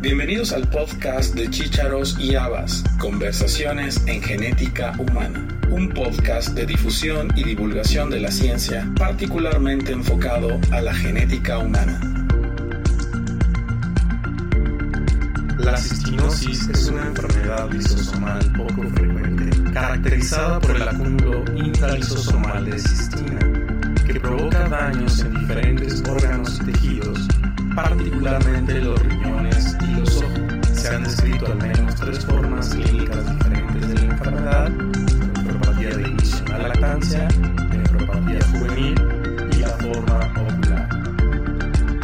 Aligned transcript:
Bienvenidos 0.00 0.52
al 0.52 0.68
podcast 0.68 1.34
de 1.34 1.50
Chícharos 1.50 2.16
y 2.20 2.36
Habas, 2.36 2.84
Conversaciones 3.00 4.00
en 4.06 4.22
Genética 4.22 4.94
Humana, 4.96 5.48
un 5.70 5.88
podcast 5.88 6.50
de 6.50 6.66
difusión 6.66 7.32
y 7.34 7.42
divulgación 7.42 8.08
de 8.08 8.20
la 8.20 8.30
ciencia 8.30 8.88
particularmente 8.96 9.90
enfocado 9.90 10.60
a 10.70 10.80
la 10.82 10.94
genética 10.94 11.58
humana. 11.58 12.00
La 15.58 15.76
cistinosis 15.76 16.68
es 16.68 16.86
una 16.86 17.04
enfermedad 17.08 17.68
lisosomal 17.72 18.52
poco 18.52 18.88
frecuente, 18.94 19.72
caracterizada 19.72 20.60
por 20.60 20.76
el 20.76 20.88
acúmulo 20.88 21.44
intralisosomal 21.56 22.66
de 22.66 22.78
cistina, 22.78 23.40
que 24.06 24.20
provoca 24.20 24.68
daños 24.68 25.18
en 25.22 25.34
diferentes 25.40 26.04
órganos 26.08 26.60
y 26.62 26.70
tejidos, 26.70 27.26
particularmente 27.82 28.80
los 28.80 29.00
riñones 29.04 29.76
y 29.82 30.00
los 30.00 30.16
ojos. 30.16 30.68
Se 30.72 30.88
han 30.88 31.04
descrito 31.04 31.46
al 31.46 31.58
menos 31.58 31.94
tres 31.94 32.26
formas 32.26 32.70
clínicas 32.70 33.24
diferentes 33.30 33.88
de 33.88 33.94
la 33.94 34.02
enfermedad, 34.02 34.70
nefropatía 34.70 35.90
de 35.90 36.08
inicio 36.08 36.44
la 36.48 36.58
lactancia, 36.58 37.28
nefropatía 37.70 38.40
juvenil 38.50 38.94
y 39.52 39.56
la 39.60 39.68
forma 39.68 40.18
ocular. 40.42 40.88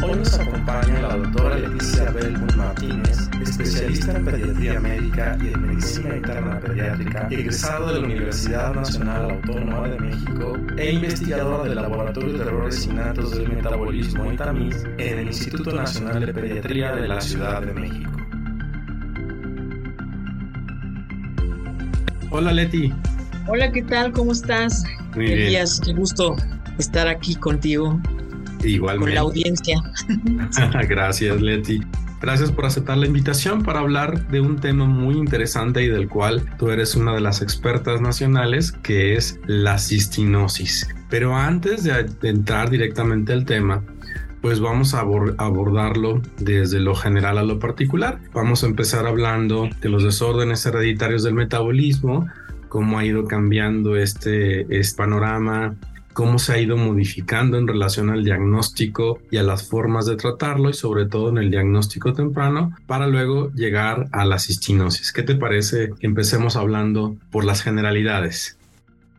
Hoy 0.01 0.17
nos 0.17 0.39
acompaña 0.39 1.01
la 1.01 1.17
doctora 1.17 1.57
Leticia 1.57 2.09
Belmont 2.11 2.55
Martínez, 2.55 3.24
especialista 3.45 4.11
en 4.17 4.25
pediatría 4.25 4.79
médica 4.79 5.37
y 5.41 5.47
en 5.53 5.67
medicina 5.67 6.15
interna 6.15 6.59
pediátrica, 6.59 7.27
egresado 7.29 7.93
de 7.93 7.99
la 7.99 8.05
Universidad 8.05 8.73
Nacional 8.73 9.31
Autónoma 9.31 9.87
de 9.87 9.99
México 9.99 10.57
e 10.77 10.91
investigadora 10.93 11.63
del 11.69 11.75
Laboratorio 11.75 12.33
de 12.33 12.43
Errores 12.43 12.85
Innatos 12.85 13.31
del 13.31 13.49
Metabolismo 13.49 14.31
y 14.31 14.35
Tamiz 14.35 14.83
en 14.97 15.19
el 15.19 15.27
Instituto 15.27 15.71
Nacional 15.73 16.25
de 16.25 16.33
Pediatría 16.33 16.95
de 16.95 17.07
la 17.07 17.21
Ciudad 17.21 17.61
de 17.61 17.73
México. 17.73 18.11
Hola 22.31 22.51
Leti. 22.51 22.91
Hola, 23.47 23.71
¿qué 23.71 23.83
tal? 23.83 24.11
¿Cómo 24.11 24.31
estás? 24.31 24.83
Muy 25.15 25.25
bien. 25.25 25.39
Elías, 25.39 25.79
qué 25.85 25.93
gusto 25.93 26.35
estar 26.79 27.07
aquí 27.07 27.35
contigo, 27.35 28.01
Igualmente. 28.63 29.05
con 29.05 29.13
la 29.15 29.21
audiencia. 29.21 29.81
Gracias 30.89 31.41
Leti. 31.41 31.81
Gracias 32.25 32.51
por 32.51 32.65
aceptar 32.65 32.97
la 32.97 33.05
invitación 33.05 33.61
para 33.61 33.81
hablar 33.81 34.27
de 34.29 34.41
un 34.41 34.55
tema 34.55 34.85
muy 34.85 35.13
interesante 35.13 35.83
y 35.83 35.89
del 35.89 36.09
cual 36.09 36.43
tú 36.57 36.71
eres 36.71 36.95
una 36.95 37.13
de 37.13 37.21
las 37.21 37.43
expertas 37.43 38.01
nacionales, 38.01 38.71
que 38.71 39.15
es 39.15 39.39
la 39.45 39.77
cistinosis. 39.77 40.87
Pero 41.07 41.35
antes 41.35 41.83
de, 41.83 42.07
entrar 42.23 42.71
directamente 42.71 43.31
al 43.31 43.45
tema, 43.45 43.83
pues 44.41 44.59
vamos 44.59 44.95
a 44.95 45.03
abor- 45.03 45.35
abordarlo 45.37 46.19
desde 46.39 46.79
lo 46.79 46.95
general 46.95 47.37
a 47.37 47.43
lo 47.43 47.59
particular. 47.59 48.19
Vamos 48.33 48.63
a 48.63 48.65
empezar 48.65 49.05
hablando 49.05 49.69
de 49.79 49.89
los 49.89 50.03
desórdenes 50.03 50.65
hereditarios 50.65 51.21
del 51.21 51.35
metabolismo, 51.35 52.27
cómo 52.69 52.97
ha 52.97 53.05
ido 53.05 53.25
cambiando 53.25 53.97
este, 53.97 54.65
este 54.75 54.97
panorama, 54.97 55.75
cómo 56.15 56.39
se 56.39 56.53
ha 56.53 56.61
ido 56.61 56.77
modificando 56.77 57.57
en 57.57 57.67
relación 57.67 58.09
al 58.09 58.23
diagnóstico 58.23 59.19
y 59.29 59.35
a 59.35 59.43
las 59.43 59.67
formas 59.67 60.05
de 60.05 60.15
tratarlo 60.15 60.69
y 60.69 60.73
sobre 60.73 61.05
todo 61.07 61.27
en 61.27 61.37
el 61.37 61.51
diagnóstico 61.51 62.13
temprano 62.13 62.73
para 62.87 63.05
luego 63.05 63.51
llegar 63.51 64.07
a 64.13 64.23
la 64.23 64.39
cistinosis. 64.39 65.11
¿Qué 65.11 65.23
te 65.23 65.35
parece 65.35 65.89
que 65.99 66.07
empecemos 66.07 66.55
hablando 66.55 67.17
por 67.31 67.43
las 67.43 67.61
generalidades? 67.61 68.57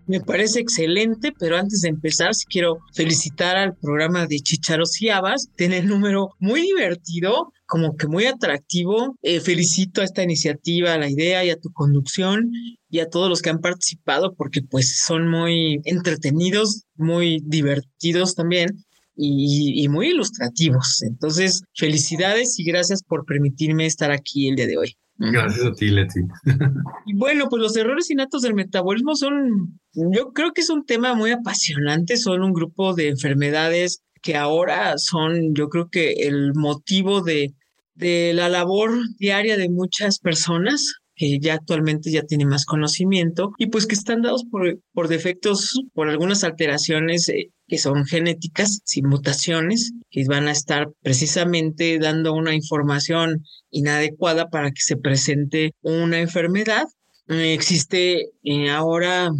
Me 0.06 0.20
parece 0.20 0.60
excelente, 0.60 1.34
pero 1.38 1.58
antes 1.58 1.82
de 1.82 1.90
empezar, 1.90 2.30
quiero 2.48 2.78
felicitar 2.94 3.56
al 3.56 3.74
programa 3.74 4.26
de 4.26 4.38
Chicharos 4.38 5.02
y 5.02 5.10
Habas. 5.10 5.50
Tiene 5.54 5.78
el 5.78 5.88
número 5.88 6.30
muy 6.38 6.62
divertido, 6.62 7.52
como 7.66 7.96
que 7.96 8.06
muy 8.06 8.26
atractivo. 8.26 9.16
Eh, 9.22 9.40
felicito 9.40 10.00
a 10.00 10.04
esta 10.04 10.22
iniciativa, 10.22 10.94
a 10.94 10.98
la 10.98 11.10
idea 11.10 11.44
y 11.44 11.50
a 11.50 11.58
tu 11.58 11.70
conducción 11.72 12.50
y 12.88 13.00
a 13.00 13.08
todos 13.08 13.28
los 13.28 13.42
que 13.42 13.50
han 13.50 13.60
participado 13.60 14.34
porque 14.34 14.62
pues 14.62 15.02
son 15.04 15.28
muy 15.28 15.80
entretenidos, 15.84 16.84
muy 16.94 17.42
divertidos 17.44 18.34
también 18.34 18.84
y, 19.16 19.82
y 19.82 19.88
muy 19.88 20.10
ilustrativos. 20.10 21.02
Entonces, 21.02 21.62
felicidades 21.74 22.58
y 22.58 22.64
gracias 22.64 23.02
por 23.02 23.24
permitirme 23.24 23.86
estar 23.86 24.10
aquí 24.10 24.48
el 24.48 24.56
día 24.56 24.66
de 24.66 24.78
hoy. 24.78 24.96
Gracias 25.18 25.64
a 25.64 25.72
ti, 25.72 25.88
Leti. 25.88 26.20
Y 27.06 27.14
bueno, 27.14 27.48
pues 27.48 27.62
los 27.62 27.76
errores 27.76 28.10
innatos 28.10 28.42
del 28.42 28.54
metabolismo 28.54 29.14
son, 29.14 29.78
yo 29.92 30.32
creo 30.32 30.52
que 30.52 30.60
es 30.60 30.70
un 30.70 30.84
tema 30.84 31.14
muy 31.14 31.30
apasionante, 31.30 32.16
son 32.16 32.42
un 32.42 32.52
grupo 32.52 32.94
de 32.94 33.08
enfermedades 33.08 34.02
que 34.26 34.34
ahora 34.34 34.98
son, 34.98 35.54
yo 35.54 35.68
creo 35.68 35.88
que 35.88 36.14
el 36.26 36.52
motivo 36.52 37.20
de, 37.20 37.54
de 37.94 38.32
la 38.34 38.48
labor 38.48 38.90
diaria 39.20 39.56
de 39.56 39.68
muchas 39.68 40.18
personas 40.18 40.94
que 41.14 41.38
ya 41.38 41.54
actualmente 41.54 42.10
ya 42.10 42.22
tienen 42.22 42.48
más 42.48 42.66
conocimiento 42.66 43.52
y 43.56 43.68
pues 43.68 43.86
que 43.86 43.94
están 43.94 44.22
dados 44.22 44.44
por, 44.50 44.80
por 44.92 45.06
defectos, 45.06 45.80
por 45.94 46.08
algunas 46.08 46.42
alteraciones 46.42 47.28
eh, 47.28 47.52
que 47.68 47.78
son 47.78 48.04
genéticas, 48.04 48.80
sin 48.84 49.06
mutaciones, 49.06 49.92
que 50.10 50.24
van 50.28 50.48
a 50.48 50.52
estar 50.52 50.88
precisamente 51.02 52.00
dando 52.00 52.34
una 52.34 52.52
información 52.52 53.44
inadecuada 53.70 54.50
para 54.50 54.72
que 54.72 54.80
se 54.80 54.96
presente 54.96 55.72
una 55.82 56.18
enfermedad. 56.18 56.86
Eh, 57.28 57.54
existe 57.54 58.30
eh, 58.42 58.70
ahora 58.70 59.30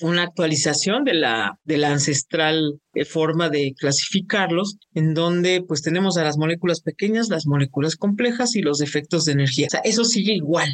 una 0.00 0.22
actualización 0.22 1.04
de 1.04 1.14
la, 1.14 1.58
de 1.64 1.78
la 1.78 1.90
ancestral 1.90 2.80
eh, 2.94 3.04
forma 3.04 3.48
de 3.48 3.74
clasificarlos, 3.78 4.76
en 4.94 5.14
donde 5.14 5.62
pues 5.66 5.82
tenemos 5.82 6.16
a 6.16 6.24
las 6.24 6.36
moléculas 6.36 6.80
pequeñas, 6.80 7.28
las 7.28 7.46
moléculas 7.46 7.96
complejas 7.96 8.56
y 8.56 8.62
los 8.62 8.80
efectos 8.80 9.24
de 9.24 9.32
energía. 9.32 9.66
O 9.68 9.70
sea, 9.70 9.80
eso 9.80 10.04
sigue 10.04 10.34
igual. 10.34 10.68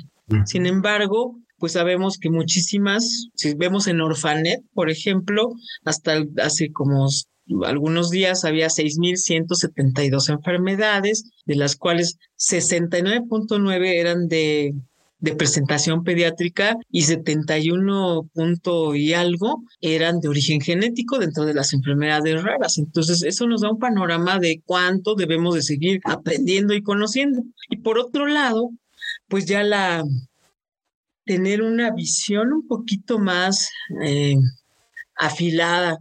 Sin 0.46 0.66
embargo, 0.66 1.36
pues 1.58 1.72
sabemos 1.72 2.18
que 2.18 2.30
muchísimas, 2.30 3.28
si 3.34 3.54
vemos 3.54 3.86
en 3.86 4.00
Orfanet, 4.00 4.60
por 4.72 4.90
ejemplo, 4.90 5.50
hasta 5.84 6.24
hace 6.38 6.72
como 6.72 7.08
algunos 7.64 8.10
días 8.10 8.44
había 8.44 8.68
6.172 8.68 10.30
enfermedades, 10.30 11.30
de 11.44 11.56
las 11.56 11.76
cuales 11.76 12.18
69.9 12.38 13.86
eran 13.86 14.28
de, 14.28 14.74
de 15.22 15.36
presentación 15.36 16.02
pediátrica 16.02 16.76
y 16.90 17.02
71 17.02 18.28
punto 18.34 18.96
y 18.96 19.14
algo 19.14 19.62
eran 19.80 20.18
de 20.18 20.28
origen 20.28 20.60
genético 20.60 21.18
dentro 21.18 21.44
de 21.44 21.54
las 21.54 21.72
enfermedades 21.72 22.42
raras. 22.42 22.76
Entonces, 22.76 23.22
eso 23.22 23.46
nos 23.46 23.60
da 23.60 23.70
un 23.70 23.78
panorama 23.78 24.40
de 24.40 24.60
cuánto 24.66 25.14
debemos 25.14 25.54
de 25.54 25.62
seguir 25.62 26.00
aprendiendo 26.04 26.74
y 26.74 26.82
conociendo. 26.82 27.44
Y 27.70 27.76
por 27.78 27.98
otro 27.98 28.26
lado, 28.26 28.70
pues 29.28 29.46
ya 29.46 29.62
la 29.62 30.02
tener 31.24 31.62
una 31.62 31.92
visión 31.92 32.52
un 32.52 32.66
poquito 32.66 33.20
más 33.20 33.70
eh, 34.02 34.34
afilada 35.14 35.98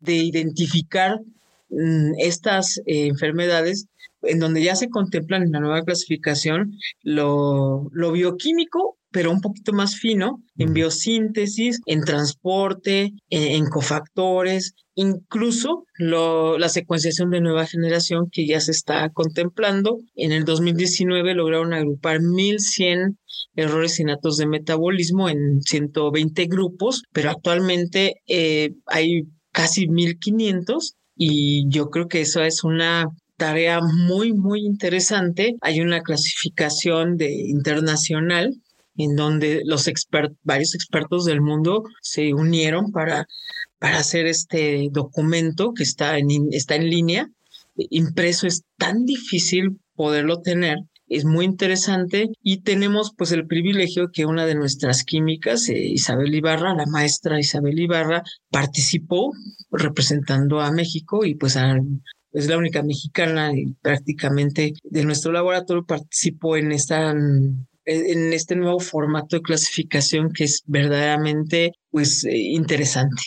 de 0.00 0.14
identificar 0.14 1.20
mm, 1.68 2.12
estas 2.20 2.78
eh, 2.86 3.06
enfermedades 3.08 3.86
en 4.28 4.38
donde 4.38 4.62
ya 4.62 4.76
se 4.76 4.88
contemplan 4.88 5.42
en 5.42 5.52
la 5.52 5.60
nueva 5.60 5.82
clasificación 5.82 6.72
lo, 7.02 7.88
lo 7.92 8.12
bioquímico, 8.12 8.98
pero 9.10 9.30
un 9.30 9.40
poquito 9.40 9.72
más 9.72 9.96
fino, 9.96 10.42
en 10.58 10.74
biosíntesis, 10.74 11.80
en 11.86 12.02
transporte, 12.04 13.12
en, 13.30 13.42
en 13.42 13.66
cofactores, 13.66 14.74
incluso 14.94 15.84
lo- 15.94 16.58
la 16.58 16.68
secuenciación 16.68 17.30
de 17.30 17.40
nueva 17.40 17.66
generación 17.66 18.28
que 18.30 18.46
ya 18.46 18.60
se 18.60 18.72
está 18.72 19.08
contemplando. 19.10 19.98
En 20.14 20.32
el 20.32 20.44
2019 20.44 21.34
lograron 21.34 21.72
agrupar 21.72 22.20
1100 22.20 23.18
errores 23.54 23.98
innatos 24.00 24.36
de 24.36 24.46
metabolismo 24.46 25.28
en 25.28 25.62
120 25.62 26.46
grupos, 26.46 27.02
pero 27.12 27.30
actualmente 27.30 28.16
eh, 28.26 28.74
hay 28.86 29.22
casi 29.52 29.88
1500 29.88 30.94
y 31.16 31.66
yo 31.70 31.88
creo 31.88 32.08
que 32.08 32.20
eso 32.20 32.42
es 32.42 32.64
una 32.64 33.06
tarea 33.36 33.80
muy, 33.80 34.32
muy 34.32 34.64
interesante. 34.64 35.56
Hay 35.60 35.80
una 35.80 36.02
clasificación 36.02 37.16
de 37.16 37.32
internacional 37.32 38.54
en 38.96 39.14
donde 39.14 39.62
los 39.64 39.88
expert, 39.88 40.32
varios 40.42 40.74
expertos 40.74 41.24
del 41.24 41.40
mundo 41.40 41.84
se 42.00 42.32
unieron 42.32 42.92
para, 42.92 43.26
para 43.78 43.98
hacer 43.98 44.26
este 44.26 44.88
documento 44.90 45.72
que 45.74 45.82
está 45.82 46.18
en, 46.18 46.28
está 46.52 46.76
en 46.76 46.88
línea. 46.88 47.28
Impreso 47.76 48.46
es 48.46 48.62
tan 48.78 49.04
difícil 49.04 49.78
poderlo 49.94 50.40
tener 50.40 50.78
es 51.08 51.24
muy 51.24 51.44
interesante 51.44 52.30
y 52.42 52.62
tenemos 52.62 53.12
pues 53.16 53.30
el 53.32 53.46
privilegio 53.46 54.10
que 54.12 54.26
una 54.26 54.44
de 54.44 54.54
nuestras 54.54 55.04
químicas, 55.04 55.68
eh, 55.68 55.78
Isabel 55.78 56.34
Ibarra, 56.34 56.74
la 56.74 56.86
maestra 56.86 57.38
Isabel 57.38 57.78
Ibarra, 57.78 58.22
participó 58.50 59.32
representando 59.70 60.60
a 60.60 60.72
México 60.72 61.24
y 61.24 61.36
pues 61.36 61.56
a, 61.56 61.76
es 62.32 62.48
la 62.48 62.58
única 62.58 62.82
mexicana 62.82 63.52
y 63.54 63.72
prácticamente 63.80 64.74
de 64.82 65.04
nuestro 65.04 65.32
laboratorio 65.32 65.84
participó 65.84 66.56
en 66.56 66.72
esta 66.72 67.14
en 67.86 68.32
este 68.32 68.56
nuevo 68.56 68.80
formato 68.80 69.36
de 69.36 69.42
clasificación 69.42 70.32
que 70.32 70.44
es 70.44 70.62
verdaderamente 70.66 71.72
pues 71.90 72.24
eh, 72.24 72.36
interesante. 72.36 73.22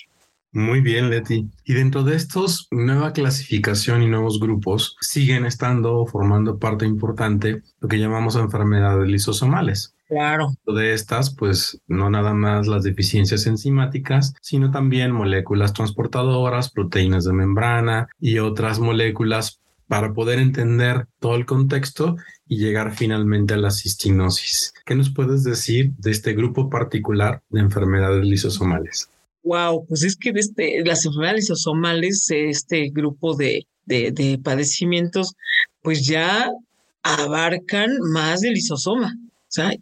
Muy 0.52 0.82
bien, 0.82 1.10
Leti. 1.12 1.48
Y 1.64 1.74
dentro 1.74 2.04
de 2.04 2.16
estos, 2.16 2.68
nueva 2.72 3.14
clasificación 3.14 4.02
y 4.02 4.08
nuevos 4.08 4.40
grupos 4.40 4.96
siguen 5.00 5.46
estando 5.46 6.06
formando 6.08 6.58
parte 6.58 6.86
importante 6.86 7.62
lo 7.80 7.88
que 7.88 8.00
llamamos 8.00 8.36
enfermedades 8.36 9.08
lisosomales. 9.08 9.94
Claro. 10.10 10.56
De 10.66 10.94
estas, 10.94 11.36
pues 11.36 11.80
no 11.88 12.10
nada 12.10 12.34
más 12.34 12.66
las 12.66 12.84
deficiencias 12.84 13.46
enzimáticas, 13.46 14.34
sino 14.42 14.72
también 14.72 15.12
moléculas 15.12 15.72
transportadoras, 15.72 16.72
proteínas 16.72 17.26
de 17.26 17.34
membrana 17.34 18.10
y 18.20 18.40
otras 18.40 18.80
moléculas 18.80 19.62
para 19.88 20.12
poder 20.14 20.40
entender 20.40 21.06
todo 21.20 21.36
el 21.36 21.46
contexto 21.46 22.16
y 22.48 22.58
llegar 22.58 22.96
finalmente 22.96 23.54
a 23.54 23.58
la 23.58 23.70
cistinosis. 23.70 24.74
¿Qué 24.84 24.96
nos 24.96 25.12
puedes 25.12 25.44
decir 25.44 25.92
de 25.98 26.10
este 26.10 26.34
grupo 26.34 26.72
particular 26.72 27.44
de 27.50 27.60
enfermedades 27.60 28.26
lisosomales? 28.26 29.10
Wow, 29.44 29.86
pues 29.88 30.04
es 30.04 30.16
que 30.16 30.32
este, 30.36 30.84
las 30.84 31.06
enfermedades 31.06 31.42
lisosomales, 31.42 32.30
este 32.32 32.90
grupo 32.90 33.36
de, 33.36 33.68
de, 33.86 34.12
de 34.12 34.40
padecimientos, 34.44 35.36
pues 35.84 36.06
ya 36.06 36.50
abarcan 37.04 37.92
más 38.12 38.42
del 38.42 38.54
lisosoma. 38.54 39.16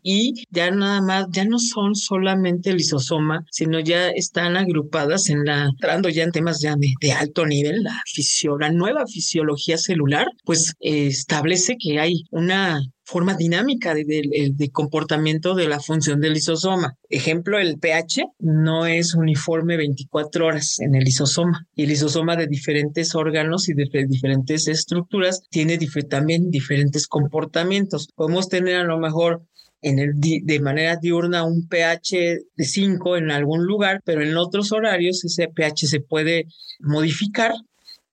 Y 0.02 0.46
ya 0.50 0.72
nada 0.72 1.02
más, 1.02 1.28
ya 1.32 1.46
no 1.46 1.60
son 1.60 1.96
solamente 1.96 2.70
el 2.70 2.78
lisosoma, 2.78 3.46
sino 3.52 3.80
ya 3.80 4.10
están 4.10 4.56
agrupadas 4.58 5.30
en 5.30 5.46
la, 5.46 5.66
entrando 5.66 6.10
ya 6.10 6.24
en 6.24 6.32
temas 6.32 6.62
ya 6.62 6.76
de, 6.78 7.12
alto 7.12 7.46
nivel, 7.46 7.84
la, 7.84 8.02
fisio, 8.06 8.58
la 8.58 8.72
nueva 8.72 9.06
fisiología 9.08 9.78
celular, 9.78 10.28
pues 10.46 10.74
eh, 10.80 11.08
establece 11.08 11.76
que 11.80 12.00
hay 12.00 12.24
una 12.32 12.82
forma 13.08 13.36
dinámica 13.36 13.96
de, 13.96 14.70
comportamiento 14.74 15.56
de 15.56 15.70
la 15.70 15.80
función 15.80 16.20
del 16.20 16.34
lisosoma. 16.34 16.98
Ejemplo, 17.10 17.58
el 17.58 17.80
pH 17.80 18.26
no 18.40 18.86
es 18.86 19.16
uniforme 19.16 19.78
24 19.78 20.46
horas 20.46 20.80
en 20.82 20.94
el 20.94 21.06
lisosoma 21.06 21.66
y 21.74 21.84
el 21.84 21.90
lisosoma 21.90 22.36
de 22.36 22.48
diferentes 22.48 23.16
órganos 23.16 23.70
y 23.70 23.74
de 23.74 23.88
diferentes 24.08 24.68
estructuras 24.68 25.44
tiene 25.50 25.80
también 26.10 26.52
diferentes 26.52 27.08
comportamientos. 27.08 28.10
Podemos 28.14 28.50
tener 28.50 28.76
a 28.76 28.84
lo 28.84 29.00
mejor 29.00 29.42
en 29.82 30.00
el 30.00 30.14
de 30.20 30.60
manera 30.60 30.96
diurna 30.96 31.44
un 31.44 31.68
pH 31.68 32.40
de 32.56 32.66
5 32.66 33.18
en 33.18 33.32
algún 33.32 33.66
lugar, 33.66 34.02
pero 34.04 34.24
en 34.24 34.36
otros 34.38 34.72
horarios 34.72 35.24
ese 35.24 35.48
pH 35.48 35.88
se 35.88 36.00
puede 36.00 36.46
modificar 36.80 37.54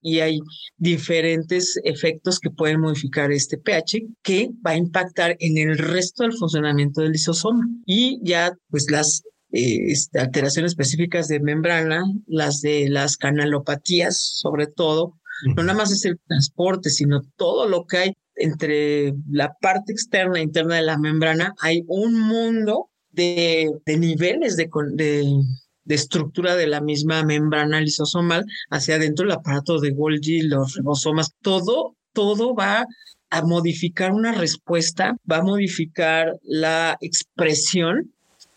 y 0.05 0.21
hay 0.21 0.39
diferentes 0.77 1.81
efectos 1.83 2.39
que 2.39 2.51
pueden 2.51 2.81
modificar 2.81 3.33
este 3.33 3.57
pH 3.57 4.03
que 4.23 4.51
va 4.65 4.73
a 4.73 4.77
impactar 4.77 5.35
en 5.41 5.57
el 5.57 5.79
resto 5.79 6.25
del 6.25 6.35
funcionamiento 6.35 7.01
del 7.01 7.13
lisosoma. 7.13 7.67
Y 7.87 8.21
ya 8.23 8.53
pues 8.69 8.91
las 8.91 9.23
eh, 9.53 9.93
este, 9.93 10.21
alteraciones 10.21 10.73
específicas 10.73 11.29
de 11.29 11.41
membrana, 11.41 12.05
las 12.27 12.61
de 12.61 12.91
las 12.91 13.17
canalopatías 13.17 14.21
sobre 14.21 14.67
todo, 14.67 15.19
no 15.57 15.63
nada 15.63 15.79
más 15.79 15.91
es 15.91 16.05
el 16.05 16.19
transporte, 16.27 16.91
sino 16.91 17.23
todo 17.37 17.67
lo 17.67 17.87
que 17.87 17.97
hay 17.97 18.13
entre 18.37 19.15
la 19.31 19.55
parte 19.61 19.93
externa 19.93 20.39
e 20.39 20.43
interna 20.43 20.77
de 20.77 20.83
la 20.83 20.99
membrana 20.99 21.55
hay 21.61 21.85
un 21.87 22.19
mundo 22.19 22.91
de, 23.13 23.71
niveles 23.87 24.57
de, 24.57 24.69
de, 24.95 25.95
estructura 25.95 26.57
de 26.57 26.67
la 26.67 26.81
misma 26.81 27.23
membrana 27.25 27.81
lisosomal 27.81 28.45
hacia 28.71 28.97
adentro, 28.97 29.27
el 29.27 29.33
aparato 29.33 29.79
de 29.79 29.91
Golgi, 29.91 30.43
los 30.43 30.75
ribosomas, 30.75 31.33
todo, 31.43 31.95
todo 32.13 32.55
va 32.55 32.87
a 33.31 33.43
modificar 33.43 34.13
una 34.13 34.33
respuesta, 34.33 35.17
va 35.31 35.39
a 35.39 35.43
modificar 35.43 36.39
la 36.43 36.97
expresión 37.01 38.13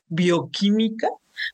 bioquímica 0.07 1.09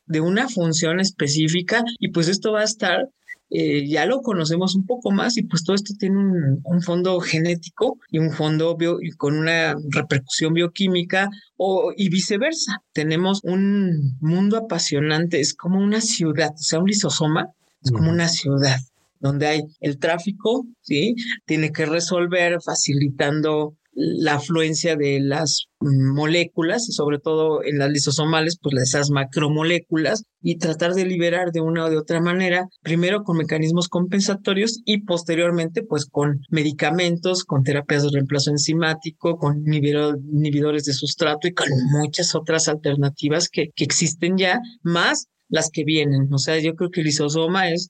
de 0.05 0.21
una 0.21 0.47
función 0.47 0.99
específica 0.99 1.83
y 1.99 2.09
pues 2.09 2.27
esto 2.27 2.53
va 2.53 2.61
a 2.61 2.65
estar 2.65 3.09
eh, 3.55 3.87
ya 3.87 4.07
lo 4.07 4.21
conocemos 4.21 4.73
un 4.73 4.87
poco 4.87 5.11
más 5.11 5.37
y 5.37 5.43
pues 5.43 5.63
todo 5.63 5.75
esto 5.75 5.93
tiene 5.99 6.17
un, 6.63 6.81
fondo 6.81 7.19
genético 7.19 7.99
y 8.09 8.17
un 8.17 8.31
fondo 8.31 8.75
bio, 8.75 8.97
y 8.99 9.11
con 9.11 9.37
una 9.37 9.75
repercusión 9.91 10.55
bioquímica 10.55 11.29
o, 11.55 11.93
y 11.95 12.09
viceversa. 12.09 12.81
Tenemos 12.93 13.41
un 13.43 14.17
mundo 14.21 14.57
apasionante, 14.57 15.39
es 15.39 15.53
como 15.53 15.79
una 15.79 16.01
ciudad, 16.01 16.51
o 16.55 16.63
sea, 16.63 16.79
un 16.79 16.87
lisosoma 16.87 17.49
es 17.83 17.91
como 17.91 18.09
una 18.09 18.27
ciudad 18.27 18.77
donde 19.19 19.47
hay 19.47 19.61
el 19.81 19.99
tráfico, 19.99 20.65
¿sí? 20.81 21.15
Tiene 21.45 21.71
que 21.71 21.85
resolver 21.85 22.57
facilitando 22.61 23.75
la 23.95 24.35
afluencia 24.35 24.95
de 24.95 25.19
las 25.19 25.67
moléculas 25.79 26.87
y 26.89 26.93
sobre 26.93 27.19
todo 27.19 27.63
en 27.63 27.77
las 27.77 27.91
lisosomales, 27.91 28.57
pues 28.61 28.75
esas 28.81 29.09
macromoléculas 29.09 30.23
y 30.41 30.57
tratar 30.57 30.93
de 30.93 31.05
liberar 31.05 31.51
de 31.51 31.61
una 31.61 31.85
o 31.85 31.89
de 31.89 31.97
otra 31.97 32.21
manera, 32.21 32.67
primero 32.81 33.23
con 33.23 33.37
mecanismos 33.37 33.89
compensatorios 33.89 34.81
y 34.85 35.01
posteriormente 35.01 35.83
pues 35.83 36.05
con 36.05 36.41
medicamentos, 36.49 37.43
con 37.43 37.63
terapias 37.63 38.03
de 38.03 38.09
reemplazo 38.13 38.51
enzimático, 38.51 39.37
con 39.37 39.63
inhibidores 39.65 40.85
de 40.85 40.93
sustrato 40.93 41.47
y 41.47 41.53
con 41.53 41.67
muchas 41.91 42.33
otras 42.35 42.67
alternativas 42.67 43.49
que, 43.49 43.69
que 43.75 43.83
existen 43.83 44.37
ya, 44.37 44.59
más 44.81 45.27
las 45.49 45.69
que 45.71 45.83
vienen. 45.83 46.33
O 46.33 46.37
sea, 46.37 46.59
yo 46.59 46.75
creo 46.75 46.89
que 46.89 47.01
el 47.01 47.07
lisosoma 47.07 47.69
es 47.69 47.89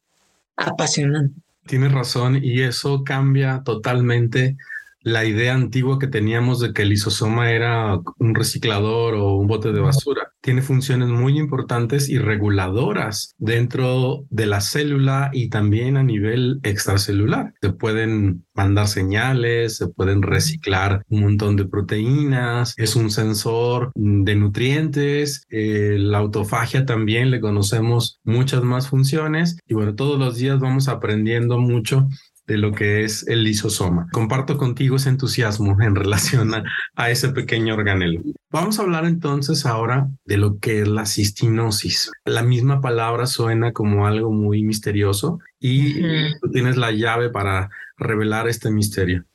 apasionante. 0.57 1.39
Tienes 1.65 1.93
razón 1.93 2.43
y 2.43 2.61
eso 2.61 3.03
cambia 3.05 3.61
totalmente 3.63 4.57
la 5.03 5.25
idea 5.25 5.53
antigua 5.53 5.99
que 5.99 6.07
teníamos 6.07 6.59
de 6.59 6.73
que 6.73 6.83
el 6.83 6.89
lisosoma 6.89 7.51
era 7.51 7.99
un 8.19 8.35
reciclador 8.35 9.15
o 9.15 9.35
un 9.35 9.47
bote 9.47 9.71
de 9.71 9.81
basura. 9.81 10.31
Tiene 10.41 10.61
funciones 10.61 11.09
muy 11.09 11.37
importantes 11.37 12.09
y 12.09 12.17
reguladoras 12.17 13.33
dentro 13.37 14.25
de 14.29 14.45
la 14.45 14.61
célula 14.61 15.29
y 15.33 15.49
también 15.49 15.97
a 15.97 16.03
nivel 16.03 16.59
extracelular. 16.63 17.53
Se 17.61 17.71
pueden 17.71 18.45
mandar 18.53 18.87
señales, 18.87 19.77
se 19.77 19.87
pueden 19.87 20.21
reciclar 20.21 21.03
un 21.09 21.21
montón 21.21 21.55
de 21.55 21.65
proteínas, 21.65 22.73
es 22.77 22.95
un 22.95 23.11
sensor 23.11 23.91
de 23.95 24.35
nutrientes, 24.35 25.45
eh, 25.49 25.97
la 25.99 26.19
autofagia 26.19 26.85
también 26.85 27.31
le 27.31 27.41
conocemos 27.41 28.19
muchas 28.23 28.63
más 28.63 28.87
funciones 28.87 29.57
y 29.67 29.73
bueno, 29.73 29.95
todos 29.95 30.19
los 30.19 30.37
días 30.37 30.59
vamos 30.59 30.87
aprendiendo 30.87 31.57
mucho 31.59 32.07
de 32.47 32.57
lo 32.57 32.73
que 32.73 33.03
es 33.03 33.27
el 33.27 33.43
lisosoma. 33.43 34.07
Comparto 34.11 34.57
contigo 34.57 34.97
ese 34.97 35.09
entusiasmo 35.09 35.77
en 35.81 35.95
relación 35.95 36.53
a, 36.95 37.09
ese 37.09 37.29
pequeño 37.29 37.75
organelo. 37.75 38.21
Vamos 38.51 38.79
a 38.79 38.83
hablar 38.83 39.05
entonces 39.05 39.65
ahora 39.65 40.09
de 40.25 40.37
lo 40.37 40.59
que 40.59 40.81
es 40.81 40.87
la 40.87 41.05
cistinosis. 41.05 42.11
La 42.25 42.43
misma 42.43 42.81
palabra 42.81 43.25
suena 43.25 43.71
como 43.73 44.07
algo 44.07 44.31
muy 44.31 44.63
misterioso 44.63 45.39
y 45.59 46.01
tú 46.39 46.51
tienes 46.51 46.77
la 46.77 46.91
llave 46.91 47.29
para 47.29 47.69
revelar 47.97 48.47
este 48.47 48.69
misterio. 48.71 49.25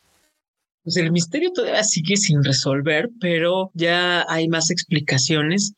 Pues 0.84 0.96
el 0.96 1.12
misterio 1.12 1.50
todavía 1.52 1.84
sigue 1.84 2.16
sin 2.16 2.42
resolver, 2.42 3.10
pero 3.20 3.70
ya 3.74 4.24
hay 4.28 4.48
más 4.48 4.70
explicaciones. 4.70 5.74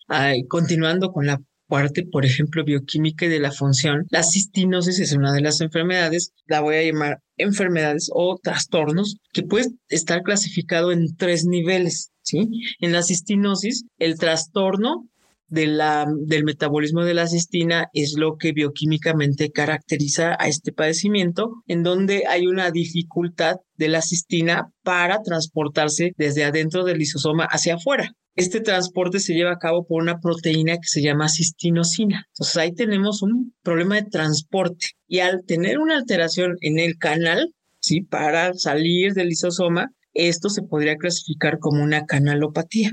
continuando 0.49 1.11
con 1.11 1.27
la 1.27 1.41
parte, 1.71 2.05
por 2.05 2.27
ejemplo, 2.27 2.65
bioquímica 2.65 3.25
y 3.25 3.29
de 3.31 3.41
la 3.41 3.53
función. 3.53 4.07
La 4.11 4.23
cistinosis 4.23 4.99
es 4.99 5.13
una 5.13 5.33
de 5.33 5.41
las 5.41 5.63
enfermedades, 5.63 6.35
la 6.47 6.61
voy 6.61 6.77
a 6.77 6.83
llamar 6.83 7.21
enfermedades 7.39 8.11
o 8.13 8.39
trastornos, 8.43 9.17
que 9.33 9.43
puede 9.43 9.69
estar 9.89 10.23
clasificado 10.23 10.93
en 10.93 11.17
tres 11.17 11.47
niveles. 11.47 12.11
¿sí? 12.23 12.47
En 12.81 12.93
la 12.93 13.03
cistinosis, 13.03 13.85
el 13.99 14.19
trastorno 14.19 15.09
de 15.51 15.67
la, 15.67 16.07
del 16.27 16.45
metabolismo 16.45 17.05
de 17.05 17.15
la 17.15 17.27
cistina 17.27 17.89
es 17.93 18.15
lo 18.17 18.37
que 18.37 18.53
bioquímicamente 18.53 19.51
caracteriza 19.51 20.37
a 20.39 20.49
este 20.49 20.73
padecimiento, 20.73 21.63
en 21.67 21.83
donde 21.83 22.25
hay 22.29 22.47
una 22.47 22.71
dificultad 22.71 23.57
de 23.77 23.89
la 23.89 24.01
cistina 24.01 24.73
para 24.83 25.23
transportarse 25.23 26.13
desde 26.17 26.45
adentro 26.45 26.85
del 26.85 26.99
lisosoma 26.99 27.45
hacia 27.45 27.75
afuera. 27.75 28.13
Este 28.37 28.61
transporte 28.61 29.19
se 29.19 29.35
lleva 29.35 29.53
a 29.53 29.59
cabo 29.59 29.87
por 29.87 30.01
una 30.01 30.21
proteína 30.21 30.75
que 30.75 30.87
se 30.87 31.03
llama 31.03 31.29
cistinosina. 31.29 32.27
Entonces 32.29 32.57
ahí 32.57 32.73
tenemos 32.73 33.23
un 33.23 33.53
problema 33.63 33.97
de 33.97 34.09
transporte 34.09 34.87
y 35.09 35.19
al 35.19 35.45
tener 35.45 35.79
una 35.79 35.97
alteración 35.97 36.57
en 36.61 36.79
el 36.79 36.97
canal, 36.97 37.53
¿sí? 37.81 38.03
Para 38.03 38.55
salir 38.55 39.15
del 39.15 39.29
lisosoma, 39.29 39.93
esto 40.15 40.49
se 40.49 40.63
podría 40.63 40.97
clasificar 40.97 41.59
como 41.59 41.83
una 41.83 42.07
canalopatía 42.07 42.93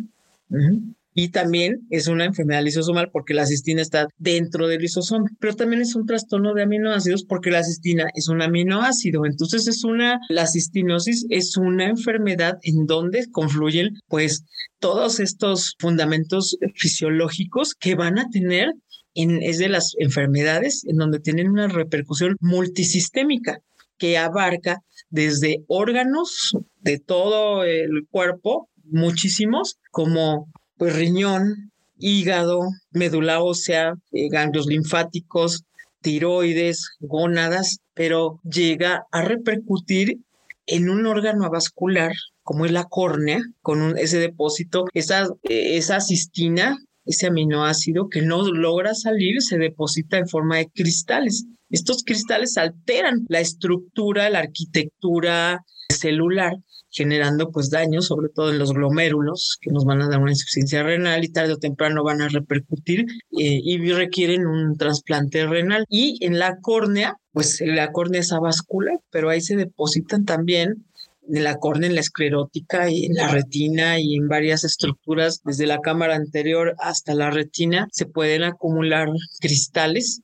y 1.19 1.29
también 1.29 1.87
es 1.89 2.07
una 2.07 2.25
enfermedad 2.25 2.61
lisosomal 2.61 3.09
porque 3.11 3.33
la 3.33 3.47
cistina 3.47 3.81
está 3.81 4.07
dentro 4.19 4.67
del 4.67 4.81
lisosoma, 4.83 5.25
pero 5.39 5.55
también 5.55 5.81
es 5.81 5.95
un 5.95 6.05
trastorno 6.05 6.53
de 6.53 6.61
aminoácidos 6.61 7.25
porque 7.25 7.49
la 7.49 7.63
cistina 7.63 8.05
es 8.13 8.27
un 8.29 8.43
aminoácido. 8.43 9.25
Entonces 9.25 9.67
es 9.67 9.83
una, 9.83 10.19
la 10.29 10.45
cistinosis 10.45 11.25
es 11.29 11.57
una 11.57 11.85
enfermedad 11.85 12.59
en 12.61 12.85
donde 12.85 13.25
confluyen 13.31 13.95
pues 14.07 14.43
todos 14.77 15.19
estos 15.19 15.73
fundamentos 15.79 16.55
fisiológicos 16.75 17.73
que 17.73 17.95
van 17.95 18.19
a 18.19 18.29
tener 18.29 18.71
en, 19.15 19.41
es 19.41 19.57
de 19.57 19.69
las 19.69 19.95
enfermedades 19.97 20.83
en 20.85 20.97
donde 20.97 21.19
tienen 21.19 21.49
una 21.49 21.67
repercusión 21.67 22.35
multisistémica 22.41 23.57
que 23.97 24.19
abarca 24.19 24.81
desde 25.09 25.63
órganos 25.67 26.51
de 26.79 26.99
todo 26.99 27.63
el 27.63 28.05
cuerpo, 28.07 28.69
muchísimos, 28.83 29.79
como 29.89 30.47
pues 30.77 30.95
riñón, 30.95 31.71
hígado, 31.97 32.61
médula 32.91 33.41
ósea, 33.41 33.93
eh, 34.11 34.29
ganglios 34.29 34.67
linfáticos, 34.67 35.63
tiroides, 36.01 36.91
gónadas, 36.99 37.79
pero 37.93 38.39
llega 38.43 39.05
a 39.11 39.21
repercutir 39.21 40.19
en 40.67 40.89
un 40.89 41.05
órgano 41.05 41.49
vascular 41.49 42.11
como 42.47 42.65
es 42.65 42.71
la 42.71 42.85
córnea, 42.85 43.41
con 43.61 43.97
ese 43.97 44.19
depósito, 44.19 44.85
esa, 44.93 45.27
esa 45.43 45.99
cistina, 45.99 46.77
ese 47.05 47.27
aminoácido 47.27 48.07
que 48.07 48.21
no 48.21 48.41
logra 48.41 48.93
salir, 48.93 49.41
se 49.41 49.57
deposita 49.57 50.17
en 50.17 50.29
forma 50.29 50.55
de 50.55 50.69
cristales. 50.73 51.45
Estos 51.69 52.05
cristales 52.05 52.57
alteran 52.57 53.25
la 53.27 53.41
estructura, 53.41 54.29
la 54.29 54.39
arquitectura 54.39 55.65
celular, 55.89 56.53
generando 56.97 57.51
pues 57.51 57.69
daños, 57.69 58.07
sobre 58.07 58.29
todo 58.29 58.51
en 58.51 58.59
los 58.59 58.73
glomérulos, 58.73 59.57
que 59.61 59.71
nos 59.71 59.85
van 59.85 60.01
a 60.01 60.09
dar 60.09 60.19
una 60.19 60.31
insuficiencia 60.31 60.83
renal 60.83 61.23
y 61.23 61.29
tarde 61.29 61.53
o 61.53 61.57
temprano 61.57 62.03
van 62.03 62.21
a 62.21 62.27
repercutir 62.27 63.01
eh, 63.01 63.61
y 63.63 63.77
requieren 63.91 64.47
un 64.47 64.77
trasplante 64.77 65.45
renal. 65.45 65.85
Y 65.89 66.17
en 66.25 66.39
la 66.39 66.57
córnea, 66.59 67.15
pues 67.31 67.61
la 67.63 67.91
córnea 67.91 68.21
es 68.21 68.31
avascular, 68.31 68.99
pero 69.11 69.29
ahí 69.29 69.41
se 69.41 69.55
depositan 69.55 70.25
también 70.25 70.85
en 71.29 71.43
la 71.43 71.57
córnea, 71.57 71.89
en 71.89 71.95
la 71.95 72.01
esclerótica 72.01 72.89
y 72.89 73.05
en 73.05 73.15
la 73.15 73.27
retina 73.27 73.99
y 73.99 74.15
en 74.15 74.27
varias 74.27 74.63
estructuras, 74.63 75.41
desde 75.43 75.67
la 75.67 75.79
cámara 75.79 76.15
anterior 76.15 76.75
hasta 76.79 77.13
la 77.13 77.29
retina, 77.29 77.87
se 77.91 78.05
pueden 78.05 78.43
acumular 78.43 79.09
cristales 79.39 80.21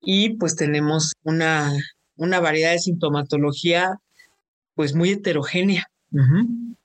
y 0.00 0.36
pues 0.36 0.54
tenemos 0.54 1.14
una, 1.24 1.72
una 2.16 2.40
variedad 2.40 2.72
de 2.72 2.78
sintomatología 2.78 3.98
pues 4.74 4.94
muy 4.94 5.10
heterogénea, 5.10 5.88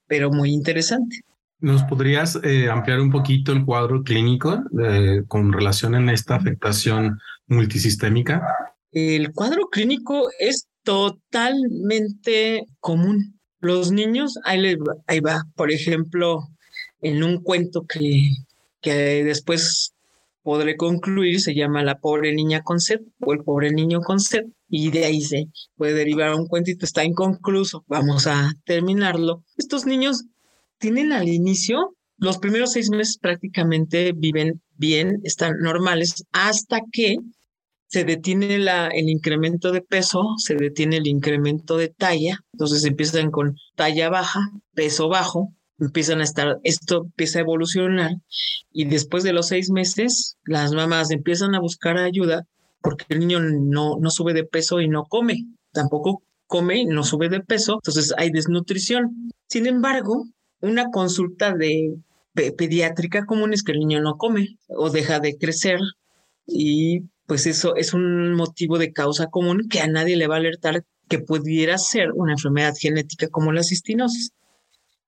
pero 0.07 0.31
muy 0.31 0.51
interesante. 0.51 1.21
¿Nos 1.59 1.83
podrías 1.83 2.39
eh, 2.43 2.69
ampliar 2.69 2.99
un 2.99 3.11
poquito 3.11 3.51
el 3.51 3.63
cuadro 3.65 4.03
clínico 4.03 4.63
eh, 4.83 5.21
con 5.27 5.53
relación 5.53 5.93
en 5.93 6.09
esta 6.09 6.35
afectación 6.35 7.19
multisistémica? 7.47 8.41
El 8.91 9.31
cuadro 9.31 9.67
clínico 9.69 10.27
es 10.39 10.67
totalmente 10.83 12.65
común. 12.79 13.39
Los 13.59 13.91
niños, 13.91 14.39
ahí, 14.43 14.75
ahí 15.05 15.19
va, 15.19 15.43
por 15.55 15.71
ejemplo, 15.71 16.47
en 17.01 17.23
un 17.23 17.43
cuento 17.43 17.85
que, 17.85 18.31
que 18.81 19.23
después 19.23 19.93
podré 20.43 20.75
concluir, 20.75 21.39
se 21.39 21.53
llama 21.53 21.83
La 21.83 21.99
pobre 21.99 22.33
niña 22.33 22.61
con 22.63 22.79
sed 22.79 23.01
o 23.19 23.33
El 23.33 23.43
pobre 23.43 23.71
niño 23.71 24.01
con 24.01 24.19
sed, 24.19 24.45
y 24.67 24.91
de 24.91 25.05
ahí 25.05 25.21
se 25.21 25.45
puede 25.75 25.93
derivar 25.93 26.33
un 26.33 26.47
cuentito, 26.47 26.85
está 26.85 27.03
inconcluso, 27.03 27.83
vamos 27.87 28.27
a 28.27 28.53
terminarlo. 28.65 29.43
Estos 29.57 29.85
niños 29.85 30.25
tienen 30.79 31.11
al 31.11 31.27
inicio, 31.27 31.95
los 32.17 32.37
primeros 32.37 32.73
seis 32.73 32.89
meses 32.89 33.17
prácticamente 33.17 34.13
viven 34.15 34.61
bien, 34.77 35.19
están 35.23 35.57
normales, 35.59 36.23
hasta 36.31 36.81
que 36.91 37.17
se 37.87 38.05
detiene 38.05 38.57
la, 38.57 38.87
el 38.87 39.09
incremento 39.09 39.71
de 39.71 39.81
peso, 39.81 40.23
se 40.37 40.55
detiene 40.55 40.97
el 40.97 41.07
incremento 41.07 41.75
de 41.75 41.89
talla, 41.89 42.39
entonces 42.53 42.85
empiezan 42.85 43.31
con 43.31 43.57
talla 43.75 44.09
baja, 44.09 44.39
peso 44.73 45.09
bajo, 45.09 45.53
empiezan 45.81 46.21
a 46.21 46.23
estar, 46.23 46.59
esto 46.63 47.03
empieza 47.05 47.39
a 47.39 47.41
evolucionar 47.41 48.11
y 48.71 48.85
después 48.85 49.23
de 49.23 49.33
los 49.33 49.47
seis 49.47 49.71
meses 49.71 50.37
las 50.45 50.71
mamás 50.71 51.11
empiezan 51.11 51.55
a 51.55 51.59
buscar 51.59 51.97
ayuda 51.97 52.45
porque 52.81 53.05
el 53.09 53.19
niño 53.19 53.39
no, 53.39 53.97
no 53.99 54.09
sube 54.09 54.33
de 54.33 54.43
peso 54.43 54.79
y 54.79 54.87
no 54.87 55.03
come, 55.05 55.45
tampoco 55.71 56.23
come 56.47 56.77
y 56.79 56.85
no 56.85 57.03
sube 57.03 57.29
de 57.29 57.41
peso, 57.41 57.75
entonces 57.75 58.13
hay 58.17 58.31
desnutrición. 58.31 59.31
Sin 59.47 59.67
embargo, 59.67 60.25
una 60.61 60.89
consulta 60.91 61.53
de 61.53 61.95
pediátrica 62.33 63.25
común 63.25 63.53
es 63.53 63.63
que 63.63 63.73
el 63.73 63.79
niño 63.79 64.01
no 64.01 64.17
come 64.17 64.57
o 64.67 64.89
deja 64.89 65.19
de 65.19 65.37
crecer 65.37 65.79
y 66.45 67.01
pues 67.25 67.45
eso 67.47 67.75
es 67.75 67.93
un 67.93 68.33
motivo 68.33 68.77
de 68.77 68.93
causa 68.93 69.27
común 69.27 69.67
que 69.69 69.79
a 69.79 69.87
nadie 69.87 70.17
le 70.17 70.27
va 70.27 70.35
a 70.35 70.39
alertar 70.39 70.83
que 71.07 71.19
pudiera 71.19 71.77
ser 71.77 72.11
una 72.13 72.33
enfermedad 72.33 72.73
genética 72.79 73.27
como 73.27 73.51
la 73.51 73.63
cistinosis. 73.63 74.31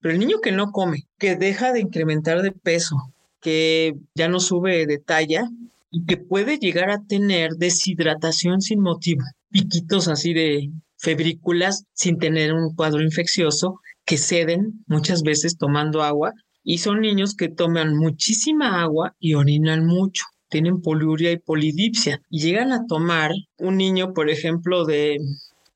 Pero 0.04 0.14
el 0.14 0.20
niño 0.20 0.42
que 0.42 0.52
no 0.52 0.74
come, 0.74 1.08
que 1.18 1.38
deja 1.38 1.72
de 1.72 1.80
incrementar 1.80 2.42
de 2.42 2.52
peso, 2.52 2.98
que 3.40 3.96
ya 4.16 4.28
no 4.28 4.42
sube 4.42 4.86
de 4.86 4.98
talla 4.98 5.50
y 5.92 6.06
que 6.06 6.18
puede 6.18 6.58
llegar 6.58 6.90
a 6.90 7.02
tener 7.02 7.54
deshidratación 7.54 8.60
sin 8.60 8.82
motivo, 8.82 9.24
piquitos 9.50 10.10
así 10.10 10.34
de 10.34 10.70
febrículas 10.98 11.86
sin 11.94 12.20
tener 12.20 12.54
un 12.54 12.76
cuadro 12.76 13.02
infeccioso, 13.02 13.80
que 14.04 14.18
ceden 14.18 14.84
muchas 14.88 15.24
veces 15.24 15.58
tomando 15.58 16.04
agua 16.04 16.34
y 16.66 16.80
son 16.80 17.00
niños 17.00 17.34
que 17.34 17.48
toman 17.48 17.96
muchísima 17.96 18.82
agua 18.82 19.16
y 19.20 19.36
orinan 19.36 19.86
mucho 19.86 20.26
tienen 20.50 20.82
poliuria 20.82 21.32
y 21.32 21.40
polidipsia 21.40 22.22
y 22.30 22.40
llegan 22.40 22.74
a 22.74 22.86
tomar 22.86 23.32
un 23.58 23.76
niño, 23.76 24.14
por 24.14 24.30
ejemplo, 24.30 24.86
de 24.86 25.18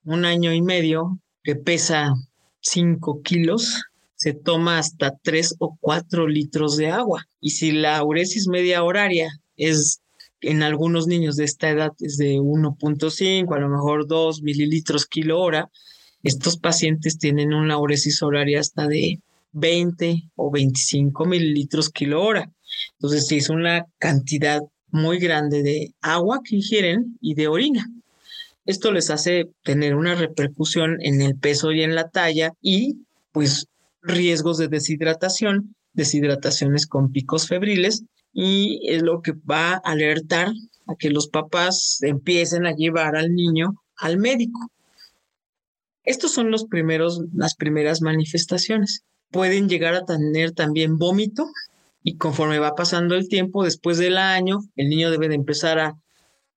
un 0.05 0.24
año 0.24 0.53
y 0.53 0.62
medio 0.62 1.17
que 1.43 1.55
pesa 1.55 2.13
5 2.60 3.22
kilos, 3.24 3.86
se 4.18 4.34
toma 4.34 4.80
hasta 4.80 5.16
3 5.24 5.56
o 5.60 5.78
4 5.80 6.28
litros 6.28 6.76
de 6.76 6.88
agua. 6.88 7.26
Y 7.40 7.52
si 7.52 7.72
la 7.72 8.04
uresis 8.04 8.48
media 8.48 8.84
horaria 8.84 9.32
es 9.56 10.02
en 10.42 10.64
algunos 10.64 11.08
niños 11.08 11.36
de 11.36 11.46
esta 11.46 11.70
edad 11.70 11.94
es 12.00 12.18
de 12.18 12.38
1.5, 12.40 13.56
a 13.56 13.60
lo 13.60 13.70
mejor 13.70 14.08
2 14.08 14.42
mililitros 14.42 15.06
kilo 15.06 15.40
hora, 15.40 15.70
estos 16.24 16.58
pacientes 16.58 17.18
tienen 17.18 17.54
una 17.54 17.80
uresis 17.80 18.22
horaria 18.22 18.60
hasta 18.60 18.88
de 18.88 19.22
20 19.54 20.30
o 20.36 20.52
25 20.52 21.26
mililitros 21.26 21.90
kilo 21.90 22.22
hora. 22.24 22.52
Entonces, 22.94 23.32
es 23.32 23.50
una 23.50 23.86
cantidad 23.98 24.62
muy 24.90 25.20
grande 25.20 25.64
de 25.64 25.94
agua 26.02 26.42
que 26.44 26.58
ingieren 26.58 27.18
y 27.22 27.36
de 27.36 27.48
orina. 27.48 27.88
Esto 28.66 28.92
les 28.92 29.10
hace 29.10 29.50
tener 29.64 29.96
una 29.96 30.16
repercusión 30.16 30.98
en 31.02 31.22
el 31.22 31.36
peso 31.36 31.72
y 31.72 31.84
en 31.84 31.96
la 31.96 32.10
talla 32.10 32.54
y 32.62 32.98
pues 33.32 33.68
riesgos 34.01 34.58
de 34.58 34.68
deshidratación, 34.68 35.75
deshidrataciones 35.94 36.88
con 36.88 37.12
picos 37.12 37.48
febriles 37.48 38.04
y 38.34 38.80
es 38.89 39.01
lo 39.01 39.22
que 39.22 39.34
va 39.34 39.74
a 39.74 39.77
alertar 39.77 40.50
a 40.88 40.96
que 40.96 41.10
los 41.10 41.27
papás 41.27 42.00
empiecen 42.01 42.66
a 42.66 42.75
llevar 42.75 43.16
al 43.16 43.34
niño 43.34 43.82
al 43.98 44.18
médico. 44.18 44.72
Estos 46.04 46.34
son 46.34 46.51
los 46.51 46.66
primeros, 46.66 47.22
las 47.34 47.56
primeras 47.56 48.01
manifestaciones. 48.01 49.04
Pueden 49.32 49.68
llegar 49.68 49.96
a 49.96 50.06
tener 50.06 50.54
también 50.54 50.98
vómito, 50.98 51.50
y 52.04 52.16
conforme 52.16 52.60
va 52.60 52.75
pasando 52.75 53.16
el 53.16 53.27
tiempo, 53.27 53.66
después 53.66 53.98
del 53.98 54.18
año, 54.18 54.60
el 54.77 54.88
niño 54.88 55.12
debe 55.12 55.27
de 55.27 55.36
empezar 55.36 55.80
a, 55.80 55.98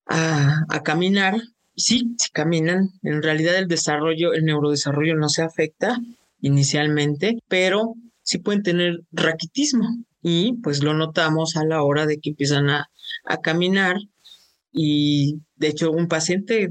a, 0.07 0.83
caminar. 0.85 1.41
Sí, 1.75 2.15
si 2.19 2.31
caminan, 2.31 2.91
en 3.03 3.23
realidad 3.23 3.57
el 3.57 3.67
desarrollo, 3.67 4.33
el 4.33 4.45
neurodesarrollo 4.45 5.17
no 5.17 5.29
se 5.29 5.43
afecta 5.43 5.99
inicialmente, 6.41 7.39
pero 7.49 7.95
sí 8.23 8.39
pueden 8.39 8.63
tener 8.63 9.01
raquitismo 9.13 9.85
y 10.23 10.55
pues 10.63 10.83
lo 10.83 10.95
notamos 10.95 11.57
a 11.57 11.65
la 11.65 11.83
hora 11.83 12.07
de 12.07 12.19
que 12.19 12.31
empiezan 12.31 12.69
a, 12.71 12.87
a 13.25 13.39
caminar 13.39 13.97
y 14.73 15.41
de 15.57 15.69
hecho 15.69 15.91
un 15.91 16.09
paciente 16.09 16.71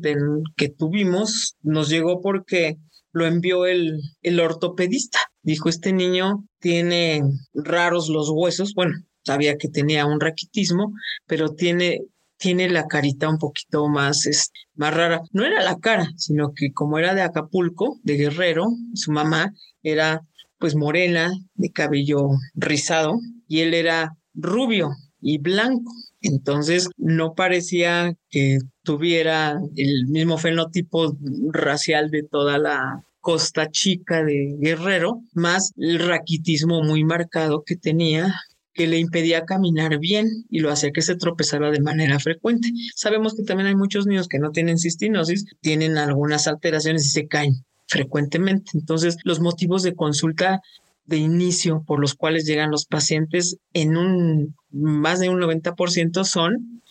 que 0.56 0.70
tuvimos 0.70 1.56
nos 1.62 1.90
llegó 1.90 2.22
porque 2.22 2.78
lo 3.12 3.26
envió 3.26 3.66
el, 3.66 4.00
el 4.22 4.40
ortopedista. 4.40 5.20
Dijo, 5.42 5.70
este 5.70 5.94
niño 5.94 6.46
tiene 6.60 7.24
raros 7.54 8.10
los 8.10 8.30
huesos. 8.30 8.74
Bueno, 8.74 8.94
sabía 9.24 9.58
que 9.58 9.68
tenía 9.68 10.06
un 10.06 10.20
raquitismo, 10.20 10.94
pero 11.26 11.50
tiene, 11.50 12.02
tiene 12.40 12.70
la 12.70 12.88
carita 12.88 13.30
un 13.30 13.38
poquito 13.38 13.88
más, 13.88 14.28
más 14.76 14.94
rara. 14.94 15.22
No 15.32 15.46
era 15.46 15.62
la 15.62 15.78
cara, 15.78 16.10
sino 16.16 16.54
que 16.56 16.72
como 16.72 16.98
era 16.98 17.14
de 17.14 17.22
Acapulco, 17.22 18.00
de 18.04 18.16
Guerrero, 18.16 18.66
su 18.96 19.12
mamá 19.12 19.54
era 19.84 20.22
pues 20.58 20.76
morena, 20.76 21.32
de 21.56 21.70
cabello 21.72 22.30
rizado, 22.56 23.20
y 23.48 23.60
él 23.60 23.74
era 23.74 24.16
rubio 24.34 24.90
y 25.22 25.38
blanco. 25.38 25.92
Entonces 26.22 26.90
no 26.98 27.34
parecía 27.34 28.14
que 28.30 28.60
tuviera 28.84 29.60
el 29.76 30.08
mismo 30.08 30.38
fenotipo 30.38 31.18
racial 31.52 32.10
de 32.10 32.24
toda 32.24 32.58
la 32.58 33.04
costa 33.22 33.70
chica 33.70 34.24
de 34.24 34.56
Guerrero, 34.60 35.22
más 35.34 35.72
el 35.78 36.00
raquitismo 36.00 36.84
muy 36.84 37.04
marcado 37.04 37.64
que 37.66 37.76
tenía 37.76 38.34
que 38.80 38.88
le 38.88 38.98
impedía 38.98 39.44
caminar 39.44 40.00
bien 40.00 40.46
y 40.50 40.62
lo 40.62 40.72
hacía 40.72 40.92
que 40.92 41.02
se 41.02 41.18
tropezara 41.18 41.70
de 41.70 41.82
manera 41.82 42.18
frecuente. 42.18 42.72
Sabemos 42.96 43.36
que 43.36 43.44
también 43.44 43.68
hay 43.68 43.76
muchos 43.76 44.08
niños 44.08 44.30
que 44.30 44.40
no 44.40 44.52
tienen 44.52 44.78
cistinosis, 44.78 45.44
tienen 45.60 45.98
algunas 45.98 46.48
alteraciones 46.48 47.06
y 47.06 47.10
se 47.10 47.28
caen 47.28 47.66
frecuentemente. 47.88 48.72
Entonces, 48.76 49.18
los 49.26 49.42
motivos 49.42 49.84
de 49.84 49.96
consulta 49.96 50.62
de 51.04 51.18
inicio 51.18 51.84
por 51.86 52.00
los 52.00 52.14
cuales 52.14 52.46
llegan 52.46 52.72
los 52.72 52.86
pacientes 52.86 53.58
en 53.74 53.98
un 53.98 54.56
más 54.72 55.20
de 55.20 55.28
un 55.28 55.42
90% 55.42 56.24
son 56.24 56.82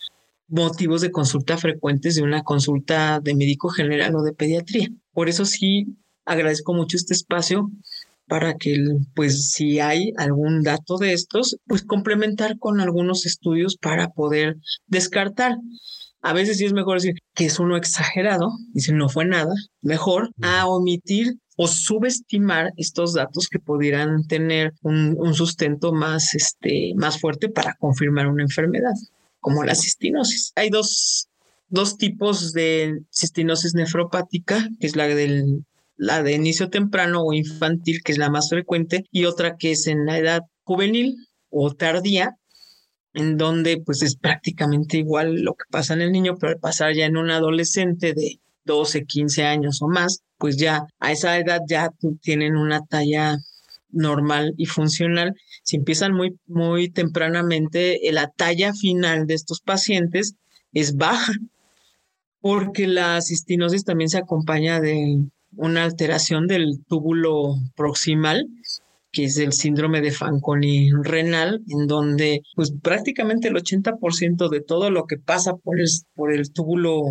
motivos 0.47 1.01
de 1.01 1.09
consulta 1.09 1.57
frecuentes 1.57 2.13
de 2.13 2.21
una 2.21 2.43
consulta 2.43 3.19
de 3.19 3.33
médico 3.33 3.69
general 3.69 4.15
o 4.15 4.21
de 4.21 4.33
pediatría. 4.33 4.89
Por 5.11 5.27
eso 5.27 5.43
sí 5.43 5.97
agradezco 6.23 6.71
mucho 6.75 6.97
este 6.97 7.15
espacio 7.15 7.71
para 8.29 8.53
que, 8.53 8.77
pues, 9.15 9.49
si 9.49 9.79
hay 9.79 10.13
algún 10.17 10.61
dato 10.61 10.97
de 10.97 11.13
estos, 11.13 11.57
pues 11.65 11.83
complementar 11.83 12.57
con 12.59 12.79
algunos 12.79 13.25
estudios 13.25 13.75
para 13.75 14.09
poder 14.09 14.55
descartar. 14.87 15.57
A 16.21 16.33
veces 16.33 16.57
sí 16.57 16.65
es 16.65 16.73
mejor 16.73 16.97
decir 16.97 17.15
que 17.33 17.45
es 17.45 17.59
uno 17.59 17.75
exagerado, 17.75 18.49
si 18.75 18.93
no 18.93 19.09
fue 19.09 19.25
nada, 19.25 19.53
mejor 19.81 20.29
a 20.41 20.67
omitir 20.67 21.33
o 21.57 21.67
subestimar 21.67 22.71
estos 22.77 23.13
datos 23.13 23.47
que 23.49 23.59
pudieran 23.59 24.25
tener 24.27 24.73
un, 24.81 25.15
un, 25.17 25.33
sustento 25.33 25.91
más, 25.91 26.35
este, 26.35 26.93
más 26.95 27.19
fuerte 27.19 27.49
para 27.49 27.75
confirmar 27.79 28.27
una 28.27 28.43
enfermedad, 28.43 28.93
como 29.39 29.63
la 29.63 29.75
cistinosis. 29.75 30.53
Hay 30.55 30.69
dos, 30.69 31.27
dos 31.67 31.97
tipos 31.97 32.53
de 32.53 32.99
cistinosis 33.11 33.73
nefropática, 33.73 34.69
que 34.79 34.87
es 34.87 34.95
la 34.95 35.07
del 35.07 35.65
la 35.99 36.23
de 36.23 36.31
inicio 36.31 36.69
temprano 36.69 37.21
o 37.23 37.33
infantil, 37.33 38.01
que 38.03 38.13
es 38.13 38.17
la 38.17 38.29
más 38.29 38.49
frecuente, 38.49 39.03
y 39.11 39.25
otra 39.25 39.57
que 39.57 39.71
es 39.71 39.85
en 39.85 40.05
la 40.05 40.17
edad 40.17 40.43
juvenil 40.63 41.17
o 41.49 41.73
tardía, 41.73 42.37
en 43.13 43.37
donde 43.37 43.81
pues 43.85 44.01
es 44.01 44.15
prácticamente 44.15 44.97
igual 44.97 45.41
lo 45.41 45.55
que 45.55 45.65
pasa 45.69 45.93
en 45.93 46.01
el 46.01 46.13
niño, 46.13 46.37
pero 46.39 46.53
al 46.53 46.59
pasar 46.59 46.93
ya 46.95 47.05
en 47.05 47.17
un 47.17 47.29
adolescente 47.31 48.13
de 48.13 48.39
12, 48.63 49.03
15 49.03 49.43
años 49.43 49.81
o 49.81 49.89
más, 49.89 50.21
pues 50.37 50.55
ya 50.55 50.85
a 50.99 51.11
esa 51.11 51.37
edad 51.37 51.59
ya 51.67 51.89
tienen 52.21 52.55
una 52.55 52.79
talla 52.85 53.37
normal 53.89 54.53
y 54.55 54.67
funcional. 54.67 55.33
Si 55.63 55.75
empiezan 55.75 56.13
muy, 56.13 56.39
muy 56.47 56.89
tempranamente, 56.89 57.99
la 58.13 58.29
talla 58.29 58.73
final 58.73 59.27
de 59.27 59.33
estos 59.33 59.59
pacientes 59.59 60.35
es 60.71 60.95
baja, 60.95 61.33
porque 62.39 62.87
la 62.87 63.21
cistinosis 63.21 63.83
también 63.83 64.09
se 64.09 64.19
acompaña 64.19 64.79
de 64.79 65.25
una 65.55 65.83
alteración 65.83 66.47
del 66.47 66.83
túbulo 66.87 67.55
proximal 67.75 68.47
que 69.11 69.25
es 69.25 69.37
el 69.37 69.53
síndrome 69.53 70.01
de 70.01 70.11
Fanconi 70.11 70.91
renal, 71.03 71.61
en 71.67 71.87
donde 71.87 72.41
pues 72.55 72.71
prácticamente 72.81 73.47
el 73.47 73.55
80% 73.55 74.49
de 74.49 74.61
todo 74.61 74.91
lo 74.91 75.05
que 75.05 75.17
pasa 75.17 75.55
por 75.55 75.79
el, 75.79 75.87
por 76.13 76.31
el 76.31 76.51
túbulo 76.51 77.03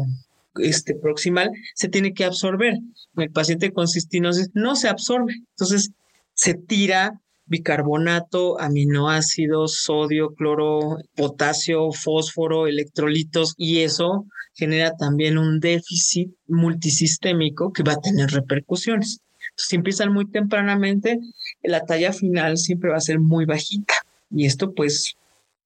este, 0.57 0.95
proximal 0.95 1.51
se 1.75 1.89
tiene 1.89 2.15
que 2.15 2.25
absorber. 2.25 2.75
El 3.17 3.31
paciente 3.31 3.73
con 3.73 3.89
cistinosis 3.89 4.51
no 4.55 4.77
se 4.77 4.89
absorbe, 4.89 5.35
entonces 5.51 5.91
se 6.35 6.55
tira 6.55 7.21
bicarbonato, 7.49 8.61
aminoácidos, 8.61 9.83
sodio, 9.83 10.35
cloro, 10.35 10.99
potasio, 11.15 11.91
fósforo, 11.93 12.67
electrolitos 12.67 13.55
y 13.57 13.81
eso 13.81 14.27
genera 14.55 14.97
también 14.97 15.39
un 15.39 15.61
déficit 15.61 16.31
multisistémico 16.47 17.73
que 17.73 17.83
va 17.83 17.93
a 17.93 18.01
tener 18.01 18.31
repercusiones 18.31 19.23
si 19.59 19.77
empiezan 19.77 20.13
muy 20.13 20.31
tempranamente, 20.31 21.19
la 21.63 21.85
talla 21.85 22.13
final 22.13 22.57
siempre 22.57 22.91
va 22.91 22.97
a 22.97 23.01
ser 23.01 23.19
muy 23.19 23.45
bajita. 23.45 23.95
Y 24.31 24.47
esto 24.47 24.73
pues 24.73 25.15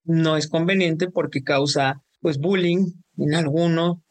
no 0.05 0.37
es 0.37 0.49
conveniente 0.49 1.09
porque 1.09 1.43
causa 1.43 2.03
pues 2.21 2.39
bullying 2.39 2.93
en 3.19 3.35
alguno. 3.35 4.03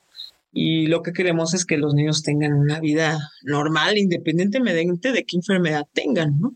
Y 0.53 0.87
lo 0.87 1.01
que 1.01 1.13
queremos 1.13 1.53
es 1.53 1.65
que 1.65 1.77
los 1.77 1.93
niños 1.93 2.23
tengan 2.23 2.53
una 2.53 2.79
vida 2.79 3.17
normal, 3.43 3.97
independientemente 3.97 5.11
de 5.11 5.23
qué 5.23 5.37
enfermedad 5.37 5.87
tengan, 5.93 6.39
¿no? 6.39 6.53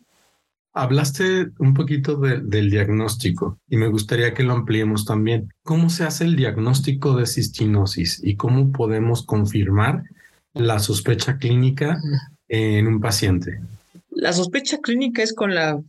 Hablaste 0.78 1.52
un 1.60 1.74
poquito 1.74 2.18
del 2.18 2.70
diagnóstico 2.70 3.58
y 3.70 3.78
me 3.78 3.88
gustaría 3.88 4.34
que 4.34 4.44
lo 4.44 4.52
ampliemos 4.52 5.06
también. 5.06 5.54
¿Cómo 5.64 5.90
se 5.90 6.04
hace 6.04 6.26
el 6.26 6.36
diagnóstico 6.36 7.16
de 7.16 7.26
cistinosis 7.26 8.20
y 8.22 8.36
cómo 8.36 8.74
podemos 8.74 9.26
confirmar 9.26 10.04
la 10.54 10.80
sospecha 10.80 11.38
clínica 11.38 11.98
en 12.50 12.88
un 12.88 13.00
paciente? 13.00 13.62
La 14.10 14.34
sospecha 14.34 14.80
clínica 14.80 15.24
es 15.24 15.34
con 15.34 15.56
la 15.56 15.82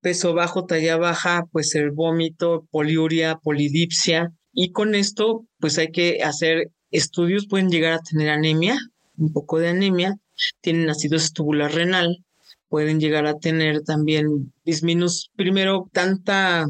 peso 0.00 0.32
bajo, 0.32 0.64
talla 0.64 0.96
baja, 0.96 1.44
pues 1.52 1.74
el 1.74 1.90
vómito, 1.90 2.66
poliuria, 2.70 3.36
polidipsia. 3.36 4.32
Y 4.54 4.70
con 4.70 4.94
esto, 4.94 5.44
pues 5.58 5.76
hay 5.76 5.90
que 5.90 6.22
hacer 6.22 6.70
estudios, 6.90 7.46
pueden 7.46 7.68
llegar 7.68 7.92
a 7.92 7.98
tener 7.98 8.30
anemia, 8.30 8.78
un 9.18 9.34
poco 9.34 9.58
de 9.58 9.68
anemia, 9.68 10.16
tienen 10.62 10.88
acidosis 10.88 11.34
tubular 11.34 11.72
renal, 11.72 12.23
pueden 12.74 12.98
llegar 12.98 13.24
a 13.26 13.38
tener 13.38 13.82
también 13.82 14.52
disminus, 14.64 15.30
primero 15.36 15.88
tanta 15.92 16.66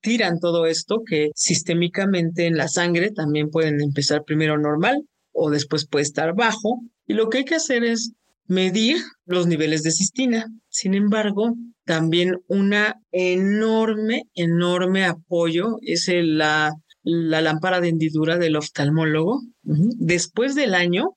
tiran 0.00 0.38
todo 0.38 0.66
esto 0.66 1.02
que 1.04 1.30
sistémicamente 1.34 2.46
en 2.46 2.56
la 2.56 2.68
sangre 2.68 3.10
también 3.10 3.50
pueden 3.50 3.80
empezar 3.80 4.22
primero 4.22 4.58
normal 4.58 5.02
o 5.32 5.50
después 5.50 5.88
puede 5.88 6.04
estar 6.04 6.36
bajo. 6.36 6.82
Y 7.04 7.14
lo 7.14 7.28
que 7.28 7.38
hay 7.38 7.44
que 7.44 7.56
hacer 7.56 7.82
es 7.82 8.12
medir 8.46 8.98
los 9.26 9.48
niveles 9.48 9.82
de 9.82 9.90
cistina. 9.90 10.46
Sin 10.68 10.94
embargo, 10.94 11.56
también 11.84 12.36
una 12.46 13.00
enorme, 13.10 14.22
enorme 14.34 15.04
apoyo 15.04 15.78
es 15.82 16.08
la, 16.12 16.76
la 17.02 17.40
lámpara 17.40 17.80
de 17.80 17.88
hendidura 17.88 18.38
del 18.38 18.54
oftalmólogo. 18.54 19.40
Después 19.64 20.54
del 20.54 20.74
año, 20.74 21.16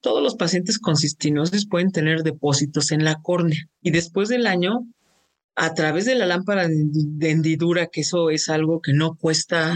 todos 0.00 0.22
los 0.22 0.34
pacientes 0.34 0.78
con 0.78 0.96
cistinosis 0.96 1.68
pueden 1.68 1.92
tener 1.92 2.22
depósitos 2.22 2.92
en 2.92 3.04
la 3.04 3.20
córnea. 3.22 3.68
Y 3.82 3.90
después 3.90 4.28
del 4.28 4.46
año, 4.46 4.86
a 5.54 5.74
través 5.74 6.04
de 6.04 6.14
la 6.14 6.26
lámpara 6.26 6.66
de 6.68 7.30
hendidura, 7.30 7.86
que 7.86 8.02
eso 8.02 8.30
es 8.30 8.48
algo 8.48 8.80
que 8.80 8.92
no 8.92 9.14
cuesta 9.16 9.74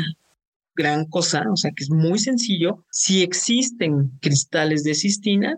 gran 0.74 1.06
cosa, 1.06 1.44
o 1.50 1.56
sea 1.56 1.70
que 1.74 1.84
es 1.84 1.90
muy 1.90 2.18
sencillo, 2.18 2.84
si 2.90 3.22
existen 3.22 4.10
cristales 4.20 4.84
de 4.84 4.94
cistina, 4.94 5.56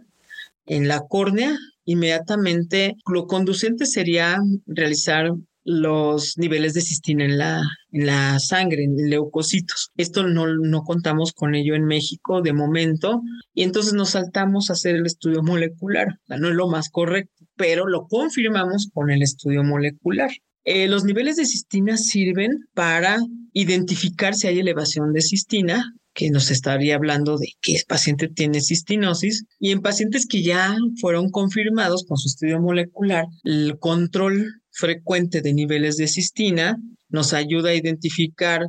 en 0.66 0.87
la 0.87 1.01
córnea, 1.01 1.57
inmediatamente 1.85 2.96
lo 3.11 3.27
conducente 3.27 3.87
sería 3.87 4.38
realizar 4.66 5.33
los 5.68 6.38
niveles 6.38 6.72
de 6.72 6.81
cistina 6.81 7.26
en 7.26 7.37
la, 7.37 7.62
en 7.92 8.07
la 8.07 8.38
sangre, 8.38 8.85
en 8.85 9.11
leucocitos. 9.11 9.90
Esto 9.98 10.26
no, 10.26 10.46
no 10.46 10.83
contamos 10.83 11.35
con 11.35 11.54
ello 11.54 11.74
en 11.74 11.85
México 11.85 12.40
de 12.40 12.54
momento 12.54 13.20
y 13.52 13.64
entonces 13.64 13.92
nos 13.92 14.11
saltamos 14.11 14.70
a 14.70 14.72
hacer 14.72 14.96
el 14.96 15.04
estudio 15.04 15.42
molecular. 15.42 16.18
no 16.26 16.48
es 16.48 16.54
lo 16.54 16.68
más 16.68 16.88
correcto, 16.88 17.44
pero 17.54 17.87
lo 17.87 18.07
confirmamos 18.07 18.88
con 18.94 19.11
el 19.11 19.20
estudio 19.20 19.62
molecular. 19.62 20.31
Eh, 20.64 20.88
los 20.88 21.04
niveles 21.04 21.37
de 21.37 21.44
cistina 21.44 21.98
sirven 21.98 22.66
para 22.72 23.18
identificar 23.52 24.35
si 24.35 24.46
hay 24.46 24.61
elevación 24.61 25.12
de 25.12 25.20
cistina 25.20 25.92
que 26.14 26.31
nos 26.31 26.50
estaría 26.50 26.96
hablando 26.96 27.37
de 27.37 27.52
que 27.61 27.76
el 27.76 27.83
paciente 27.87 28.28
tiene 28.28 28.62
cistinosis 28.62 29.44
y 29.61 29.70
en 29.70 29.83
pacientes 29.83 30.26
que 30.26 30.42
ya 30.42 30.76
fueron 30.98 31.31
confirmados 31.31 32.07
con 32.09 32.16
su 32.16 32.28
estudio 32.28 32.59
molecular, 32.59 33.26
el 33.44 33.78
control 33.78 34.46
frecuente 34.79 35.41
de 35.43 35.53
niveles 35.53 35.97
de 35.97 36.07
cistina 36.07 36.77
nos 37.09 37.33
ayuda 37.33 37.71
a 37.71 37.75
identificar 37.75 38.67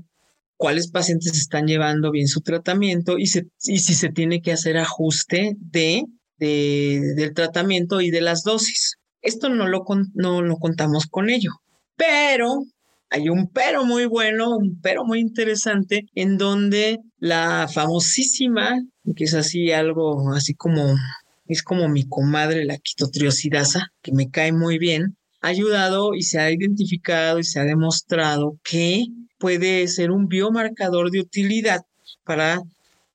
cuáles 0.58 0.90
pacientes 0.90 1.38
están 1.38 1.68
llevando 1.68 2.12
bien 2.12 2.28
su 2.28 2.42
tratamiento 2.42 3.18
y, 3.18 3.28
si 3.28 3.46
se 3.80 4.10
tiene 4.10 4.42
que 4.42 4.52
hacer 4.52 4.78
ajuste 4.78 5.56
de, 5.58 6.04
del 6.38 7.34
tratamiento 7.34 8.02
y 8.02 8.10
de 8.10 8.22
las 8.22 8.44
dosis. 8.44 8.96
Esto 9.22 9.50
no 9.50 9.68
lo, 9.68 9.86
no 10.16 10.42
lo 10.42 10.58
contamos 10.58 11.06
con 11.06 11.30
ello, 11.30 11.52
pero 11.96 12.64
hay 13.12 13.30
un 13.30 13.50
pero 13.50 13.86
muy 13.86 14.06
bueno, 14.06 14.58
un 14.58 14.80
pero 14.82 15.06
muy 15.06 15.20
interesante, 15.20 16.08
en 16.16 16.38
donde 16.38 17.00
la 17.20 17.68
famosísima, 17.72 18.82
que 19.16 19.26
es 19.26 19.34
así 19.36 19.72
algo 19.72 20.34
así 20.34 20.56
como, 20.56 20.96
es 21.48 21.62
como 21.62 21.88
mi 21.88 22.08
comadre, 22.08 22.66
la 22.66 22.78
quitotriosidasa, 22.78 23.92
que 24.02 24.12
me 24.12 24.30
cae 24.30 24.52
muy 24.52 24.78
bien, 24.78 25.18
ayudado 25.42 26.14
y 26.16 26.24
se 26.24 26.40
ha 26.40 26.52
identificado 26.52 27.40
y 27.40 27.44
se 27.44 27.60
ha 27.60 27.64
demostrado 27.64 28.58
que 28.64 29.06
puede 29.38 29.88
ser 29.88 30.12
un 30.12 30.28
biomarcador 30.28 31.12
de 31.12 31.22
utilidad 31.22 31.82
para 32.24 32.62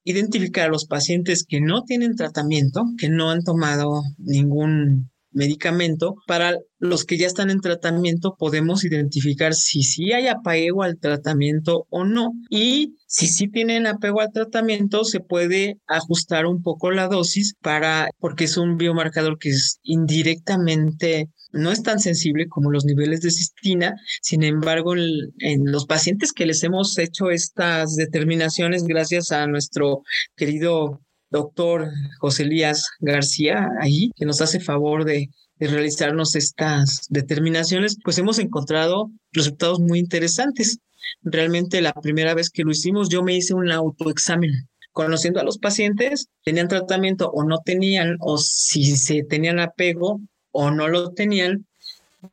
identificar 0.05 0.67
a 0.67 0.73
los 0.73 0.87
pacientes 0.87 1.45
que 1.45 1.61
no 1.61 1.83
tienen 1.83 2.17
tratamiento, 2.17 2.85
que 2.99 3.09
no 3.09 3.31
han 3.31 3.43
tomado 3.43 4.03
ningún 4.19 5.11
medicamento. 5.35 6.15
Para 6.27 6.57
los 6.79 7.05
que 7.05 7.19
ya 7.19 7.27
están 7.27 7.51
en 7.51 7.61
tratamiento, 7.61 8.37
podemos 8.39 8.85
identificar 8.85 9.55
si 9.55 9.83
sí 9.83 10.13
hay 10.13 10.29
apego 10.29 10.83
al 10.83 10.99
tratamiento 10.99 11.87
o 11.91 12.05
no. 12.05 12.33
Y 12.49 12.97
si 13.07 13.27
sí 13.27 13.49
tienen 13.49 13.87
apego 13.87 14.21
al 14.21 14.33
tratamiento, 14.33 15.05
se 15.05 15.21
puede 15.21 15.79
ajustar 15.87 16.47
un 16.47 16.63
poco 16.63 16.91
la 16.91 17.09
dosis 17.09 17.55
para, 17.61 18.09
porque 18.19 18.45
es 18.45 18.57
un 18.57 18.77
biomarcador 18.77 19.39
que 19.39 19.51
es 19.51 19.81
indirectamente 19.83 21.29
no 21.55 21.71
es 21.71 21.83
tan 21.83 22.01
sensible 22.01 22.49
como 22.49 22.71
los 22.71 22.85
niveles 22.85 23.21
de 23.21 23.31
cistina. 23.31 23.95
Sin 24.23 24.43
embargo, 24.43 24.95
en, 24.97 25.73
los 25.73 25.87
pacientes 25.87 26.33
que 26.33 26.47
les 26.47 26.63
hemos 26.63 26.99
hecho 26.99 27.31
estas 27.31 27.97
determinaciones, 27.97 28.85
gracias 28.85 29.33
a 29.33 29.47
nuestro 29.47 30.03
querido 30.37 31.01
doctor 31.31 31.89
José 32.21 32.43
Elías 32.43 32.89
García 33.01 33.69
ahí, 33.81 34.11
que 34.17 34.27
nos 34.27 34.41
hace 34.41 34.61
favor 34.61 35.05
de, 35.05 35.29
realizarnos 35.61 36.35
estas 36.35 37.07
determinaciones, 37.09 37.97
pues 38.05 38.19
hemos 38.19 38.39
encontrado 38.39 39.11
resultados 39.33 39.81
muy 39.81 39.99
interesantes. 39.99 40.79
Realmente 41.23 41.81
la 41.81 41.95
primera 41.95 42.35
vez 42.35 42.51
que 42.51 42.65
lo 42.65 42.73
hicimos, 42.73 43.09
yo 43.09 43.23
me 43.23 43.35
hice 43.35 43.55
un 43.55 43.71
autoexamen 43.71 44.69
conociendo 44.93 45.41
a 45.41 45.45
los 45.45 45.59
pacientes, 45.59 46.29
tenían 46.45 46.69
tratamiento 46.69 47.31
o 47.31 47.45
no 47.45 47.61
tenían, 47.65 48.17
o 48.21 48.37
si 48.37 48.97
se 48.97 49.23
tenían 49.23 49.59
apego 49.59 50.21
o 50.55 50.71
no 50.71 50.89
lo 50.89 51.13
tenían. 51.13 51.67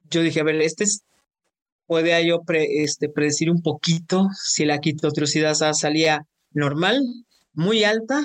Yo 0.10 0.22
dije, 0.22 0.40
a 0.40 0.44
ver, 0.44 0.62
este 0.62 0.86
es, 0.86 1.02
puede 1.88 2.26
yo 2.26 2.42
este, 2.48 3.10
predecir 3.10 3.50
un 3.50 3.62
poquito 3.62 4.28
si 4.42 4.64
la 4.64 4.80
quitotriosidasa 4.80 5.74
salía 5.74 6.22
normal 6.54 7.02
muy 7.54 7.84
alta, 7.84 8.24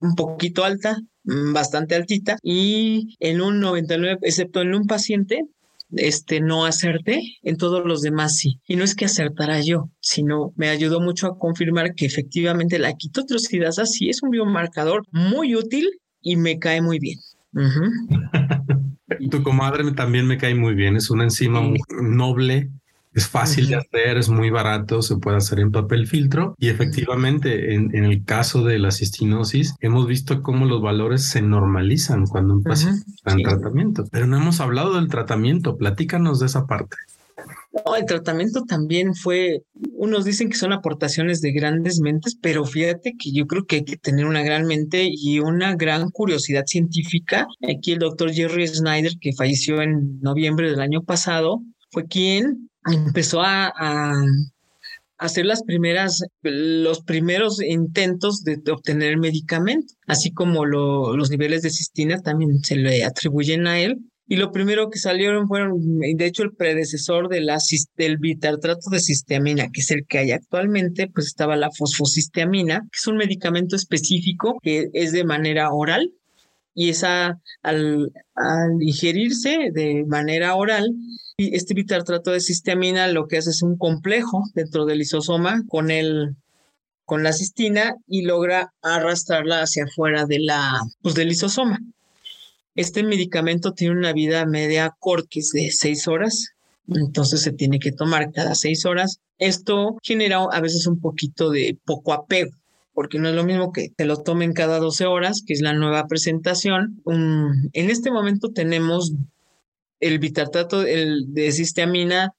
un 0.00 0.14
poquito 0.14 0.64
alta, 0.64 0.96
mm, 1.24 1.52
bastante 1.52 1.94
altita, 1.94 2.38
y 2.42 3.16
en 3.20 3.40
un 3.40 3.60
99, 3.60 4.18
excepto 4.22 4.62
en 4.62 4.74
un 4.74 4.86
paciente, 4.86 5.42
este 5.92 6.40
no 6.40 6.64
acerté, 6.64 7.20
en 7.42 7.56
todos 7.58 7.84
los 7.84 8.00
demás 8.00 8.36
sí. 8.36 8.58
Y 8.66 8.76
no 8.76 8.84
es 8.84 8.94
que 8.94 9.04
acertara 9.04 9.60
yo, 9.60 9.90
sino 10.00 10.52
me 10.56 10.70
ayudó 10.70 11.00
mucho 11.00 11.26
a 11.26 11.38
confirmar 11.38 11.94
que 11.94 12.06
efectivamente 12.06 12.78
la 12.78 12.94
quitotrocidasa 12.94 13.86
sí 13.86 14.08
es 14.08 14.22
un 14.22 14.30
biomarcador 14.30 15.02
muy 15.12 15.54
útil 15.54 15.86
y 16.20 16.36
me 16.36 16.58
cae 16.58 16.80
muy 16.80 16.98
bien. 16.98 17.18
tu 19.30 19.42
comadre 19.42 19.90
también 19.92 20.26
me 20.26 20.38
cae 20.38 20.54
muy 20.54 20.74
bien, 20.74 20.96
es 20.96 21.10
una 21.10 21.24
enzima 21.24 21.60
muy 21.60 21.78
noble 22.00 22.70
es 23.16 23.28
fácil 23.28 23.68
de 23.68 23.76
hacer, 23.76 24.18
es 24.18 24.28
muy 24.28 24.50
barato, 24.50 25.00
se 25.00 25.16
puede 25.16 25.38
hacer 25.38 25.58
en 25.60 25.72
papel 25.72 26.06
filtro. 26.06 26.54
Y 26.58 26.68
efectivamente 26.68 27.74
en, 27.74 27.94
el 27.94 28.24
caso 28.24 28.62
de 28.62 28.78
la 28.78 28.90
cistinosis 28.90 29.74
hemos 29.80 30.06
visto 30.06 30.42
cómo 30.42 30.66
los 30.66 30.82
valores 30.82 31.24
se 31.24 31.40
normalizan 31.40 32.26
cuando 32.26 32.52
un 32.52 32.62
paciente 32.62 33.06
está 33.08 33.32
en 33.32 33.42
tratamiento. 33.42 34.04
Pero 34.12 34.26
no 34.26 34.36
hemos 34.36 34.60
hablado 34.60 34.96
del 34.96 35.08
tratamiento, 35.08 35.78
platícanos 35.78 36.40
de 36.40 36.46
esa 36.46 36.66
parte. 36.66 36.98
No, 37.84 37.96
el 37.96 38.06
tratamiento 38.06 38.62
también 38.62 39.14
fue, 39.14 39.62
unos 39.92 40.24
dicen 40.24 40.48
que 40.48 40.56
son 40.56 40.72
aportaciones 40.72 41.40
de 41.40 41.52
grandes 41.52 42.00
mentes, 42.00 42.36
pero 42.40 42.64
fíjate 42.64 43.14
que 43.18 43.32
yo 43.32 43.46
creo 43.46 43.64
que 43.64 43.76
hay 43.76 43.84
que 43.84 43.96
tener 43.96 44.24
una 44.24 44.42
gran 44.42 44.66
mente 44.66 45.08
y 45.10 45.40
una 45.40 45.74
gran 45.74 46.10
curiosidad 46.10 46.64
científica. 46.66 47.46
Aquí 47.68 47.92
el 47.92 47.98
doctor 47.98 48.32
Jerry 48.32 48.66
Snyder, 48.66 49.12
que 49.20 49.32
falleció 49.32 49.82
en 49.82 50.20
noviembre 50.20 50.70
del 50.70 50.80
año 50.80 51.02
pasado, 51.02 51.60
fue 51.90 52.06
quien 52.06 52.70
empezó 52.90 53.42
a, 53.42 53.72
hacer 55.18 55.46
las 55.46 55.62
primeras, 55.62 56.22
los 56.42 57.00
primeros 57.00 57.62
intentos 57.62 58.42
de, 58.42 58.60
obtener 58.70 59.12
el 59.12 59.18
medicamento, 59.18 59.94
así 60.06 60.30
como 60.30 60.66
los 60.66 61.30
niveles 61.30 61.62
de 61.62 61.70
cistina 61.70 62.20
también 62.20 62.62
se 62.62 62.76
le 62.76 63.04
atribuyen 63.04 63.66
a 63.66 63.80
él. 63.80 63.98
Y 64.28 64.36
lo 64.36 64.50
primero 64.50 64.90
que 64.90 64.98
salieron 64.98 65.46
fueron, 65.46 66.00
de 66.00 66.26
hecho, 66.26 66.42
el 66.42 66.52
predecesor 66.52 67.28
del 67.28 68.18
bitartrato 68.18 68.90
de 68.90 68.98
cisteamina, 68.98 69.68
que 69.72 69.80
es 69.80 69.90
el 69.92 70.04
que 70.06 70.18
hay 70.18 70.32
actualmente, 70.32 71.08
pues 71.08 71.26
estaba 71.26 71.54
la 71.54 71.70
fosfocisteamina, 71.70 72.80
que 72.80 72.96
es 72.96 73.06
un 73.06 73.16
medicamento 73.16 73.76
específico 73.76 74.58
que 74.62 74.88
es 74.92 75.12
de 75.12 75.24
manera 75.24 75.72
oral 75.72 76.12
y 76.74 76.90
esa 76.90 77.40
al, 77.62 78.12
al 78.34 78.82
ingerirse 78.82 79.70
de 79.72 80.04
manera 80.06 80.54
oral 80.56 80.94
este 81.38 81.74
bitartrato 81.74 82.30
de 82.30 82.40
cisteamina 82.40 83.08
lo 83.08 83.26
que 83.26 83.38
hace 83.38 83.50
es 83.50 83.62
un 83.62 83.76
complejo 83.76 84.42
dentro 84.54 84.86
del 84.86 84.98
lisosoma 84.98 85.62
con 85.68 85.90
el 85.90 86.36
con 87.04 87.22
la 87.22 87.32
cistina 87.32 87.94
y 88.06 88.22
logra 88.22 88.72
arrastrarla 88.82 89.62
hacia 89.62 89.84
afuera 89.84 90.26
de 90.26 90.40
la 90.40 90.80
pues 91.02 91.14
del 91.14 91.28
lisosoma. 91.28 91.78
Este 92.76 93.02
medicamento 93.02 93.72
tiene 93.72 93.94
una 93.94 94.12
vida 94.12 94.44
media 94.44 94.94
corta 94.98 95.40
de 95.54 95.70
seis 95.70 96.06
horas, 96.06 96.50
entonces 96.86 97.40
se 97.40 97.52
tiene 97.52 97.78
que 97.78 97.90
tomar 97.90 98.30
cada 98.32 98.54
seis 98.54 98.84
horas. 98.84 99.18
Esto 99.38 99.96
genera 100.02 100.44
a 100.52 100.60
veces 100.60 100.86
un 100.86 101.00
poquito 101.00 101.50
de 101.50 101.78
poco 101.84 102.12
apego, 102.12 102.52
porque 102.92 103.18
no 103.18 103.30
es 103.30 103.34
lo 103.34 103.44
mismo 103.44 103.72
que 103.72 103.88
te 103.96 104.04
lo 104.04 104.18
tomen 104.18 104.52
cada 104.52 104.78
12 104.78 105.06
horas, 105.06 105.42
que 105.46 105.54
es 105.54 105.62
la 105.62 105.72
nueva 105.72 106.06
presentación. 106.06 107.02
en 107.06 107.90
este 107.90 108.10
momento 108.10 108.50
tenemos 108.50 109.14
el 109.98 110.18
bitartrato 110.18 110.82
de 110.82 111.52
cisteamina 111.52 112.34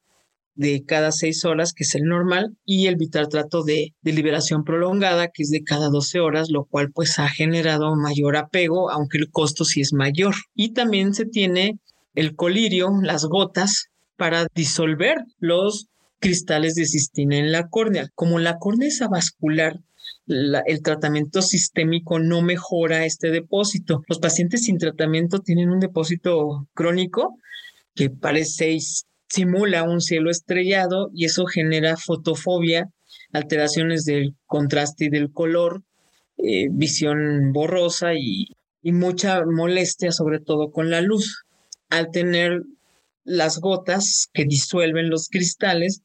de 0.57 0.83
cada 0.85 1.11
seis 1.11 1.45
horas, 1.45 1.73
que 1.73 1.83
es 1.83 1.95
el 1.95 2.03
normal, 2.03 2.57
y 2.65 2.87
el 2.87 2.97
bitartrato 2.97 3.63
de, 3.63 3.93
de, 4.01 4.11
liberación 4.11 4.63
prolongada, 4.63 5.29
que 5.29 5.43
es 5.43 5.49
de 5.49 5.63
cada 5.63 5.89
12 5.89 6.19
horas, 6.19 6.49
lo 6.49 6.65
cual 6.65 6.91
pues 6.91 7.19
ha 7.19 7.29
generado 7.29 7.95
mayor 7.95 8.35
apego, 8.35 8.91
aunque 8.91 9.19
el 9.19 9.29
costo 9.29 9.63
sí 9.63 9.81
es 9.81 9.93
mayor. 9.93 10.33
Y 10.55 10.73
también 10.73 11.13
se 11.13 11.25
tiene 11.25 11.79
el 12.15 12.35
colirio, 12.35 12.89
las 13.01 13.25
gotas, 13.25 13.85
para 14.17 14.47
disolver 14.53 15.17
los 15.39 15.87
cristales 16.19 16.75
de 16.75 16.85
cistina 16.85 17.37
en 17.37 17.51
la 17.51 17.69
córnea. 17.69 18.09
Como 18.15 18.39
la 18.39 18.57
córnea 18.57 18.87
es 18.87 19.01
avascular, 19.01 19.79
el 20.25 20.81
tratamiento 20.81 21.41
sistémico 21.41 22.19
no 22.19 22.41
mejora 22.41 23.05
este 23.05 23.29
depósito. 23.29 24.01
Los 24.07 24.19
pacientes 24.19 24.63
sin 24.63 24.77
tratamiento 24.77 25.39
tienen 25.39 25.69
un 25.69 25.79
depósito 25.79 26.67
crónico 26.73 27.37
que 27.95 28.09
parece 28.09 28.77
simula 29.29 29.83
un 29.83 30.01
cielo 30.01 30.29
estrellado 30.29 31.09
y 31.13 31.25
eso 31.25 31.45
genera 31.45 31.97
fotofobia, 31.97 32.89
alteraciones 33.33 34.05
del 34.05 34.35
contraste 34.45 35.05
y 35.05 35.09
del 35.09 35.31
color, 35.31 35.83
eh, 36.37 36.67
visión 36.71 37.51
borrosa 37.51 38.13
y, 38.13 38.47
y 38.81 38.91
mucha 38.91 39.43
molestia, 39.45 40.11
sobre 40.11 40.39
todo 40.39 40.71
con 40.71 40.89
la 40.89 41.01
luz. 41.01 41.43
Al 41.89 42.11
tener 42.11 42.63
las 43.23 43.59
gotas 43.59 44.29
que 44.33 44.45
disuelven 44.45 45.09
los 45.09 45.29
cristales, 45.29 46.01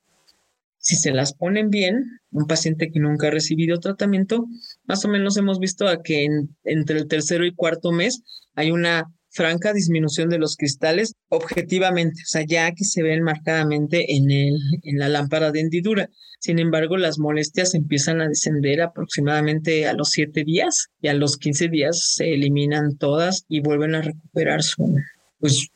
si 0.79 0.97
se 0.97 1.13
las 1.13 1.35
ponen 1.35 1.71
bien, 1.71 2.21
un 2.33 2.47
paciente 2.47 2.91
que 2.91 2.99
nunca 2.99 3.29
ha 3.29 3.31
recibido 3.31 3.79
tratamiento, 3.79 4.47
más 4.85 5.05
o 5.05 5.09
menos 5.09 5.37
hemos 5.37 5.61
visto 5.61 5.87
a 5.87 6.03
que 6.03 6.27
entre 6.65 6.99
el 6.99 7.07
tercero 7.07 7.47
y 7.47 7.55
cuarto 7.55 7.93
mes 7.93 8.23
hay 8.57 8.73
una 8.73 9.05
franca 9.33 9.73
disminución 9.73 10.29
de 10.29 10.39
los 10.39 10.57
cristales 10.57 11.15
objetivamente, 11.29 12.21
o 12.23 12.27
sea, 12.27 12.45
ya 12.47 12.71
que 12.73 12.85
se 12.85 13.03
ven 13.03 13.23
marcadamente 13.23 14.15
en, 14.15 14.31
el, 14.31 14.59
en 14.83 14.99
la 14.99 15.09
lámpara 15.09 15.51
de 15.51 15.61
hendidura. 15.61 16.11
Sin 16.39 16.59
embargo, 16.59 16.97
las 16.97 17.19
molestias 17.19 17.75
empiezan 17.75 18.21
a 18.21 18.29
descender 18.29 18.83
aproximadamente 18.83 19.87
a 19.87 19.95
los 19.95 20.11
siete 20.11 20.45
días 20.45 20.89
y 21.01 21.09
a 21.09 21.15
los 21.15 21.39
15 21.39 21.69
días 21.69 22.15
se 22.15 22.35
eliminan 22.35 22.97
todas 22.99 23.45
y 23.49 23.61
vuelven 23.61 23.95
a 23.95 24.03
recuperar 24.03 24.63
su, 24.63 24.97
pues, 25.39 25.69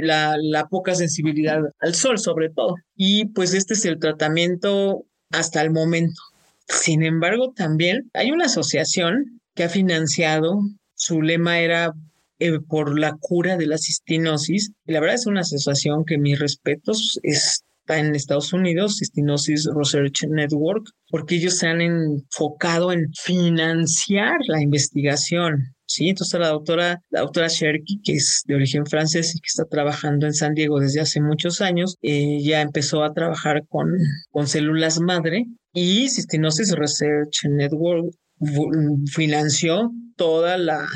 la, 0.00 0.36
la 0.40 0.66
poca 0.68 0.94
sensibilidad 0.94 1.60
al 1.80 1.94
sol 1.94 2.18
sobre 2.18 2.50
todo. 2.50 2.76
Y 2.96 3.26
pues 3.26 3.54
este 3.54 3.74
es 3.74 3.84
el 3.84 3.98
tratamiento 3.98 5.04
hasta 5.30 5.62
el 5.62 5.70
momento. 5.70 6.20
Sin 6.68 7.02
embargo, 7.02 7.52
también 7.54 8.10
hay 8.14 8.30
una 8.30 8.46
asociación 8.46 9.40
que 9.54 9.64
ha 9.64 9.68
financiado, 9.68 10.60
su 10.94 11.20
lema 11.20 11.60
era 11.60 11.92
eh, 12.46 12.60
por 12.60 12.98
la 12.98 13.16
cura 13.20 13.56
de 13.56 13.66
la 13.66 13.78
cistinosis. 13.78 14.72
Y 14.86 14.92
la 14.92 15.00
verdad 15.00 15.16
es 15.16 15.26
una 15.26 15.40
asociación 15.40 16.04
que 16.04 16.18
mis 16.18 16.38
respetos 16.38 17.18
está 17.22 17.98
en 17.98 18.14
Estados 18.14 18.52
Unidos, 18.52 18.98
Cistinosis 18.98 19.68
Research 19.74 20.24
Network, 20.28 20.84
porque 21.10 21.36
ellos 21.36 21.58
se 21.58 21.66
han 21.66 21.80
enfocado 21.80 22.92
en 22.92 23.06
financiar 23.12 24.36
la 24.46 24.62
investigación 24.62 25.74
Sí, 25.92 26.08
entonces 26.08 26.40
la 26.40 26.48
doctora, 26.48 27.02
la 27.10 27.20
doctora 27.20 27.48
Sherky, 27.48 28.00
que 28.02 28.14
es 28.14 28.44
de 28.46 28.54
origen 28.54 28.86
francés 28.86 29.34
y 29.34 29.40
que 29.40 29.48
está 29.48 29.66
trabajando 29.66 30.24
en 30.24 30.32
San 30.32 30.54
Diego 30.54 30.80
desde 30.80 31.02
hace 31.02 31.20
muchos 31.20 31.60
años, 31.60 31.96
eh, 32.00 32.38
ya 32.42 32.62
empezó 32.62 33.04
a 33.04 33.12
trabajar 33.12 33.66
con, 33.68 33.98
con 34.30 34.46
células 34.46 35.00
madre 35.00 35.44
y 35.74 36.08
Cystinosis 36.08 36.72
Research 36.72 37.44
Network 37.44 38.06
financió 39.12 39.92
toda 40.16 40.56
la, 40.56 40.88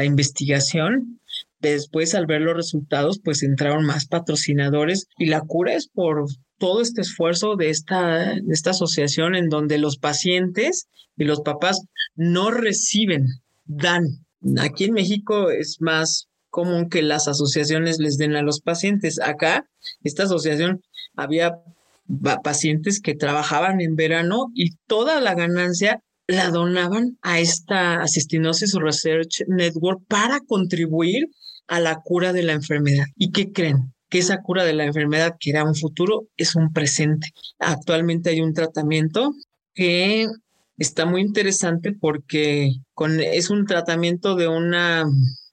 la 0.00 0.06
investigación 0.06 1.20
Después, 1.60 2.14
al 2.14 2.26
ver 2.26 2.40
los 2.40 2.56
resultados, 2.56 3.20
pues 3.22 3.42
entraron 3.42 3.84
más 3.84 4.06
patrocinadores 4.06 5.08
y 5.18 5.26
la 5.26 5.42
cura 5.42 5.74
es 5.74 5.88
por 5.88 6.24
todo 6.58 6.80
este 6.80 7.02
esfuerzo 7.02 7.56
de 7.56 7.68
esta, 7.68 8.34
de 8.34 8.52
esta 8.52 8.70
asociación 8.70 9.34
en 9.34 9.48
donde 9.50 9.76
los 9.76 9.98
pacientes 9.98 10.88
y 11.18 11.24
los 11.24 11.42
papás 11.42 11.82
no 12.16 12.50
reciben, 12.50 13.26
dan. 13.66 14.24
Aquí 14.58 14.84
en 14.84 14.94
México 14.94 15.50
es 15.50 15.76
más 15.80 16.28
común 16.48 16.88
que 16.88 17.02
las 17.02 17.28
asociaciones 17.28 17.98
les 17.98 18.16
den 18.16 18.36
a 18.36 18.42
los 18.42 18.62
pacientes. 18.62 19.20
Acá, 19.20 19.68
esta 20.02 20.22
asociación 20.22 20.82
había 21.14 21.58
pacientes 22.42 23.00
que 23.00 23.14
trabajaban 23.14 23.82
en 23.82 23.96
verano 23.96 24.46
y 24.54 24.76
toda 24.86 25.20
la 25.20 25.34
ganancia 25.34 26.02
la 26.30 26.50
donaban 26.50 27.18
a 27.22 27.40
esta 27.40 28.04
Cystinosis 28.06 28.74
Research 28.74 29.42
Network 29.48 30.00
para 30.08 30.40
contribuir 30.40 31.28
a 31.66 31.80
la 31.80 32.00
cura 32.02 32.32
de 32.32 32.42
la 32.42 32.52
enfermedad. 32.52 33.04
¿Y 33.16 33.30
qué 33.30 33.52
creen? 33.52 33.92
Que 34.08 34.18
esa 34.18 34.42
cura 34.42 34.64
de 34.64 34.72
la 34.72 34.84
enfermedad, 34.84 35.36
que 35.38 35.50
era 35.50 35.64
un 35.64 35.74
futuro, 35.74 36.26
es 36.36 36.56
un 36.56 36.72
presente. 36.72 37.28
Actualmente 37.58 38.30
hay 38.30 38.40
un 38.40 38.54
tratamiento 38.54 39.32
que 39.74 40.26
está 40.78 41.06
muy 41.06 41.20
interesante 41.20 41.92
porque 41.92 42.72
es 42.96 43.50
un 43.50 43.66
tratamiento 43.66 44.34
de 44.34 44.48
una 44.48 45.04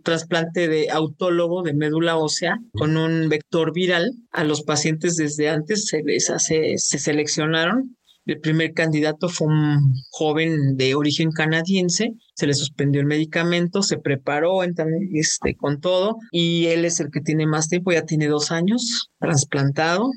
trasplante 0.04 0.70
de 0.70 0.90
autólogo 0.90 1.64
de 1.64 1.74
médula 1.74 2.18
ósea 2.18 2.58
con 2.72 2.96
un 2.96 3.28
vector 3.28 3.74
viral. 3.74 4.14
A 4.32 4.44
los 4.44 4.64
pacientes 4.64 5.18
desde 5.18 5.50
antes 5.50 5.86
se 5.88 6.02
les 6.02 6.30
hace, 6.30 6.78
se 6.78 6.98
seleccionaron. 6.98 7.98
El 8.28 8.42
primer 8.42 8.74
candidato 8.74 9.30
fue 9.30 9.48
un 9.48 9.94
joven 10.12 10.76
de 10.76 10.96
origen 10.96 11.32
canadiense. 11.32 12.12
Se 12.36 12.46
le 12.46 12.54
suspendió 12.54 13.00
el 13.00 13.08
medicamento, 13.08 13.82
se 13.82 13.98
preparó 13.98 14.62
este, 14.64 15.56
con 15.56 15.80
todo 15.80 16.18
y 16.32 16.66
él 16.66 16.84
es 16.84 17.00
el 17.00 17.10
que 17.10 17.22
tiene 17.22 17.48
más 17.48 17.70
tiempo, 17.70 17.94
ya 17.94 18.04
tiene 18.04 18.28
dos 18.28 18.52
años 18.52 19.10
trasplantado. 19.20 20.12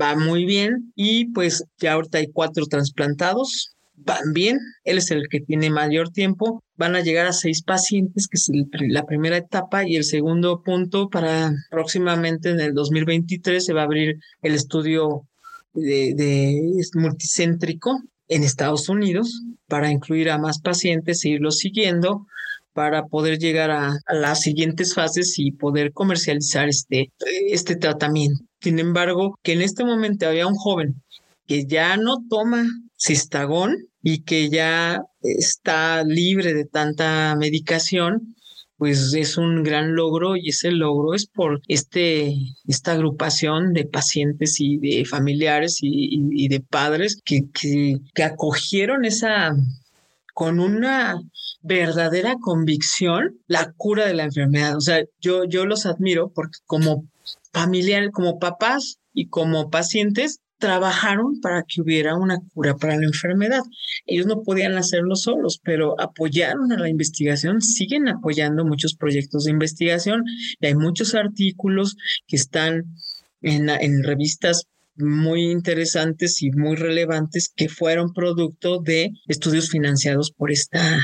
Va 0.00 0.16
muy 0.16 0.46
bien 0.46 0.92
y 0.94 1.32
pues 1.32 1.64
ya 1.78 1.94
ahorita 1.94 2.18
hay 2.18 2.28
cuatro 2.32 2.64
trasplantados 2.66 3.74
van 4.04 4.32
bien, 4.32 4.58
él 4.84 4.98
es 4.98 5.10
el 5.10 5.28
que 5.28 5.40
tiene 5.40 5.70
mayor 5.70 6.10
tiempo, 6.10 6.62
van 6.76 6.96
a 6.96 7.00
llegar 7.00 7.26
a 7.26 7.32
seis 7.32 7.62
pacientes, 7.62 8.26
que 8.26 8.36
es 8.36 8.50
la 8.88 9.04
primera 9.04 9.36
etapa, 9.36 9.86
y 9.86 9.96
el 9.96 10.04
segundo 10.04 10.62
punto 10.62 11.08
para 11.08 11.52
próximamente 11.70 12.50
en 12.50 12.60
el 12.60 12.74
2023 12.74 13.64
se 13.64 13.72
va 13.72 13.82
a 13.82 13.84
abrir 13.84 14.16
el 14.42 14.54
estudio 14.54 15.26
de, 15.74 16.14
de 16.14 16.72
multicéntrico 16.94 18.00
en 18.28 18.44
Estados 18.44 18.88
Unidos 18.88 19.42
para 19.66 19.90
incluir 19.90 20.30
a 20.30 20.38
más 20.38 20.60
pacientes 20.60 21.24
e 21.24 21.38
siguiendo 21.50 22.26
para 22.72 23.06
poder 23.06 23.38
llegar 23.38 23.70
a, 23.70 23.98
las 24.08 24.40
siguientes 24.40 24.94
fases 24.94 25.34
y 25.38 25.52
poder 25.52 25.92
comercializar 25.92 26.68
este, 26.68 27.12
este 27.48 27.76
tratamiento. 27.76 28.44
Sin 28.60 28.78
embargo, 28.78 29.38
que 29.42 29.52
en 29.52 29.62
este 29.62 29.84
momento 29.84 30.26
había 30.26 30.46
un 30.46 30.54
joven 30.54 31.02
que 31.46 31.66
ya 31.66 31.96
no 31.96 32.18
toma 32.30 32.64
cistagón 32.96 33.76
y 34.02 34.22
que 34.22 34.48
ya 34.48 35.02
está 35.20 36.02
libre 36.04 36.54
de 36.54 36.64
tanta 36.64 37.36
medicación, 37.36 38.34
pues 38.82 39.14
es 39.14 39.38
un 39.38 39.62
gran 39.62 39.94
logro 39.94 40.34
y 40.34 40.48
ese 40.48 40.72
logro 40.72 41.14
es 41.14 41.28
por 41.28 41.60
este, 41.68 42.34
esta 42.66 42.94
agrupación 42.94 43.74
de 43.74 43.84
pacientes 43.84 44.58
y 44.58 44.76
de 44.78 45.04
familiares 45.04 45.78
y, 45.82 46.48
de 46.48 46.58
padres 46.58 47.20
que, 47.24 47.42
que, 47.54 48.00
que 48.12 48.24
acogieron 48.24 49.04
esa, 49.04 49.54
con 50.34 50.58
una 50.58 51.22
verdadera 51.62 52.34
convicción 52.40 53.38
la 53.46 53.72
cura 53.76 54.04
de 54.04 54.14
la 54.14 54.24
enfermedad. 54.24 54.76
O 54.76 54.80
sea, 54.80 55.04
yo, 55.20 55.44
yo 55.44 55.64
los 55.64 55.86
admiro 55.86 56.32
porque 56.34 56.58
como 56.66 57.04
familiar, 57.52 58.10
como 58.10 58.40
papás 58.40 58.96
y 59.14 59.28
como 59.28 59.70
pacientes, 59.70 60.40
trabajaron 60.62 61.40
para 61.40 61.64
que 61.64 61.82
hubiera 61.82 62.14
una 62.14 62.38
cura 62.54 62.76
para 62.76 62.96
la 62.96 63.04
enfermedad. 63.04 63.62
Ellos 64.06 64.26
no 64.26 64.44
podían 64.44 64.76
hacerlo 64.76 65.16
solos, 65.16 65.60
pero 65.64 66.00
apoyaron 66.00 66.70
a 66.70 66.78
la 66.78 66.88
investigación, 66.88 67.60
siguen 67.60 68.06
apoyando 68.08 68.64
muchos 68.64 68.94
proyectos 68.94 69.44
de 69.44 69.50
investigación 69.50 70.22
y 70.60 70.66
hay 70.66 70.76
muchos 70.76 71.16
artículos 71.16 71.96
que 72.28 72.36
están 72.36 72.84
en, 73.40 74.04
revistas 74.04 74.68
muy 74.94 75.50
interesantes 75.50 76.40
y 76.42 76.52
muy 76.52 76.76
relevantes 76.76 77.52
que 77.56 77.68
fueron 77.68 78.12
producto 78.12 78.78
de 78.78 79.10
estudios 79.26 79.68
financiados 79.68 80.30
por 80.30 80.52
esta 80.52 81.00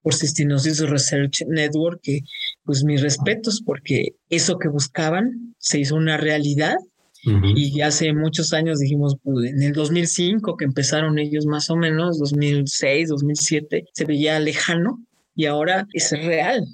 por 0.00 0.14
Cystinosis 0.14 0.80
Research 0.80 1.44
Network, 1.46 2.00
que 2.02 2.20
pues 2.64 2.84
mis 2.84 3.02
respetos, 3.02 3.62
porque 3.64 4.14
eso 4.30 4.58
que 4.58 4.68
buscaban 4.68 5.54
se 5.58 5.78
hizo 5.78 5.94
una 5.94 6.16
realidad 6.16 6.76
y 7.24 7.80
hace 7.80 8.12
muchos 8.12 8.52
años 8.52 8.78
dijimos, 8.78 9.16
pues, 9.22 9.50
en 9.50 9.62
el 9.62 9.72
2005 9.72 10.56
que 10.56 10.64
empezaron 10.64 11.18
ellos 11.18 11.46
más 11.46 11.70
o 11.70 11.76
menos, 11.76 12.18
2006, 12.18 13.08
2007, 13.08 13.86
se 13.92 14.04
veía 14.04 14.38
lejano 14.40 15.00
y 15.34 15.46
ahora 15.46 15.86
es 15.92 16.10
real, 16.12 16.64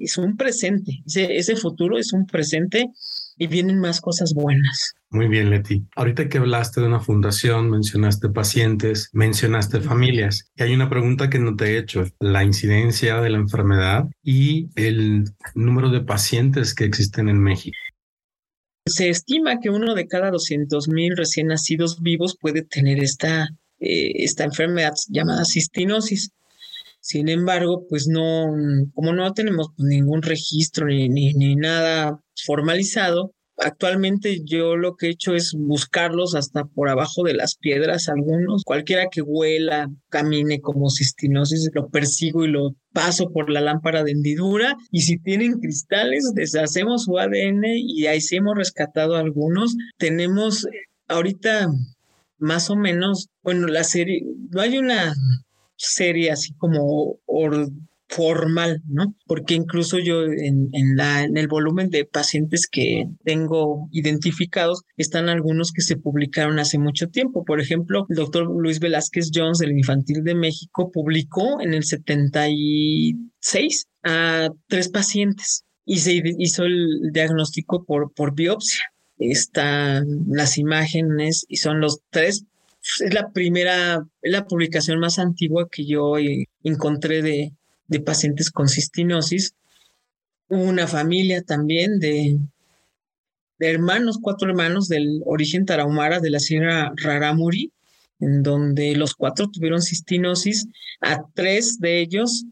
es 0.00 0.18
un 0.18 0.36
presente, 0.36 1.02
ese, 1.06 1.36
ese 1.36 1.56
futuro 1.56 1.98
es 1.98 2.12
un 2.12 2.26
presente 2.26 2.90
y 3.36 3.46
vienen 3.46 3.80
más 3.80 4.00
cosas 4.00 4.32
buenas. 4.34 4.94
Muy 5.10 5.28
bien, 5.28 5.50
Leti. 5.50 5.86
Ahorita 5.96 6.28
que 6.28 6.38
hablaste 6.38 6.80
de 6.80 6.88
una 6.88 7.00
fundación, 7.00 7.70
mencionaste 7.70 8.28
pacientes, 8.30 9.10
mencionaste 9.12 9.80
familias. 9.80 10.50
Y 10.56 10.62
hay 10.64 10.74
una 10.74 10.90
pregunta 10.90 11.30
que 11.30 11.38
no 11.38 11.56
te 11.56 11.66
he 11.66 11.78
hecho. 11.78 12.04
La 12.18 12.42
incidencia 12.44 13.20
de 13.20 13.30
la 13.30 13.38
enfermedad 13.38 14.08
y 14.22 14.70
el 14.74 15.24
número 15.54 15.90
de 15.90 16.00
pacientes 16.00 16.74
que 16.74 16.84
existen 16.84 17.28
en 17.28 17.40
México. 17.40 17.76
Se 18.86 19.08
estima 19.08 19.60
que 19.60 19.70
uno 19.70 19.94
de 19.94 20.06
cada 20.06 20.30
200 20.30 20.88
mil 20.88 21.16
recién 21.16 21.46
nacidos 21.46 22.02
vivos 22.02 22.36
puede 22.38 22.62
tener 22.62 23.02
esta, 23.02 23.48
eh, 23.80 24.12
esta 24.16 24.44
enfermedad 24.44 24.92
llamada 25.08 25.46
cistinosis. 25.46 26.32
Sin 27.00 27.30
embargo, 27.30 27.86
pues 27.88 28.06
no, 28.08 28.54
como 28.92 29.14
no 29.14 29.32
tenemos 29.32 29.68
ningún 29.78 30.20
registro 30.20 30.86
ni, 30.86 31.08
ni 31.08 31.56
nada 31.56 32.20
formalizado, 32.44 33.33
Actualmente 33.56 34.40
yo 34.44 34.76
lo 34.76 34.96
que 34.96 35.06
he 35.06 35.10
hecho 35.10 35.34
es 35.34 35.52
buscarlos 35.56 36.34
hasta 36.34 36.64
por 36.64 36.88
abajo 36.88 37.22
de 37.22 37.34
las 37.34 37.56
piedras, 37.56 38.08
algunos. 38.08 38.64
Cualquiera 38.64 39.08
que 39.10 39.22
huela, 39.22 39.90
camine 40.08 40.60
como 40.60 40.90
cistinosis, 40.90 41.70
lo 41.72 41.88
persigo 41.88 42.44
y 42.44 42.48
lo 42.48 42.74
paso 42.92 43.30
por 43.30 43.50
la 43.50 43.60
lámpara 43.60 44.02
de 44.02 44.12
hendidura. 44.12 44.76
Y 44.90 45.02
si 45.02 45.18
tienen 45.18 45.60
cristales, 45.60 46.32
deshacemos 46.34 47.04
su 47.04 47.18
ADN 47.18 47.64
y 47.76 48.06
ahí 48.06 48.20
sí 48.20 48.36
hemos 48.36 48.56
rescatado 48.56 49.16
algunos. 49.16 49.76
Tenemos 49.98 50.66
ahorita 51.08 51.70
más 52.38 52.70
o 52.70 52.76
menos, 52.76 53.28
bueno, 53.42 53.68
la 53.68 53.84
serie, 53.84 54.22
no 54.50 54.60
hay 54.60 54.78
una 54.78 55.14
serie 55.76 56.30
así 56.30 56.52
como 56.54 57.18
formal, 58.14 58.82
¿no? 58.86 59.14
Porque 59.26 59.54
incluso 59.54 59.98
yo 59.98 60.24
en, 60.24 60.70
el 60.72 61.48
volumen 61.48 61.90
de 61.90 62.04
pacientes 62.04 62.68
que 62.70 63.06
tengo 63.24 63.88
identificados 63.90 64.82
están 64.96 65.28
algunos 65.28 65.72
que 65.72 65.82
se 65.82 65.96
publicaron 65.96 66.60
hace 66.60 66.78
mucho 66.78 67.08
tiempo. 67.08 67.44
Por 67.44 67.60
ejemplo, 67.60 68.06
el 68.08 68.16
doctor 68.16 68.46
Luis 68.46 68.78
Velázquez 68.78 69.30
Jones 69.34 69.58
del 69.58 69.72
Infantil 69.72 70.22
de 70.22 70.36
México 70.36 70.92
publicó 70.92 71.60
en 71.60 71.74
el 71.74 71.82
76 71.82 73.86
a 74.04 74.48
tres 74.68 74.90
pacientes 74.90 75.64
y 75.84 75.98
se 75.98 76.22
hizo 76.38 76.62
el 76.64 77.10
diagnóstico 77.12 77.84
por, 77.84 78.12
por 78.14 78.34
biopsia. 78.34 78.84
Están 79.18 80.06
las 80.28 80.56
imágenes 80.56 81.44
y 81.48 81.56
son 81.56 81.80
los 81.80 81.98
tres 82.10 82.44
es 83.00 83.14
la 83.14 83.32
primera, 83.32 84.06
la 84.20 84.44
publicación 84.44 85.00
más 85.00 85.18
antigua 85.18 85.68
que 85.70 85.86
yo 85.86 86.16
encontré 86.62 87.22
de, 87.22 87.54
de 87.86 88.00
pacientes 88.00 88.50
con 88.50 88.68
cistinosis. 88.68 89.54
una 90.48 90.86
familia 90.86 91.42
también 91.42 91.98
de, 91.98 92.38
de 93.58 93.70
hermanos, 93.70 94.18
cuatro 94.20 94.48
hermanos 94.48 94.88
del 94.88 95.22
origen 95.24 95.64
tarahumara 95.64 96.20
de 96.20 96.30
la 96.30 96.38
Sierra 96.38 96.92
Raramuri, 96.96 97.72
en 98.20 98.42
donde 98.42 98.94
los 98.94 99.14
cuatro 99.14 99.48
tuvieron 99.50 99.82
cistinosis. 99.82 100.66
A 101.00 101.24
tres 101.34 101.78
de 101.78 102.00
ellos 102.00 102.44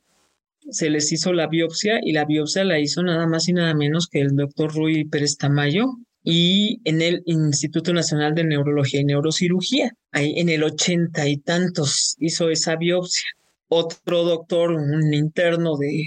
se 0.71 0.91
les 0.91 1.13
hizo 1.13 1.33
la 1.33 1.49
biopsia 1.49 2.01
y 2.03 2.13
la 2.13 2.25
biopsia 2.25 2.65
la 2.65 2.79
hizo 2.79 3.03
nada 3.03 3.27
más 3.27 3.49
y 3.49 3.53
nada 3.53 3.75
menos 3.75 4.07
que 4.09 4.21
el 4.21 4.35
doctor 4.37 4.75
Rui 4.75 5.05
Pérez 5.05 5.37
Tamayo 5.37 5.87
y 6.25 6.81
en 6.85 7.03
el 7.03 7.23
Instituto 7.27 7.93
Nacional 7.93 8.35
de 8.35 8.45
Neurología 8.45 9.01
y 9.01 9.05
Neurocirugía. 9.05 9.93
Ahí 10.13 10.35
en 10.37 10.49
el 10.49 10.63
ochenta 10.63 11.29
y 11.29 11.39
tantos 11.39 12.17
hizo 12.19 12.49
esa 12.49 12.77
biopsia 12.77 13.29
otro 13.75 14.25
doctor, 14.25 14.73
un 14.73 15.15
interno 15.15 15.77
de, 15.79 16.05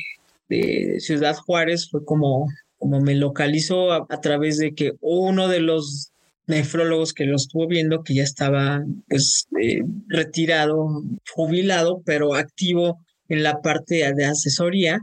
Ciudad 1.00 1.36
Juárez, 1.36 1.90
fue 1.90 2.06
como, 2.06 2.48
como 2.78 3.02
me 3.02 3.16
localizó 3.16 3.92
a, 3.92 4.22
través 4.22 4.60
de 4.60 4.76
que 4.76 4.92
uno 5.02 5.48
de 5.48 5.60
los 5.60 6.12
nefrólogos 6.46 7.14
que 7.14 7.26
lo 7.26 7.36
estuvo 7.36 7.68
viendo, 7.68 8.04
que 8.04 8.14
ya 8.14 8.22
estaba 8.22 8.84
pues 9.10 9.48
eh, 9.60 9.82
retirado, 10.08 11.02
jubilado, 11.34 12.04
pero 12.06 12.36
activo 12.36 13.00
en 13.28 13.42
la 13.42 13.60
parte 13.62 14.14
de 14.14 14.26
asesoría, 14.26 15.00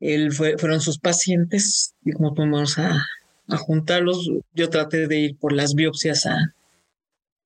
él 0.00 0.32
fue, 0.32 0.58
fueron 0.58 0.82
sus 0.82 0.98
pacientes 0.98 1.94
y 2.04 2.12
como 2.12 2.34
vamos 2.34 2.78
a, 2.78 3.02
a, 3.48 3.56
juntarlos, 3.56 4.30
yo 4.52 4.68
traté 4.68 5.08
de 5.08 5.18
ir 5.18 5.38
por 5.38 5.54
las 5.54 5.74
biopsias 5.74 6.26
a, 6.26 6.36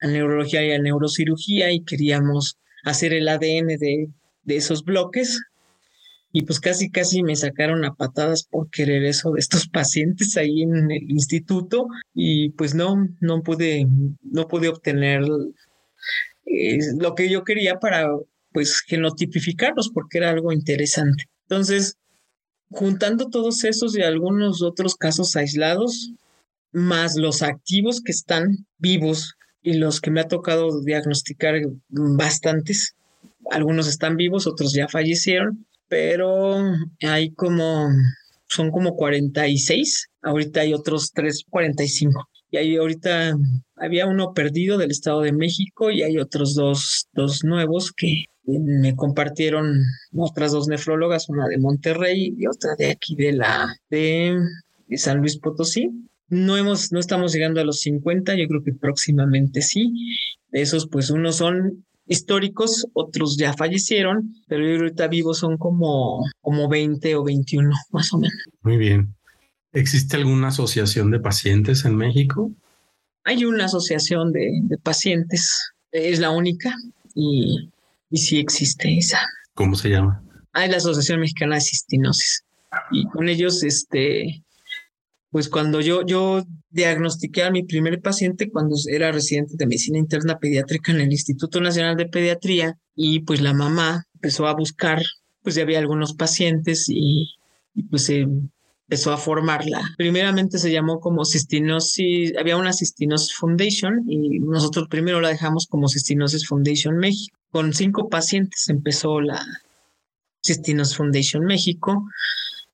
a 0.00 0.06
neurología 0.08 0.66
y 0.66 0.72
a 0.72 0.80
neurocirugía 0.80 1.70
y 1.70 1.84
queríamos 1.84 2.58
hacer 2.84 3.12
el 3.12 3.28
ADN 3.28 3.68
de 3.78 4.08
de 4.44 4.56
esos 4.56 4.84
bloques 4.84 5.40
y 6.32 6.42
pues 6.42 6.60
casi 6.60 6.90
casi 6.90 7.22
me 7.22 7.36
sacaron 7.36 7.84
a 7.84 7.94
patadas 7.94 8.44
por 8.44 8.70
querer 8.70 9.04
eso 9.04 9.32
de 9.32 9.40
estos 9.40 9.68
pacientes 9.72 10.36
ahí 10.36 10.62
en 10.62 10.90
el 10.90 11.10
instituto 11.10 11.86
y 12.14 12.50
pues 12.50 12.74
no 12.74 13.08
no 13.20 13.42
pude 13.42 13.86
no 14.22 14.48
pude 14.48 14.68
obtener 14.68 15.22
eh, 16.46 16.78
lo 16.98 17.14
que 17.14 17.28
yo 17.28 17.44
quería 17.44 17.78
para 17.78 18.08
pues 18.52 18.80
genotipificarlos 18.80 19.90
porque 19.90 20.18
era 20.18 20.30
algo 20.30 20.52
interesante. 20.52 21.24
Entonces 21.48 21.96
juntando 22.70 23.28
todos 23.28 23.64
esos 23.64 23.96
y 23.96 24.02
algunos 24.02 24.62
otros 24.62 24.96
casos 24.96 25.36
aislados 25.36 26.12
más 26.72 27.16
los 27.16 27.42
activos 27.42 28.00
que 28.00 28.12
están 28.12 28.66
vivos 28.78 29.34
y 29.62 29.74
los 29.74 30.00
que 30.00 30.10
me 30.10 30.22
ha 30.22 30.28
tocado 30.28 30.80
diagnosticar 30.82 31.60
bastantes 31.88 32.96
algunos 33.50 33.88
están 33.88 34.16
vivos, 34.16 34.46
otros 34.46 34.72
ya 34.72 34.88
fallecieron, 34.88 35.66
pero 35.88 36.56
hay 37.02 37.32
como, 37.32 37.88
son 38.48 38.70
como 38.70 38.96
46, 38.96 40.08
ahorita 40.22 40.60
hay 40.60 40.74
otros 40.74 41.12
3, 41.12 41.44
45. 41.48 42.28
Y 42.50 42.58
ahí 42.58 42.76
ahorita 42.76 43.36
había 43.76 44.06
uno 44.06 44.34
perdido 44.34 44.76
del 44.78 44.90
Estado 44.90 45.22
de 45.22 45.32
México 45.32 45.90
y 45.90 46.02
hay 46.02 46.18
otros 46.18 46.54
dos, 46.54 47.08
dos 47.14 47.44
nuevos 47.44 47.92
que 47.92 48.26
me 48.44 48.94
compartieron 48.94 49.82
otras 50.14 50.52
dos 50.52 50.68
nefrólogas, 50.68 51.28
una 51.28 51.46
de 51.48 51.58
Monterrey 51.58 52.34
y 52.36 52.46
otra 52.46 52.74
de 52.76 52.90
aquí 52.90 53.14
de 53.14 53.32
la 53.32 53.74
de, 53.88 54.38
San 54.96 55.18
Luis 55.18 55.38
Potosí. 55.38 55.90
No 56.28 56.56
hemos, 56.56 56.92
no 56.92 56.98
estamos 56.98 57.32
llegando 57.32 57.60
a 57.60 57.64
los 57.64 57.80
50, 57.80 58.34
yo 58.36 58.46
creo 58.48 58.62
que 58.62 58.72
próximamente 58.72 59.62
sí. 59.62 59.92
esos, 60.50 60.88
pues 60.88 61.10
unos 61.10 61.36
son 61.36 61.84
históricos, 62.06 62.86
otros 62.92 63.36
ya 63.36 63.54
fallecieron, 63.54 64.34
pero 64.48 64.64
ahorita 64.64 65.08
vivos 65.08 65.38
son 65.38 65.56
como, 65.56 66.24
como 66.40 66.68
20 66.68 67.16
o 67.16 67.24
21 67.24 67.70
más 67.90 68.12
o 68.12 68.18
menos. 68.18 68.36
Muy 68.62 68.76
bien. 68.76 69.14
¿Existe 69.72 70.16
alguna 70.16 70.48
asociación 70.48 71.10
de 71.10 71.20
pacientes 71.20 71.84
en 71.84 71.96
México? 71.96 72.50
Hay 73.24 73.44
una 73.44 73.66
asociación 73.66 74.32
de, 74.32 74.50
de 74.64 74.78
pacientes, 74.78 75.72
es 75.92 76.18
la 76.18 76.30
única 76.30 76.74
y, 77.14 77.70
y 78.10 78.18
sí 78.18 78.38
existe 78.38 78.98
esa. 78.98 79.20
¿Cómo 79.54 79.74
se 79.74 79.88
llama? 79.88 80.22
Hay 80.52 80.70
la 80.70 80.76
Asociación 80.76 81.20
Mexicana 81.20 81.54
de 81.54 81.62
Cistinosis 81.62 82.44
y 82.90 83.06
con 83.06 83.28
ellos, 83.28 83.62
este, 83.62 84.41
pues 85.32 85.48
cuando 85.48 85.80
yo, 85.80 86.04
yo 86.04 86.44
diagnostiqué 86.68 87.42
a 87.42 87.50
mi 87.50 87.62
primer 87.62 88.02
paciente 88.02 88.50
cuando 88.50 88.76
era 88.86 89.10
residente 89.10 89.54
de 89.56 89.66
medicina 89.66 89.98
interna 89.98 90.38
pediátrica 90.38 90.92
en 90.92 91.00
el 91.00 91.10
Instituto 91.10 91.58
Nacional 91.58 91.96
de 91.96 92.06
Pediatría 92.06 92.76
y 92.94 93.20
pues 93.20 93.40
la 93.40 93.54
mamá 93.54 94.04
empezó 94.12 94.46
a 94.46 94.54
buscar, 94.54 95.02
pues 95.42 95.54
ya 95.54 95.62
había 95.62 95.78
algunos 95.78 96.12
pacientes 96.12 96.84
y, 96.90 97.34
pues 97.90 98.04
se 98.04 98.26
empezó 98.86 99.10
a 99.10 99.16
formarla. 99.16 99.80
Primeramente 99.96 100.58
se 100.58 100.70
llamó 100.70 101.00
como 101.00 101.24
Cistinosis, 101.24 102.36
había 102.36 102.58
una 102.58 102.74
Cistinosis 102.74 103.34
Foundation 103.34 104.04
y 104.06 104.38
nosotros 104.38 104.86
primero 104.90 105.22
la 105.22 105.30
dejamos 105.30 105.66
como 105.66 105.88
Cistinosis 105.88 106.46
Foundation 106.46 106.98
México. 106.98 107.38
Con 107.50 107.72
cinco 107.72 108.10
pacientes 108.10 108.68
empezó 108.68 109.22
la 109.22 109.42
Cistinosis 110.44 110.94
Foundation 110.94 111.46
México. 111.46 112.04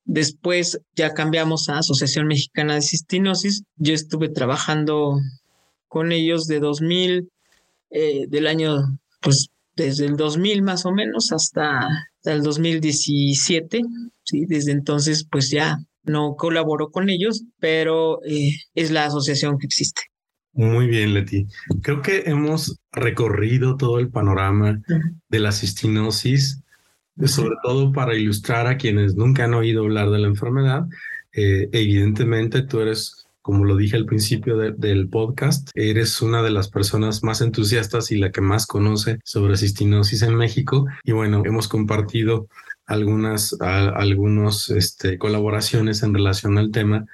Después 0.08 0.80
ya 0.96 1.12
cambiamos 1.12 1.68
a 1.68 1.78
Asociación 1.78 2.28
Mexicana 2.28 2.76
de 2.76 2.80
Cistinosis. 2.80 3.62
Yo 3.76 3.92
estuve 3.92 4.30
trabajando 4.30 5.20
con 5.86 6.12
ellos 6.12 6.46
de 6.46 6.60
2000, 6.60 7.28
eh, 7.90 8.24
del 8.26 8.46
año, 8.46 8.98
pues 9.20 9.50
desde 9.76 10.06
el 10.06 10.16
2000 10.16 10.62
más 10.62 10.86
o 10.86 10.92
menos 10.92 11.30
hasta, 11.30 11.80
hasta 11.80 12.32
el 12.32 12.42
2017. 12.42 13.82
Sí, 14.24 14.46
desde 14.46 14.72
entonces 14.72 15.26
pues 15.30 15.50
ya 15.50 15.78
no 16.04 16.36
colaboro 16.36 16.90
con 16.90 17.10
ellos, 17.10 17.44
pero 17.60 18.24
eh, 18.24 18.54
es 18.74 18.90
la 18.90 19.04
asociación 19.04 19.58
que 19.58 19.66
existe. 19.66 20.00
Muy 20.54 20.86
bien, 20.86 21.12
Leti. 21.12 21.46
Creo 21.82 22.00
que 22.00 22.22
hemos 22.24 22.80
recorrido 22.92 23.76
todo 23.76 23.98
el 23.98 24.08
panorama 24.08 24.80
de 25.28 25.38
la 25.38 25.52
cistinosis, 25.52 26.62
sobre 27.26 27.56
todo 27.62 27.92
para 27.92 28.16
ilustrar 28.16 28.66
a 28.66 28.76
quienes 28.76 29.16
nunca 29.16 29.44
han 29.44 29.54
oído 29.54 29.82
hablar 29.82 30.10
de 30.10 30.18
la 30.18 30.28
enfermedad. 30.28 30.86
Eh, 31.32 31.68
evidentemente, 31.72 32.62
tú 32.62 32.80
eres, 32.80 33.26
como 33.42 33.64
lo 33.64 33.76
dije 33.76 33.96
al 33.96 34.06
principio 34.06 34.56
del 34.56 35.08
podcast, 35.08 35.70
eres 35.74 36.20
una 36.22 36.42
de 36.42 36.50
las 36.50 36.68
personas 36.68 37.22
más 37.22 37.40
entusiastas 37.40 38.10
y 38.10 38.18
la 38.18 38.30
que 38.30 38.40
más 38.40 38.66
conoce 38.66 39.18
sobre 39.24 39.56
cistinosis 39.56 40.22
en 40.22 40.36
México. 40.36 40.86
Y 41.04 41.12
bueno, 41.12 41.42
hemos 41.44 41.68
compartido 41.68 42.48
algunas, 42.86 43.56
algunos, 43.60 44.70
este, 44.70 45.18
colaboraciones 45.18 46.02
en 46.02 46.14
relación 46.14 46.58
al 46.58 46.70
tema. 46.70 47.04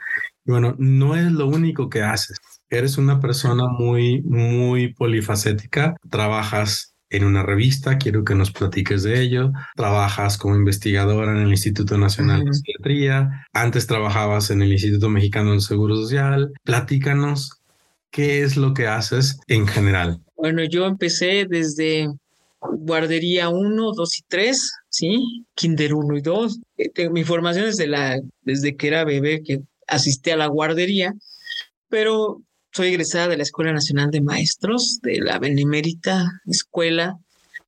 Y 0.45 0.53
bueno, 0.53 0.75
no 0.79 1.17
es 1.17 1.31
lo 1.33 1.47
único 1.47 1.89
que 1.89 2.03
haces. 2.03 2.39
Eres 2.71 2.99
una 2.99 3.21
persona 3.21 3.67
muy, 3.69 4.23
muy 4.23 4.95
polifacética. 4.95 5.97
Trabajas 6.11 6.94
en 7.15 7.25
una 7.25 7.43
revista, 7.43 7.99
quiero 7.99 8.25
que 8.25 8.35
nos 8.35 8.51
platiques 8.51 9.03
de 9.03 9.21
ello. 9.21 9.53
Trabajas 9.77 10.37
como 10.37 10.57
investigadora 10.57 11.33
en 11.33 11.39
el 11.39 11.51
Instituto 11.51 11.97
Nacional 11.97 12.45
de 12.45 12.53
Psiquiatría. 12.53 13.47
Antes 13.53 13.87
trabajabas 13.87 14.51
en 14.51 14.63
el 14.63 14.73
Instituto 14.73 15.09
Mexicano 15.09 15.53
del 15.53 15.61
Seguro 15.61 15.97
Social. 15.97 16.53
Platícanos 16.65 17.61
qué 18.11 18.43
es 18.43 18.57
lo 18.57 18.75
que 18.75 18.89
haces 18.89 19.39
en 19.47 19.67
general. 19.67 20.21
Bueno, 20.37 20.65
yo 20.65 20.87
empecé 20.87 21.47
desde 21.49 22.09
guardería 22.61 23.49
1, 23.49 23.93
2 23.93 24.19
y 24.19 24.23
3, 24.27 24.73
¿sí? 24.89 25.45
Kinder 25.55 25.95
1 25.95 26.17
y 26.17 26.21
2. 26.21 26.59
Eh, 26.79 27.11
mi 27.11 27.25
formación 27.25 27.67
desde, 27.67 27.87
la, 27.87 28.19
desde 28.43 28.77
que 28.77 28.89
era 28.89 29.05
bebé, 29.05 29.43
que 29.43 29.61
asistí 29.87 30.31
a 30.31 30.37
la 30.37 30.47
guardería, 30.47 31.15
pero 31.89 32.43
soy 32.75 32.89
egresada 32.89 33.29
de 33.29 33.37
la 33.37 33.45
Escuela 33.45 33.73
Nacional 33.73 34.11
de 34.11 34.21
Maestros, 34.21 34.99
de 35.03 35.21
la 35.21 35.39
Benemérita 35.39 36.41
Escuela, 36.47 37.17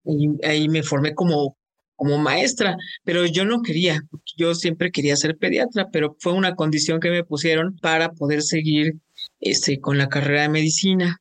y 0.04 0.44
ahí 0.44 0.68
me 0.68 0.82
formé 0.82 1.14
como, 1.14 1.56
como 1.94 2.18
maestra, 2.18 2.76
pero 3.04 3.24
yo 3.24 3.44
no 3.44 3.62
quería, 3.62 4.00
yo 4.36 4.54
siempre 4.54 4.90
quería 4.90 5.16
ser 5.16 5.36
pediatra, 5.36 5.88
pero 5.92 6.16
fue 6.18 6.32
una 6.32 6.56
condición 6.56 6.98
que 7.00 7.10
me 7.10 7.24
pusieron 7.24 7.76
para 7.76 8.10
poder 8.10 8.42
seguir 8.42 8.96
este, 9.40 9.78
con 9.80 9.96
la 9.96 10.08
carrera 10.08 10.42
de 10.42 10.48
medicina. 10.48 11.20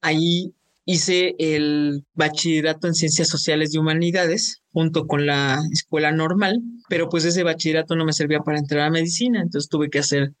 Ahí 0.00 0.52
hice 0.84 1.36
el 1.38 2.04
bachillerato 2.14 2.88
en 2.88 2.94
ciencias 2.94 3.28
sociales 3.28 3.72
y 3.72 3.78
humanidades 3.78 4.62
junto 4.72 5.06
con 5.06 5.26
la 5.26 5.60
escuela 5.72 6.10
normal, 6.10 6.60
pero 6.88 7.08
pues 7.08 7.24
ese 7.24 7.44
bachillerato 7.44 7.94
no 7.94 8.04
me 8.04 8.12
servía 8.12 8.40
para 8.40 8.58
entrar 8.58 8.86
a 8.86 8.90
medicina, 8.90 9.40
entonces 9.40 9.68
tuve 9.68 9.90
que 9.90 10.00
hacer 10.00 10.32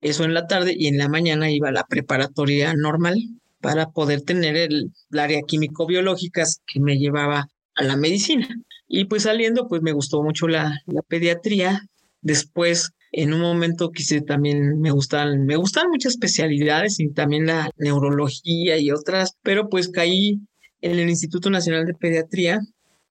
eso 0.00 0.24
en 0.24 0.34
la 0.34 0.46
tarde 0.46 0.74
y 0.76 0.86
en 0.86 0.98
la 0.98 1.08
mañana 1.08 1.50
iba 1.50 1.68
a 1.68 1.72
la 1.72 1.84
preparatoria 1.84 2.74
normal 2.74 3.16
para 3.60 3.90
poder 3.90 4.22
tener 4.22 4.56
el, 4.56 4.92
área 5.16 5.40
químico-biológicas 5.46 6.60
que 6.66 6.80
me 6.80 6.98
llevaba 6.98 7.48
a 7.74 7.84
la 7.84 7.96
medicina. 7.96 8.48
Y 8.86 9.06
pues 9.06 9.24
saliendo, 9.24 9.68
pues 9.68 9.82
me 9.82 9.92
gustó 9.92 10.22
mucho 10.22 10.48
la, 10.48 10.80
la 10.86 11.02
pediatría. 11.02 11.82
Después 12.20 12.92
en 13.12 13.32
un 13.32 13.40
momento 13.40 13.90
quise 13.90 14.20
también, 14.20 14.80
me 14.80 14.90
gustan, 14.90 15.46
me 15.46 15.56
gustan 15.56 15.88
muchas 15.90 16.12
especialidades 16.12 17.00
y 17.00 17.10
también 17.10 17.46
la 17.46 17.70
neurología 17.76 18.78
y 18.78 18.90
otras, 18.90 19.32
pero 19.42 19.68
pues 19.68 19.88
caí 19.88 20.40
en 20.80 20.98
el 20.98 21.08
Instituto 21.08 21.50
Nacional 21.50 21.86
de 21.86 21.94
Pediatría, 21.94 22.60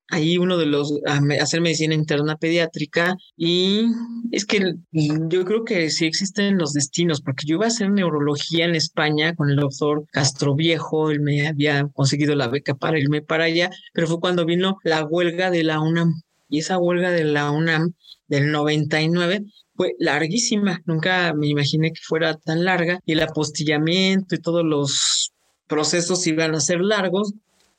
ahí 0.09 0.37
uno 0.37 0.57
de 0.57 0.65
los, 0.65 0.93
hacer 1.39 1.61
medicina 1.61 1.93
interna 1.93 2.37
pediátrica 2.37 3.17
y 3.35 3.85
es 4.31 4.45
que 4.45 4.75
yo 4.93 5.45
creo 5.45 5.63
que 5.63 5.89
sí 5.89 6.05
existen 6.05 6.57
los 6.57 6.73
destinos, 6.73 7.21
porque 7.21 7.45
yo 7.45 7.55
iba 7.55 7.65
a 7.65 7.69
hacer 7.69 7.91
neurología 7.91 8.65
en 8.65 8.75
España 8.75 9.35
con 9.35 9.49
el 9.49 9.57
doctor 9.57 10.05
Castro 10.11 10.55
Viejo, 10.55 11.11
él 11.11 11.19
me 11.21 11.47
había 11.47 11.87
conseguido 11.93 12.35
la 12.35 12.47
beca 12.47 12.75
para 12.75 12.99
irme 12.99 13.21
para 13.21 13.45
allá, 13.45 13.69
pero 13.93 14.07
fue 14.07 14.19
cuando 14.19 14.45
vino 14.45 14.77
la 14.83 15.03
huelga 15.03 15.51
de 15.51 15.63
la 15.63 15.79
UNAM 15.79 16.21
y 16.49 16.59
esa 16.59 16.77
huelga 16.77 17.11
de 17.11 17.25
la 17.25 17.51
UNAM 17.51 17.93
del 18.27 18.51
99 18.51 19.45
fue 19.75 19.93
larguísima. 19.99 20.81
Nunca 20.85 21.33
me 21.33 21.47
imaginé 21.47 21.91
que 21.91 22.01
fuera 22.01 22.35
tan 22.35 22.65
larga 22.65 22.99
y 23.05 23.13
el 23.13 23.21
apostillamiento 23.21 24.35
y 24.35 24.39
todos 24.39 24.65
los 24.65 25.31
procesos 25.67 26.25
iban 26.27 26.55
a 26.55 26.59
ser 26.59 26.81
largos. 26.81 27.33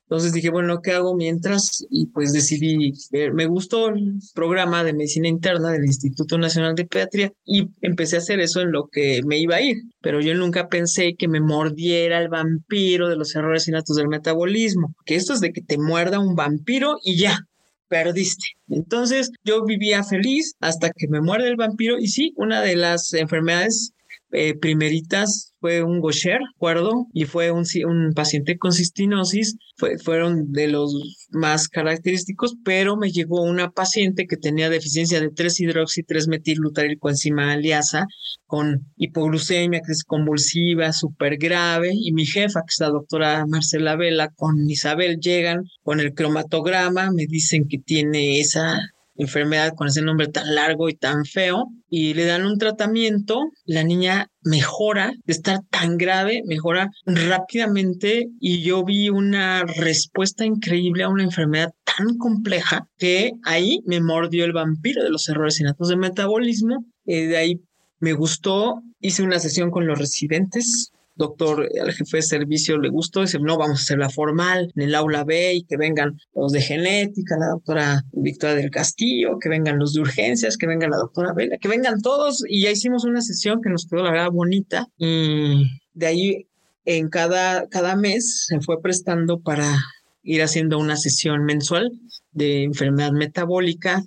Entonces 0.08 0.32
dije, 0.32 0.48
bueno, 0.48 0.80
¿qué 0.80 0.92
hago 0.92 1.14
mientras? 1.14 1.84
Y 1.90 2.06
pues 2.06 2.32
decidí 2.32 2.94
ver, 3.12 3.34
me 3.34 3.44
gustó 3.44 3.90
el 3.90 4.14
programa 4.34 4.82
de 4.82 4.94
medicina 4.94 5.28
interna 5.28 5.70
del 5.70 5.84
Instituto 5.84 6.38
Nacional 6.38 6.74
de 6.74 6.86
Pediatría 6.86 7.32
y 7.44 7.68
empecé 7.82 8.16
a 8.16 8.20
hacer 8.20 8.40
eso 8.40 8.62
en 8.62 8.72
lo 8.72 8.88
que 8.88 9.20
me 9.26 9.36
iba 9.36 9.56
a 9.56 9.60
ir. 9.60 9.76
Pero 10.00 10.22
yo 10.22 10.34
nunca 10.34 10.68
pensé 10.68 11.14
que 11.14 11.28
me 11.28 11.40
mordiera 11.40 12.20
el 12.20 12.30
vampiro 12.30 13.10
de 13.10 13.16
los 13.16 13.36
errores 13.36 13.68
innatos 13.68 13.96
del 13.96 14.08
metabolismo, 14.08 14.94
que 15.04 15.14
esto 15.14 15.34
es 15.34 15.40
de 15.40 15.52
que 15.52 15.60
te 15.60 15.76
muerda 15.76 16.20
un 16.20 16.34
vampiro 16.34 16.96
y 17.04 17.18
ya, 17.18 17.40
perdiste. 17.88 18.46
Entonces 18.68 19.30
yo 19.44 19.62
vivía 19.66 20.04
feliz 20.04 20.54
hasta 20.60 20.88
que 20.88 21.06
me 21.08 21.20
muerde 21.20 21.48
el 21.48 21.56
vampiro 21.56 21.98
y 21.98 22.06
sí, 22.06 22.32
una 22.36 22.62
de 22.62 22.76
las 22.76 23.12
enfermedades 23.12 23.92
eh, 24.30 24.54
primeritas 24.54 25.54
fue 25.60 25.82
un 25.82 26.00
Gaucher, 26.00 26.40
acuerdo, 26.54 27.06
y 27.12 27.24
fue 27.24 27.50
un, 27.50 27.64
un 27.86 28.12
paciente 28.14 28.58
con 28.58 28.72
cistinosis, 28.72 29.56
fue, 29.76 29.98
fueron 29.98 30.52
de 30.52 30.68
los 30.68 30.94
más 31.30 31.68
característicos, 31.68 32.56
pero 32.64 32.96
me 32.96 33.10
llegó 33.10 33.42
una 33.42 33.70
paciente 33.70 34.26
que 34.26 34.36
tenía 34.36 34.70
deficiencia 34.70 35.20
de 35.20 35.30
3-hidroxi 35.30 36.04
3-metilglutarilcoenzima 36.06 37.52
aliasa 37.52 38.06
con 38.46 38.86
hipoglucemia, 38.96 39.80
crisis 39.80 40.04
convulsiva, 40.04 40.92
súper 40.92 41.38
grave, 41.38 41.90
y 41.92 42.12
mi 42.12 42.26
jefa, 42.26 42.60
que 42.60 42.72
es 42.72 42.80
la 42.80 42.90
doctora 42.90 43.44
Marcela 43.46 43.96
Vela, 43.96 44.28
con 44.36 44.68
Isabel, 44.70 45.18
llegan 45.20 45.64
con 45.82 46.00
el 46.00 46.14
cromatograma, 46.14 47.10
me 47.10 47.26
dicen 47.26 47.66
que 47.68 47.78
tiene 47.78 48.40
esa 48.40 48.80
enfermedad 49.18 49.74
con 49.74 49.88
ese 49.88 50.00
nombre 50.00 50.28
tan 50.28 50.54
largo 50.54 50.88
y 50.88 50.94
tan 50.94 51.24
feo 51.24 51.66
y 51.90 52.14
le 52.14 52.24
dan 52.24 52.46
un 52.46 52.58
tratamiento, 52.58 53.40
la 53.64 53.82
niña 53.82 54.30
mejora 54.42 55.12
de 55.24 55.32
estar 55.32 55.60
tan 55.70 55.98
grave, 55.98 56.42
mejora 56.46 56.90
rápidamente 57.04 58.28
y 58.40 58.62
yo 58.62 58.84
vi 58.84 59.10
una 59.10 59.64
respuesta 59.64 60.44
increíble 60.44 61.04
a 61.04 61.08
una 61.08 61.24
enfermedad 61.24 61.72
tan 61.84 62.16
compleja 62.16 62.86
que 62.98 63.32
ahí 63.44 63.80
me 63.86 64.00
mordió 64.00 64.44
el 64.44 64.52
vampiro 64.52 65.02
de 65.02 65.10
los 65.10 65.28
errores 65.28 65.60
innatos 65.60 65.88
de 65.88 65.96
metabolismo. 65.96 66.84
Eh, 67.06 67.26
de 67.26 67.36
ahí 67.36 67.60
me 68.00 68.12
gustó, 68.12 68.82
hice 69.00 69.22
una 69.22 69.38
sesión 69.38 69.70
con 69.70 69.86
los 69.86 69.98
residentes 69.98 70.92
doctor, 71.18 71.68
al 71.80 71.92
jefe 71.92 72.18
de 72.18 72.22
servicio 72.22 72.78
le 72.78 72.88
gustó, 72.88 73.20
dice, 73.22 73.38
no, 73.40 73.58
vamos 73.58 73.80
a 73.80 73.82
hacerla 73.82 74.08
formal 74.08 74.72
en 74.74 74.82
el 74.82 74.94
aula 74.94 75.24
B 75.24 75.54
y 75.54 75.64
que 75.64 75.76
vengan 75.76 76.18
los 76.34 76.52
de 76.52 76.62
genética, 76.62 77.36
la 77.38 77.48
doctora 77.48 78.04
Victoria 78.12 78.54
del 78.54 78.70
Castillo, 78.70 79.38
que 79.40 79.48
vengan 79.48 79.78
los 79.78 79.92
de 79.92 80.00
urgencias, 80.00 80.56
que 80.56 80.68
venga 80.68 80.88
la 80.88 80.96
doctora 80.96 81.34
Vela, 81.34 81.58
que 81.58 81.68
vengan 81.68 82.00
todos 82.00 82.44
y 82.48 82.62
ya 82.62 82.70
hicimos 82.70 83.04
una 83.04 83.20
sesión 83.20 83.60
que 83.60 83.68
nos 83.68 83.86
quedó 83.86 84.04
la 84.04 84.12
verdad 84.12 84.30
bonita 84.30 84.88
y 84.96 85.66
de 85.92 86.06
ahí 86.06 86.46
en 86.84 87.08
cada, 87.08 87.68
cada 87.68 87.96
mes 87.96 88.46
se 88.46 88.60
fue 88.60 88.80
prestando 88.80 89.40
para 89.40 89.76
ir 90.22 90.42
haciendo 90.42 90.78
una 90.78 90.96
sesión 90.96 91.44
mensual 91.44 91.90
de 92.30 92.62
enfermedad 92.62 93.12
metabólica 93.12 94.02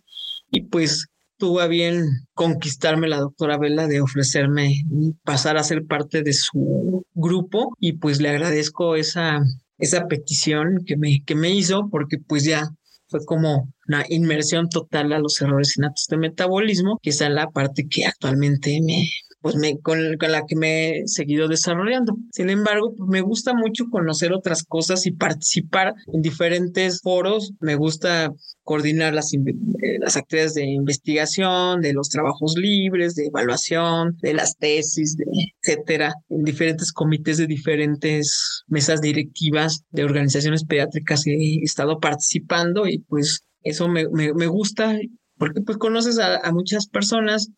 y 0.49 0.61
pues 0.61 1.07
tuvo 1.41 1.59
a 1.59 1.67
bien 1.67 2.05
conquistarme 2.35 3.07
la 3.07 3.17
doctora 3.17 3.57
Vela 3.57 3.87
de 3.87 3.99
ofrecerme 3.99 4.83
pasar 5.23 5.57
a 5.57 5.63
ser 5.63 5.87
parte 5.87 6.21
de 6.21 6.33
su 6.33 7.03
grupo 7.15 7.75
y 7.79 7.93
pues 7.93 8.21
le 8.21 8.29
agradezco 8.29 8.95
esa, 8.95 9.41
esa 9.79 10.05
petición 10.05 10.83
que 10.85 10.97
me, 10.97 11.23
que 11.25 11.33
me 11.33 11.49
hizo 11.49 11.89
porque 11.89 12.19
pues 12.19 12.43
ya 12.43 12.69
fue 13.07 13.25
como 13.25 13.73
una 13.87 14.05
inmersión 14.07 14.69
total 14.69 15.13
a 15.13 15.19
los 15.19 15.41
errores 15.41 15.75
innatos 15.77 16.05
de 16.11 16.17
metabolismo, 16.17 16.99
que 17.01 17.09
es 17.09 17.19
la 17.21 17.49
parte 17.49 17.87
que 17.89 18.05
actualmente 18.05 18.79
me, 18.83 19.09
pues 19.41 19.55
me, 19.55 19.79
con, 19.79 20.17
la 20.19 20.45
que 20.47 20.55
me 20.55 20.99
he 20.99 21.07
seguido 21.07 21.47
desarrollando. 21.47 22.15
Sin 22.31 22.49
embargo, 22.49 22.93
pues 22.95 23.09
me 23.09 23.21
gusta 23.21 23.53
mucho 23.53 23.85
conocer 23.89 24.33
otras 24.33 24.63
cosas 24.63 25.05
y 25.07 25.11
participar 25.11 25.93
en 26.13 26.21
diferentes 26.21 27.01
foros. 27.01 27.53
Me 27.59 27.75
gusta 27.75 28.31
coordinar 28.63 29.13
las, 29.13 29.33
eh, 29.33 29.97
las 29.99 30.15
actividades 30.15 30.53
de 30.53 30.65
investigación, 30.65 31.81
de 31.81 31.93
los 31.93 32.09
trabajos 32.09 32.55
libres, 32.55 33.15
de 33.15 33.25
evaluación, 33.25 34.17
de 34.21 34.33
las 34.33 34.57
tesis, 34.57 35.17
etcétera, 35.61 36.13
en 36.29 36.43
diferentes 36.43 36.91
comités 36.91 37.37
de 37.37 37.47
diferentes 37.47 38.63
mesas 38.67 39.01
directivas 39.01 39.83
de 39.89 40.03
organizaciones 40.03 40.63
pediátricas 40.65 41.25
he 41.25 41.63
estado 41.63 41.99
participando 41.99 42.87
y 42.87 42.99
pues 42.99 43.43
eso 43.63 43.87
me, 43.87 44.05
me, 44.09 44.47
gusta 44.47 44.97
porque 45.37 45.61
pues 45.61 45.77
conoces 45.77 46.19
a, 46.19 46.37
a 46.37 46.51
muchas 46.51 46.87
personas, 46.87 47.49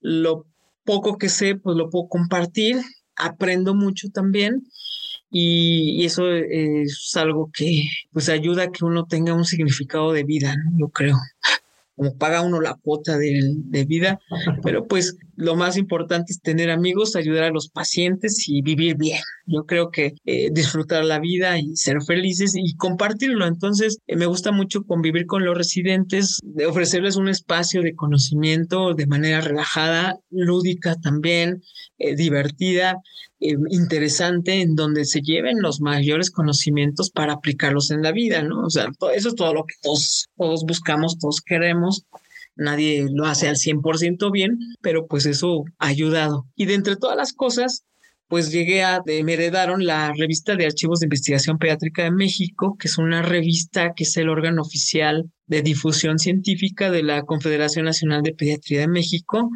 lo 0.00 0.46
poco 0.84 1.18
que 1.18 1.28
sé, 1.28 1.56
pues 1.56 1.76
lo 1.76 1.90
puedo 1.90 2.08
compartir, 2.08 2.76
aprendo 3.16 3.74
mucho 3.74 4.08
también 4.10 4.62
y, 5.30 6.04
eso 6.04 6.30
es 6.30 7.16
algo 7.16 7.50
que 7.52 7.84
pues 8.12 8.28
ayuda 8.28 8.64
a 8.64 8.72
que 8.72 8.84
uno 8.84 9.06
tenga 9.06 9.34
un 9.34 9.44
significado 9.44 10.12
de 10.12 10.24
vida, 10.24 10.54
yo 10.76 10.88
creo 10.88 11.16
como 11.96 12.16
paga 12.16 12.42
uno 12.42 12.60
la 12.60 12.74
cuota 12.74 13.18
de, 13.18 13.84
vida, 13.86 14.18
pero 14.62 14.86
pues 14.86 15.16
lo 15.36 15.56
más 15.56 15.76
importante 15.76 16.32
es 16.32 16.40
tener 16.40 16.70
amigos, 16.70 17.16
ayudar 17.16 17.44
a 17.44 17.50
los 17.50 17.68
pacientes 17.68 18.44
y 18.48 18.62
vivir 18.62 18.96
bien. 18.96 19.20
Yo 19.46 19.64
creo 19.64 19.90
que 19.90 20.14
eh, 20.24 20.50
disfrutar 20.52 21.04
la 21.04 21.18
vida 21.18 21.58
y 21.58 21.74
ser 21.76 22.02
felices 22.02 22.54
y 22.54 22.76
compartirlo. 22.76 23.46
Entonces, 23.46 23.98
eh, 24.06 24.16
me 24.16 24.26
gusta 24.26 24.52
mucho 24.52 24.84
convivir 24.84 25.26
con 25.26 25.44
los 25.44 25.56
residentes, 25.56 26.38
de 26.42 26.66
ofrecerles 26.66 27.16
un 27.16 27.28
espacio 27.28 27.82
de 27.82 27.94
conocimiento 27.94 28.94
de 28.94 29.06
manera 29.06 29.40
relajada, 29.40 30.18
lúdica 30.30 30.96
también, 30.96 31.62
eh, 32.02 32.14
divertida, 32.16 32.96
interesante, 33.40 34.60
en 34.60 34.76
donde 34.76 35.04
se 35.04 35.20
lleven 35.20 35.62
los 35.62 35.80
mayores 35.80 36.30
conocimientos 36.30 37.10
para 37.10 37.32
aplicarlos 37.32 37.90
en 37.90 38.02
la 38.02 38.12
vida, 38.12 38.42
¿no? 38.42 38.60
O 38.60 38.70
sea, 38.70 38.86
eso 39.14 39.28
es 39.30 39.34
todo 39.34 39.52
lo 39.52 39.64
que 39.64 39.74
todos, 39.82 40.28
todos 40.36 40.64
buscamos, 40.64 41.18
todos 41.18 41.40
queremos 41.40 42.06
nadie 42.56 43.06
lo 43.10 43.26
hace 43.26 43.48
al 43.48 43.56
100% 43.56 44.30
bien, 44.30 44.58
pero 44.80 45.06
pues 45.06 45.26
eso 45.26 45.64
ha 45.78 45.88
ayudado. 45.88 46.46
Y 46.54 46.66
de 46.66 46.74
entre 46.74 46.96
todas 46.96 47.16
las 47.16 47.32
cosas, 47.32 47.84
pues 48.28 48.50
llegué 48.50 48.82
a, 48.82 49.02
me 49.04 49.34
heredaron 49.34 49.84
la 49.84 50.12
revista 50.16 50.56
de 50.56 50.66
Archivos 50.66 51.00
de 51.00 51.06
Investigación 51.06 51.58
Pediátrica 51.58 52.04
de 52.04 52.10
México, 52.10 52.76
que 52.78 52.88
es 52.88 52.98
una 52.98 53.22
revista 53.22 53.92
que 53.94 54.04
es 54.04 54.16
el 54.16 54.28
órgano 54.28 54.62
oficial 54.62 55.30
de 55.52 55.60
difusión 55.60 56.18
científica 56.18 56.90
de 56.90 57.02
la 57.02 57.22
Confederación 57.22 57.84
Nacional 57.84 58.22
de 58.22 58.32
Pediatría 58.32 58.80
de 58.80 58.88
México 58.88 59.50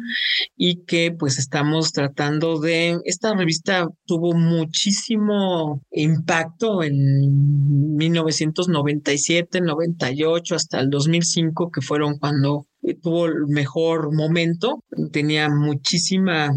y 0.55 0.83
que 0.85 1.11
pues 1.11 1.39
estamos 1.39 1.91
tratando 1.91 2.59
de, 2.59 2.99
esta 3.05 3.33
revista 3.33 3.87
tuvo 4.05 4.33
muchísimo 4.33 5.81
impacto 5.89 6.83
en 6.83 7.95
1997, 7.95 9.59
98 9.61 10.55
hasta 10.55 10.79
el 10.79 10.91
2005, 10.91 11.71
que 11.71 11.81
fueron 11.81 12.19
cuando 12.19 12.67
tuvo 13.01 13.25
el 13.25 13.47
mejor 13.47 14.13
momento, 14.15 14.83
tenía 15.11 15.49
muchísima 15.49 16.51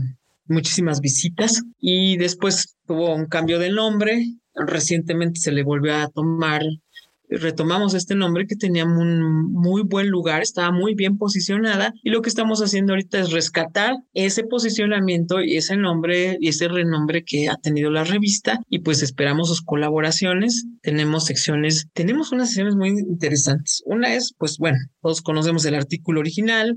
muchísimas 0.46 1.00
visitas 1.00 1.62
y 1.78 2.16
después 2.16 2.76
tuvo 2.86 3.14
un 3.14 3.26
cambio 3.26 3.58
de 3.58 3.70
nombre. 3.70 4.26
Recientemente 4.54 5.40
se 5.40 5.52
le 5.52 5.62
volvió 5.62 5.94
a 5.94 6.08
tomar, 6.08 6.60
retomamos 7.30 7.94
este 7.94 8.14
nombre 8.14 8.46
que 8.46 8.56
tenía 8.56 8.84
un 8.84 9.52
muy 9.52 9.82
buen 9.82 10.08
lugar, 10.08 10.42
estaba 10.42 10.72
muy 10.72 10.94
bien 10.94 11.16
posicionada 11.16 11.92
y 12.02 12.10
lo 12.10 12.22
que 12.22 12.28
estamos 12.28 12.60
haciendo 12.60 12.92
ahorita 12.92 13.20
es 13.20 13.30
rescatar 13.30 13.94
ese 14.14 14.44
posicionamiento 14.44 15.40
y 15.40 15.56
ese 15.56 15.76
nombre 15.76 16.36
y 16.40 16.48
ese 16.48 16.68
renombre 16.68 17.22
que 17.24 17.48
ha 17.48 17.56
tenido 17.56 17.90
la 17.90 18.04
revista 18.04 18.58
y 18.68 18.80
pues 18.80 19.02
esperamos 19.02 19.48
sus 19.48 19.62
colaboraciones. 19.62 20.66
Tenemos 20.82 21.26
secciones, 21.26 21.86
tenemos 21.92 22.32
unas 22.32 22.48
secciones 22.48 22.76
muy 22.76 22.90
interesantes. 22.90 23.82
Una 23.86 24.14
es, 24.14 24.34
pues 24.36 24.58
bueno, 24.58 24.78
todos 25.00 25.22
conocemos 25.22 25.64
el 25.64 25.74
artículo 25.74 26.20
original, 26.20 26.76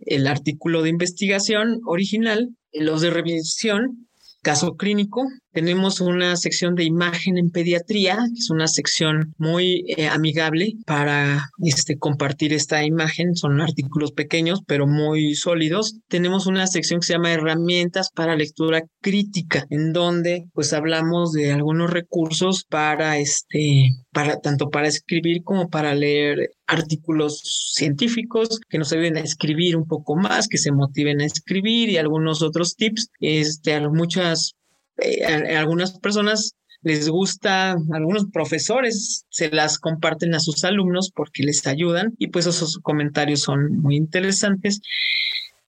el 0.00 0.26
artículo 0.26 0.82
de 0.82 0.90
investigación 0.90 1.80
original, 1.86 2.48
los 2.72 3.02
de 3.02 3.10
revisión, 3.10 4.08
caso 4.42 4.76
clínico. 4.76 5.22
Tenemos 5.52 6.00
una 6.00 6.36
sección 6.36 6.74
de 6.74 6.84
imagen 6.84 7.38
en 7.38 7.50
pediatría, 7.50 8.16
que 8.16 8.38
es 8.38 8.50
una 8.50 8.68
sección 8.68 9.34
muy 9.36 9.84
eh, 9.88 10.06
amigable 10.08 10.74
para 10.86 11.50
este, 11.62 11.98
compartir 11.98 12.52
esta 12.52 12.84
imagen. 12.84 13.34
Son 13.34 13.60
artículos 13.60 14.12
pequeños, 14.12 14.60
pero 14.66 14.86
muy 14.86 15.34
sólidos. 15.34 15.96
Tenemos 16.08 16.46
una 16.46 16.66
sección 16.66 17.00
que 17.00 17.06
se 17.06 17.12
llama 17.14 17.32
herramientas 17.32 18.10
para 18.14 18.36
lectura 18.36 18.82
crítica, 19.00 19.66
en 19.70 19.92
donde 19.92 20.44
pues 20.52 20.72
hablamos 20.72 21.32
de 21.32 21.52
algunos 21.52 21.90
recursos 21.90 22.64
para 22.64 23.18
este, 23.18 23.90
para 24.12 24.40
tanto 24.40 24.70
para 24.70 24.88
escribir 24.88 25.42
como 25.42 25.68
para 25.68 25.94
leer 25.94 26.50
artículos 26.66 27.72
científicos 27.74 28.60
que 28.68 28.78
nos 28.78 28.92
ayuden 28.92 29.16
a 29.16 29.20
escribir 29.20 29.76
un 29.76 29.86
poco 29.86 30.16
más, 30.16 30.46
que 30.46 30.58
se 30.58 30.72
motiven 30.72 31.20
a 31.20 31.26
escribir 31.26 31.88
y 31.88 31.96
algunos 31.96 32.42
otros 32.42 32.76
tips. 32.76 33.10
Este, 33.18 33.80
muchas, 33.88 34.54
eh, 35.02 35.56
algunas 35.56 35.98
personas 35.98 36.54
les 36.82 37.08
gusta, 37.08 37.76
algunos 37.92 38.26
profesores 38.32 39.26
se 39.28 39.50
las 39.50 39.78
comparten 39.78 40.34
a 40.34 40.40
sus 40.40 40.64
alumnos 40.64 41.10
porque 41.14 41.42
les 41.42 41.66
ayudan 41.66 42.14
y 42.18 42.28
pues 42.28 42.46
esos 42.46 42.78
comentarios 42.78 43.40
son 43.40 43.78
muy 43.78 43.96
interesantes. 43.96 44.80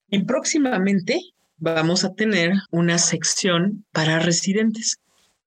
Y 0.09 0.23
próximamente 0.23 1.19
vamos 1.57 2.03
a 2.03 2.13
tener 2.13 2.53
una 2.71 2.97
sección 2.97 3.85
para 3.91 4.19
residentes. 4.19 4.97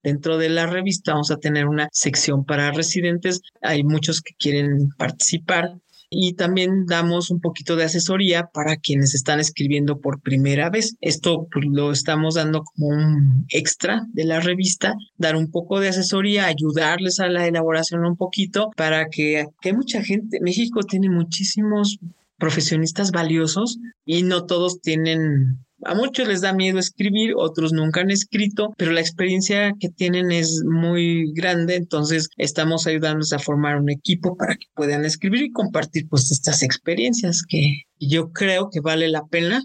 Dentro 0.03 0.39
de 0.39 0.51
la 0.51 0.67
revista 0.67 1.13
vamos 1.13 1.33
a 1.33 1.39
tener 1.39 1.67
una 1.67 1.89
sección 1.91 2.45
para 2.45 2.71
residentes. 2.71 3.41
Hay 3.61 3.83
muchos 3.83 4.21
que 4.21 4.35
quieren 4.39 4.91
participar 4.97 5.75
y 6.11 6.35
también 6.35 6.87
damos 6.87 7.31
un 7.31 7.41
poquito 7.41 7.77
de 7.77 7.85
asesoría 7.85 8.47
para 8.53 8.77
quienes 8.77 9.15
están 9.15 9.41
escribiendo 9.41 10.01
por 10.01 10.21
primera 10.21 10.71
vez. 10.71 10.97
Esto 11.01 11.49
pues, 11.53 11.67
lo 11.69 11.93
estamos 11.93 12.35
dando 12.35 12.63
como 12.63 12.89
un 12.89 13.47
extra 13.49 14.07
de 14.13 14.25
la 14.25 14.41
revista, 14.41 14.95
dar 15.19 15.37
un 15.37 15.51
poco 15.51 15.81
de 15.81 15.89
asesoría, 15.89 16.47
ayudarles 16.47 17.21
a 17.21 17.29
la 17.29 17.47
elaboración 17.47 18.05
un 18.05 18.17
poquito 18.17 18.71
para 18.77 19.09
que, 19.09 19.47
que 19.61 19.73
mucha 19.73 20.03
gente, 20.03 20.39
México 20.41 20.81
tiene 20.83 21.11
muchísimos 21.11 21.99
profesionistas 22.39 23.13
valiosos 23.13 23.79
y 24.05 24.23
no 24.23 24.45
todos 24.45 24.81
tienen 24.81 25.59
a 25.85 25.95
muchos 25.95 26.27
les 26.27 26.41
da 26.41 26.53
miedo 26.53 26.79
escribir, 26.79 27.35
otros 27.37 27.73
nunca 27.73 28.01
han 28.01 28.11
escrito, 28.11 28.75
pero 28.77 28.93
la 28.93 29.01
experiencia 29.01 29.73
que 29.79 29.89
tienen 29.89 30.33
es 30.33 30.63
muy 30.65 31.33
grande, 31.35 31.77
entonces 31.77 32.29
estamos 32.37 32.87
ayudándoles 32.87 33.33
a 33.33 33.39
formar 33.39 33.77
un 33.77 33.91
equipo 33.91 34.37
para 34.37 34.57
que 34.57 34.67
puedan 34.75 35.05
escribir 35.05 35.43
y 35.43 35.53
compartir 35.53 36.09
pues 36.09 36.31
estas 36.31 36.63
experiencias 36.63 37.43
que 37.47 37.83
yo 38.01 38.33
creo 38.33 38.71
que 38.71 38.81
vale 38.81 39.09
la 39.09 39.27
pena 39.27 39.63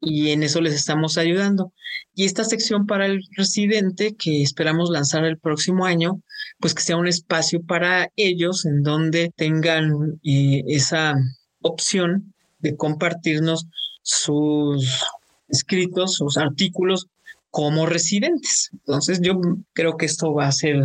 y 0.00 0.30
en 0.30 0.44
eso 0.44 0.60
les 0.60 0.74
estamos 0.74 1.18
ayudando. 1.18 1.72
Y 2.14 2.24
esta 2.24 2.44
sección 2.44 2.86
para 2.86 3.06
el 3.06 3.20
residente 3.36 4.14
que 4.16 4.42
esperamos 4.42 4.90
lanzar 4.90 5.24
el 5.24 5.38
próximo 5.38 5.86
año, 5.86 6.22
pues 6.60 6.74
que 6.74 6.82
sea 6.82 6.96
un 6.96 7.08
espacio 7.08 7.62
para 7.62 8.10
ellos 8.16 8.64
en 8.64 8.82
donde 8.82 9.32
tengan 9.36 10.20
eh, 10.22 10.62
esa 10.68 11.14
opción 11.62 12.34
de 12.60 12.76
compartirnos 12.76 13.66
sus 14.02 15.04
escritos, 15.48 16.14
sus 16.14 16.36
artículos 16.36 17.08
como 17.50 17.86
residentes. 17.86 18.70
Entonces 18.72 19.20
yo 19.22 19.40
creo 19.72 19.96
que 19.96 20.06
esto 20.06 20.32
va 20.32 20.46
a 20.46 20.52
ser 20.52 20.82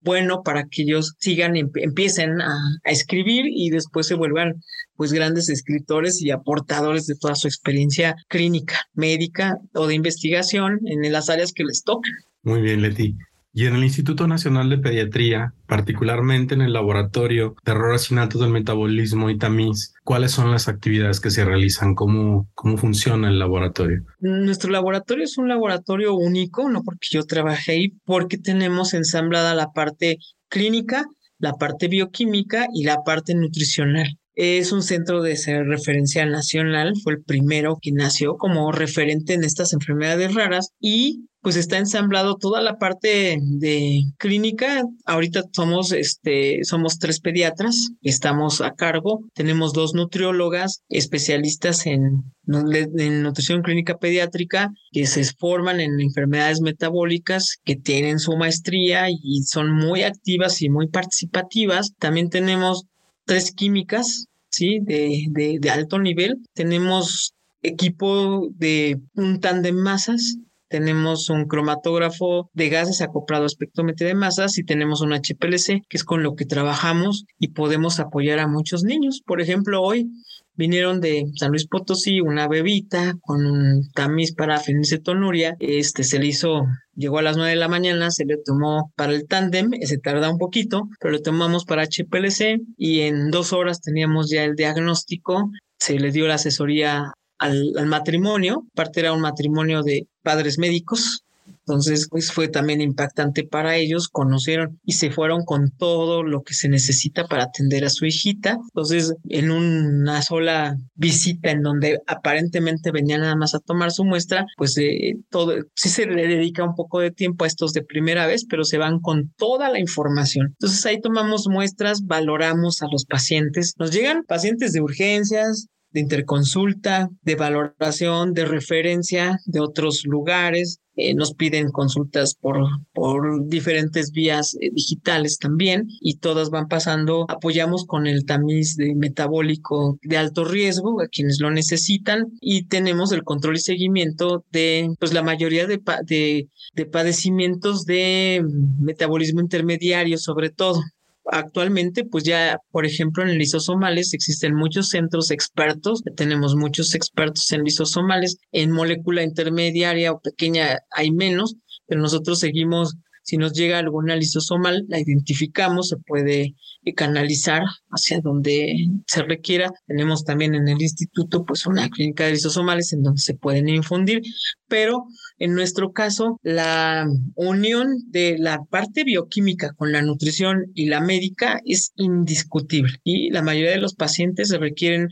bueno 0.00 0.42
para 0.42 0.64
que 0.68 0.82
ellos 0.82 1.14
sigan, 1.18 1.56
empiecen 1.56 2.40
a, 2.40 2.56
escribir 2.84 3.44
y 3.48 3.70
después 3.70 4.06
se 4.06 4.14
vuelvan 4.14 4.54
pues 4.96 5.12
grandes 5.12 5.48
escritores 5.48 6.22
y 6.22 6.30
aportadores 6.30 7.06
de 7.06 7.16
toda 7.16 7.34
su 7.34 7.48
experiencia 7.48 8.14
clínica, 8.28 8.80
médica 8.94 9.58
o 9.74 9.86
de 9.86 9.94
investigación 9.94 10.80
en 10.86 11.12
las 11.12 11.28
áreas 11.28 11.52
que 11.52 11.64
les 11.64 11.82
tocan. 11.82 12.12
Muy 12.44 12.62
bien, 12.62 12.82
Leti. 12.82 13.16
Y 13.58 13.64
en 13.64 13.74
el 13.74 13.84
Instituto 13.84 14.28
Nacional 14.28 14.68
de 14.68 14.76
Pediatría, 14.76 15.54
particularmente 15.66 16.52
en 16.52 16.60
el 16.60 16.74
Laboratorio 16.74 17.56
de 17.64 17.72
Errores 17.72 18.10
Innatos 18.10 18.42
del 18.42 18.50
Metabolismo 18.50 19.30
y 19.30 19.38
Tamiz, 19.38 19.94
¿cuáles 20.04 20.32
son 20.32 20.50
las 20.50 20.68
actividades 20.68 21.20
que 21.20 21.30
se 21.30 21.42
realizan? 21.42 21.94
¿Cómo, 21.94 22.50
¿Cómo 22.52 22.76
funciona 22.76 23.30
el 23.30 23.38
laboratorio? 23.38 24.04
Nuestro 24.20 24.70
laboratorio 24.70 25.24
es 25.24 25.38
un 25.38 25.48
laboratorio 25.48 26.14
único, 26.14 26.68
no 26.68 26.82
porque 26.82 27.08
yo 27.10 27.22
trabajé 27.22 27.72
ahí, 27.72 27.88
porque 28.04 28.36
tenemos 28.36 28.92
ensamblada 28.92 29.54
la 29.54 29.72
parte 29.72 30.18
clínica 30.48 31.06
la 31.38 31.54
parte 31.54 31.88
bioquímica 31.88 32.66
y 32.72 32.84
la 32.84 33.02
parte 33.04 33.34
nutricional. 33.34 34.18
Es 34.34 34.70
un 34.72 34.82
centro 34.82 35.22
de 35.22 35.34
referencia 35.64 36.26
nacional, 36.26 36.92
fue 37.02 37.14
el 37.14 37.22
primero 37.22 37.78
que 37.80 37.92
nació 37.92 38.36
como 38.36 38.70
referente 38.70 39.32
en 39.32 39.44
estas 39.44 39.72
enfermedades 39.72 40.34
raras 40.34 40.72
y 40.78 41.26
pues 41.46 41.54
está 41.54 41.78
ensamblado 41.78 42.38
toda 42.38 42.60
la 42.60 42.76
parte 42.76 43.38
de 43.40 44.02
clínica. 44.18 44.82
Ahorita 45.04 45.44
somos, 45.52 45.92
este, 45.92 46.64
somos 46.64 46.98
tres 46.98 47.20
pediatras, 47.20 47.90
estamos 48.02 48.60
a 48.60 48.72
cargo. 48.72 49.20
Tenemos 49.32 49.72
dos 49.72 49.94
nutriólogas 49.94 50.82
especialistas 50.88 51.86
en, 51.86 52.24
nutrición 52.46 53.62
clínica 53.62 53.96
pediátrica 53.96 54.72
que 54.90 55.06
se 55.06 55.22
forman 55.38 55.78
en 55.78 56.00
enfermedades 56.00 56.60
metabólicas, 56.60 57.58
que 57.64 57.76
tienen 57.76 58.18
su 58.18 58.36
maestría 58.36 59.08
y 59.08 59.44
son 59.44 59.70
muy 59.72 60.02
activas 60.02 60.60
y 60.62 60.68
muy 60.68 60.88
participativas. 60.88 61.92
También 62.00 62.28
tenemos 62.28 62.86
tres 63.24 63.52
químicas, 63.52 64.26
¿sí? 64.48 64.80
De, 64.82 65.26
de, 65.60 65.70
alto 65.70 66.00
nivel. 66.00 66.38
Tenemos 66.54 67.34
equipo 67.62 68.48
de 68.50 68.98
un 69.14 69.38
de 69.38 69.72
masas, 69.72 70.38
tenemos 70.68 71.30
un 71.30 71.46
cromatógrafo 71.46 72.50
de 72.52 72.68
gases 72.68 73.00
acoplado 73.00 73.44
a 73.44 73.46
espectrómetro 73.46 74.06
de 74.06 74.14
masas 74.14 74.58
y 74.58 74.64
tenemos 74.64 75.00
un 75.00 75.12
HPLC, 75.12 75.82
que 75.88 75.96
es 75.96 76.04
con 76.04 76.22
lo 76.22 76.34
que 76.34 76.46
trabajamos 76.46 77.24
y 77.38 77.48
podemos 77.48 78.00
apoyar 78.00 78.38
a 78.38 78.48
muchos 78.48 78.82
niños. 78.82 79.22
Por 79.24 79.40
ejemplo, 79.40 79.82
hoy 79.82 80.10
vinieron 80.56 81.00
de 81.00 81.24
San 81.36 81.50
Luis 81.50 81.66
Potosí 81.66 82.20
una 82.20 82.48
bebita 82.48 83.14
con 83.20 83.46
un 83.46 83.88
tamiz 83.94 84.34
para 84.34 84.58
fenilcetonuria. 84.58 85.54
Este 85.60 86.02
se 86.02 86.18
le 86.18 86.26
hizo, 86.26 86.64
llegó 86.94 87.18
a 87.18 87.22
las 87.22 87.36
nueve 87.36 87.50
de 87.50 87.56
la 87.56 87.68
mañana, 87.68 88.10
se 88.10 88.24
le 88.24 88.36
tomó 88.44 88.92
para 88.96 89.12
el 89.12 89.26
tándem, 89.26 89.70
se 89.82 89.98
tarda 89.98 90.30
un 90.30 90.38
poquito, 90.38 90.88
pero 91.00 91.12
lo 91.12 91.20
tomamos 91.20 91.64
para 91.64 91.84
HPLC 91.84 92.60
y 92.76 93.00
en 93.00 93.30
dos 93.30 93.52
horas 93.52 93.80
teníamos 93.80 94.30
ya 94.30 94.44
el 94.44 94.54
diagnóstico. 94.56 95.50
Se 95.78 95.98
le 95.98 96.10
dio 96.10 96.26
la 96.26 96.34
asesoría 96.34 97.12
al, 97.38 97.72
al 97.76 97.86
matrimonio, 97.86 98.64
parte 98.74 99.00
era 99.00 99.12
un 99.12 99.20
matrimonio 99.20 99.82
de 99.82 100.08
padres 100.26 100.58
médicos, 100.58 101.22
entonces, 101.66 102.06
pues 102.08 102.30
fue 102.30 102.46
también 102.46 102.80
impactante 102.80 103.42
para 103.42 103.76
ellos, 103.76 104.08
conocieron 104.08 104.78
y 104.84 104.92
se 104.92 105.10
fueron 105.10 105.44
con 105.44 105.70
todo 105.70 106.22
lo 106.22 106.42
que 106.42 106.54
se 106.54 106.68
necesita 106.68 107.26
para 107.26 107.44
atender 107.44 107.84
a 107.84 107.90
su 107.90 108.06
hijita. 108.06 108.56
Entonces, 108.68 109.14
en 109.28 109.50
una 109.50 110.22
sola 110.22 110.76
visita 110.94 111.50
en 111.50 111.62
donde 111.62 111.98
aparentemente 112.06 112.92
venía 112.92 113.18
nada 113.18 113.34
más 113.34 113.56
a 113.56 113.58
tomar 113.58 113.90
su 113.90 114.04
muestra, 114.04 114.46
pues 114.56 114.78
eh, 114.78 115.16
todo, 115.28 115.56
sí 115.74 115.88
se 115.88 116.06
le 116.06 116.28
dedica 116.28 116.62
un 116.62 116.76
poco 116.76 117.00
de 117.00 117.10
tiempo 117.10 117.42
a 117.42 117.48
estos 117.48 117.72
de 117.72 117.82
primera 117.82 118.28
vez, 118.28 118.46
pero 118.48 118.62
se 118.62 118.78
van 118.78 119.00
con 119.00 119.32
toda 119.36 119.68
la 119.68 119.80
información. 119.80 120.50
Entonces, 120.50 120.86
ahí 120.86 121.00
tomamos 121.00 121.48
muestras, 121.48 122.06
valoramos 122.06 122.82
a 122.82 122.86
los 122.90 123.06
pacientes. 123.06 123.74
Nos 123.76 123.90
llegan 123.90 124.22
pacientes 124.22 124.72
de 124.72 124.80
urgencias, 124.80 125.66
de 125.96 126.02
interconsulta, 126.02 127.08
de 127.22 127.36
valoración, 127.36 128.34
de 128.34 128.44
referencia 128.44 129.38
de 129.46 129.60
otros 129.60 130.04
lugares. 130.04 130.78
Eh, 130.94 131.14
nos 131.14 131.34
piden 131.34 131.70
consultas 131.72 132.34
por, 132.34 132.56
por 132.94 133.46
diferentes 133.48 134.12
vías 134.12 134.56
eh, 134.60 134.70
digitales 134.72 135.38
también 135.38 135.86
y 136.00 136.18
todas 136.18 136.50
van 136.50 136.68
pasando. 136.68 137.24
Apoyamos 137.28 137.86
con 137.86 138.06
el 138.06 138.24
tamiz 138.26 138.76
de 138.76 138.94
metabólico 138.94 139.98
de 140.02 140.18
alto 140.18 140.44
riesgo 140.44 141.00
a 141.00 141.08
quienes 141.08 141.38
lo 141.40 141.50
necesitan 141.50 142.26
y 142.40 142.66
tenemos 142.66 143.12
el 143.12 143.24
control 143.24 143.56
y 143.56 143.60
seguimiento 143.60 144.44
de 144.52 144.90
pues 144.98 145.14
la 145.14 145.22
mayoría 145.22 145.66
de, 145.66 145.80
de, 146.04 146.48
de 146.74 146.86
padecimientos 146.86 147.84
de 147.84 148.42
metabolismo 148.80 149.40
intermediario 149.40 150.18
sobre 150.18 150.50
todo 150.50 150.82
actualmente, 151.30 152.04
pues 152.04 152.24
ya, 152.24 152.58
por 152.70 152.86
ejemplo, 152.86 153.22
en 153.22 153.38
lisosomales 153.38 154.14
existen 154.14 154.54
muchos 154.54 154.88
centros 154.88 155.30
expertos, 155.30 156.02
tenemos 156.16 156.56
muchos 156.56 156.94
expertos 156.94 157.50
en 157.52 157.64
lisosomales, 157.64 158.38
en 158.52 158.70
molécula 158.70 159.22
intermediaria 159.22 160.12
o 160.12 160.20
pequeña 160.20 160.80
hay 160.90 161.10
menos, 161.10 161.56
pero 161.86 162.00
nosotros 162.00 162.38
seguimos 162.40 162.96
si 163.26 163.38
nos 163.38 163.52
llega 163.54 163.80
alguna 163.80 164.14
lisosomal, 164.14 164.84
la 164.88 165.00
identificamos, 165.00 165.88
se 165.88 165.96
puede 165.96 166.54
eh, 166.86 166.94
canalizar 166.94 167.62
hacia 167.90 168.20
donde 168.20 168.76
se 169.08 169.24
requiera. 169.24 169.72
Tenemos 169.86 170.24
también 170.24 170.54
en 170.54 170.68
el 170.68 170.80
instituto 170.80 171.44
pues 171.44 171.66
una 171.66 171.90
clínica 171.90 172.24
de 172.24 172.32
lisosomales 172.32 172.92
en 172.92 173.02
donde 173.02 173.20
se 173.20 173.34
pueden 173.34 173.68
infundir, 173.68 174.22
pero 174.68 175.04
en 175.40 175.54
nuestro 175.54 175.90
caso 175.92 176.38
la 176.44 177.08
unión 177.34 177.88
de 178.06 178.36
la 178.38 178.60
parte 178.70 179.02
bioquímica 179.02 179.72
con 179.72 179.90
la 179.90 180.00
nutrición 180.00 180.66
y 180.74 180.86
la 180.86 181.00
médica 181.00 181.60
es 181.64 181.92
indiscutible 181.96 183.00
y 183.02 183.30
la 183.30 183.42
mayoría 183.42 183.72
de 183.72 183.80
los 183.80 183.96
pacientes 183.96 184.50
requieren 184.50 185.08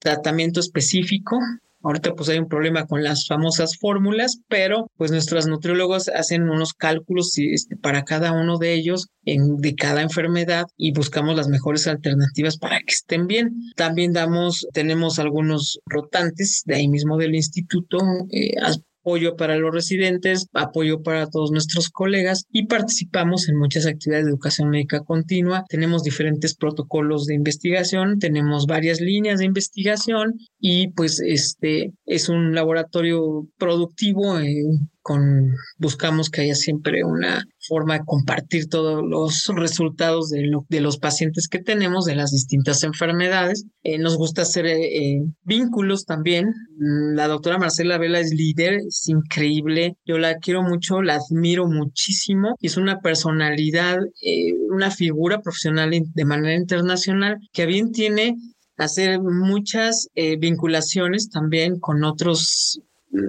tratamiento 0.00 0.58
específico 0.58 1.38
Ahorita 1.84 2.14
pues 2.14 2.30
hay 2.30 2.38
un 2.38 2.48
problema 2.48 2.86
con 2.86 3.02
las 3.02 3.26
famosas 3.26 3.76
fórmulas, 3.78 4.40
pero 4.48 4.90
pues 4.96 5.10
nuestros 5.10 5.46
nutriólogos 5.46 6.08
hacen 6.08 6.48
unos 6.48 6.72
cálculos 6.72 7.34
este, 7.36 7.76
para 7.76 8.04
cada 8.04 8.32
uno 8.32 8.56
de 8.56 8.72
ellos 8.72 9.08
en, 9.24 9.58
de 9.58 9.74
cada 9.74 10.00
enfermedad 10.02 10.64
y 10.76 10.92
buscamos 10.92 11.36
las 11.36 11.48
mejores 11.48 11.86
alternativas 11.86 12.56
para 12.56 12.78
que 12.78 12.94
estén 12.94 13.26
bien. 13.26 13.50
También 13.76 14.12
damos, 14.12 14.66
tenemos 14.72 15.18
algunos 15.18 15.78
rotantes 15.86 16.62
de 16.64 16.76
ahí 16.76 16.88
mismo 16.88 17.18
del 17.18 17.34
instituto, 17.34 17.98
eh, 18.30 18.54
apoyo 19.04 19.36
para 19.36 19.56
los 19.56 19.72
residentes, 19.72 20.46
apoyo 20.54 21.02
para 21.02 21.26
todos 21.26 21.50
nuestros 21.50 21.90
colegas 21.90 22.46
y 22.50 22.66
participamos 22.66 23.50
en 23.50 23.58
muchas 23.58 23.84
actividades 23.84 24.24
de 24.24 24.30
educación 24.30 24.70
médica 24.70 25.00
continua. 25.00 25.64
Tenemos 25.68 26.02
diferentes 26.02 26.54
protocolos 26.54 27.26
de 27.26 27.34
investigación, 27.34 28.18
tenemos 28.18 28.66
varias 28.66 29.02
líneas 29.02 29.40
de 29.40 29.44
investigación 29.44 30.38
y 30.58 30.88
pues 30.92 31.20
este 31.20 31.92
es 32.06 32.30
un 32.30 32.54
laboratorio 32.54 33.46
productivo. 33.58 34.38
Eh, 34.40 34.64
con, 35.04 35.54
buscamos 35.76 36.30
que 36.30 36.40
haya 36.40 36.54
siempre 36.54 37.04
una 37.04 37.44
forma 37.68 37.98
de 37.98 38.04
compartir 38.06 38.68
todos 38.70 39.04
los 39.06 39.46
resultados 39.54 40.30
de, 40.30 40.50
de 40.70 40.80
los 40.80 40.96
pacientes 40.96 41.46
que 41.46 41.58
tenemos 41.58 42.06
de 42.06 42.16
las 42.16 42.30
distintas 42.30 42.82
enfermedades. 42.84 43.66
Eh, 43.82 43.98
nos 43.98 44.16
gusta 44.16 44.42
hacer 44.42 44.64
eh, 44.64 44.78
eh, 44.80 45.22
vínculos 45.42 46.06
también. 46.06 46.54
La 46.78 47.28
doctora 47.28 47.58
Marcela 47.58 47.98
Vela 47.98 48.18
es 48.18 48.32
líder, 48.32 48.80
es 48.88 49.06
increíble. 49.06 49.98
Yo 50.06 50.16
la 50.16 50.38
quiero 50.38 50.62
mucho, 50.62 51.02
la 51.02 51.16
admiro 51.16 51.66
muchísimo 51.66 52.56
es 52.60 52.78
una 52.78 53.00
personalidad, 53.00 53.98
una 54.70 54.90
figura 54.90 55.42
profesional 55.42 55.90
de 55.90 56.24
manera 56.24 56.56
internacional 56.56 57.36
que 57.52 57.66
bien 57.66 57.92
tiene 57.92 58.36
hacer 58.78 59.20
muchas 59.20 60.08
vinculaciones 60.38 61.28
también 61.28 61.78
con 61.78 62.02
otros 62.04 62.80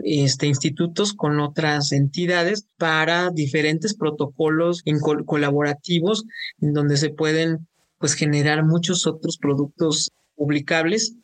este, 0.04 0.48
institutos 0.48 1.14
con 1.14 1.40
otras 1.40 1.92
entidades 1.92 2.66
para 2.78 3.30
diferentes 3.30 3.96
protocolos 3.96 4.84
colaborativos 5.26 6.26
en 6.60 6.74
donde 6.74 6.98
se 6.98 7.10
pueden 7.10 7.68
pues 8.00 8.14
generar 8.14 8.64
muchos 8.64 9.08
otros 9.08 9.38
productos 9.38 10.12
publicables 10.36 11.16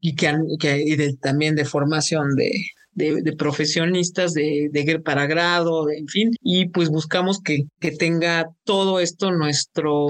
y 0.00 0.14
que, 0.14 1.16
también 1.20 1.56
de 1.56 1.64
formación 1.64 2.36
de, 2.36 2.52
de, 2.94 3.32
profesionistas 3.36 4.32
de, 4.34 4.68
de, 4.72 5.00
para 5.00 5.26
grado, 5.26 5.90
en 5.90 6.06
fin, 6.06 6.30
y 6.40 6.68
pues 6.68 6.90
buscamos 6.90 7.40
que, 7.40 7.64
que 7.80 7.90
tenga 7.90 8.50
todo 8.64 9.00
esto 9.00 9.32
nuestro 9.32 10.06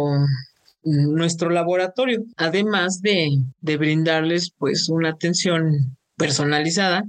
nuestro 0.82 1.51
laboratorio, 1.51 2.22
además 2.36 3.01
de, 3.01 3.30
de 3.61 3.76
brindarles 3.76 4.53
pues 4.57 4.88
una 4.88 5.09
atención 5.11 5.97
personalizada 6.16 7.03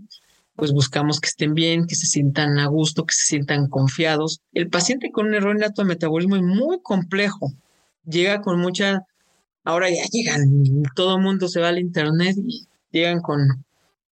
pues 0.58 0.72
buscamos 0.74 1.22
que 1.22 1.28
estén 1.28 1.54
bien, 1.54 1.86
que 1.86 1.96
se 1.96 2.08
sientan 2.08 2.58
a 2.58 2.66
gusto, 2.66 3.06
que 3.06 3.14
se 3.14 3.26
sientan 3.26 3.70
confiados. 3.70 4.42
El 4.54 4.70
paciente 4.70 5.12
con 5.12 5.28
un 5.28 5.36
error 5.36 5.56
innato 5.56 5.84
de 5.84 5.88
metabolismo 5.88 6.36
es 6.36 6.42
muy 6.42 6.82
complejo. 6.82 7.54
Llega 8.06 8.42
con 8.42 8.60
mucha, 8.60 9.04
ahora 9.64 9.88
ya 9.90 10.04
llegan, 10.12 10.84
todo 10.96 11.18
el 11.18 11.22
mundo 11.22 11.48
se 11.48 11.60
va 11.62 11.70
al 11.70 11.78
internet 11.78 12.36
y 12.44 12.68
llegan 12.92 13.22
con, 13.22 13.66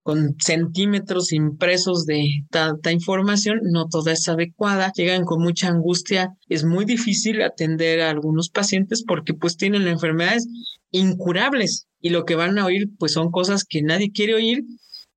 con 0.01 0.35
centímetros 0.39 1.31
impresos 1.31 2.07
de 2.07 2.43
tanta 2.49 2.91
información, 2.91 3.59
no 3.63 3.87
toda 3.87 4.11
es 4.11 4.27
adecuada, 4.27 4.91
llegan 4.95 5.25
con 5.25 5.43
mucha 5.43 5.67
angustia, 5.67 6.35
es 6.49 6.63
muy 6.63 6.85
difícil 6.85 7.43
atender 7.43 8.01
a 8.01 8.09
algunos 8.09 8.49
pacientes 8.49 9.03
porque 9.03 9.35
pues 9.35 9.57
tienen 9.57 9.87
enfermedades 9.87 10.47
incurables 10.89 11.85
y 12.01 12.09
lo 12.09 12.25
que 12.25 12.33
van 12.33 12.57
a 12.57 12.65
oír 12.65 12.89
pues 12.97 13.11
son 13.11 13.29
cosas 13.29 13.63
que 13.63 13.83
nadie 13.83 14.11
quiere 14.11 14.33
oír 14.33 14.63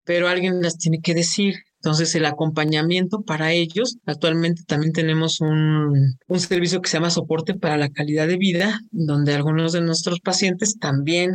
pero 0.05 0.29
alguien 0.29 0.63
las 0.63 0.79
tiene 0.79 1.01
que 1.01 1.15
decir. 1.15 1.55
Entonces, 1.77 2.15
el 2.15 2.25
acompañamiento 2.25 3.23
para 3.23 3.53
ellos, 3.53 3.99
actualmente 4.07 4.63
también 4.67 4.93
tenemos 4.93 5.41
un, 5.41 6.17
un, 6.27 6.41
servicio 6.41 6.81
que 6.81 6.89
se 6.89 6.97
llama 6.97 7.11
soporte 7.11 7.55
para 7.55 7.77
la 7.77 7.91
calidad 7.91 8.27
de 8.27 8.39
vida, 8.39 8.81
donde 8.91 9.35
algunos 9.35 9.73
de 9.73 9.83
nuestros 9.83 10.21
pacientes 10.21 10.79
también 10.79 11.33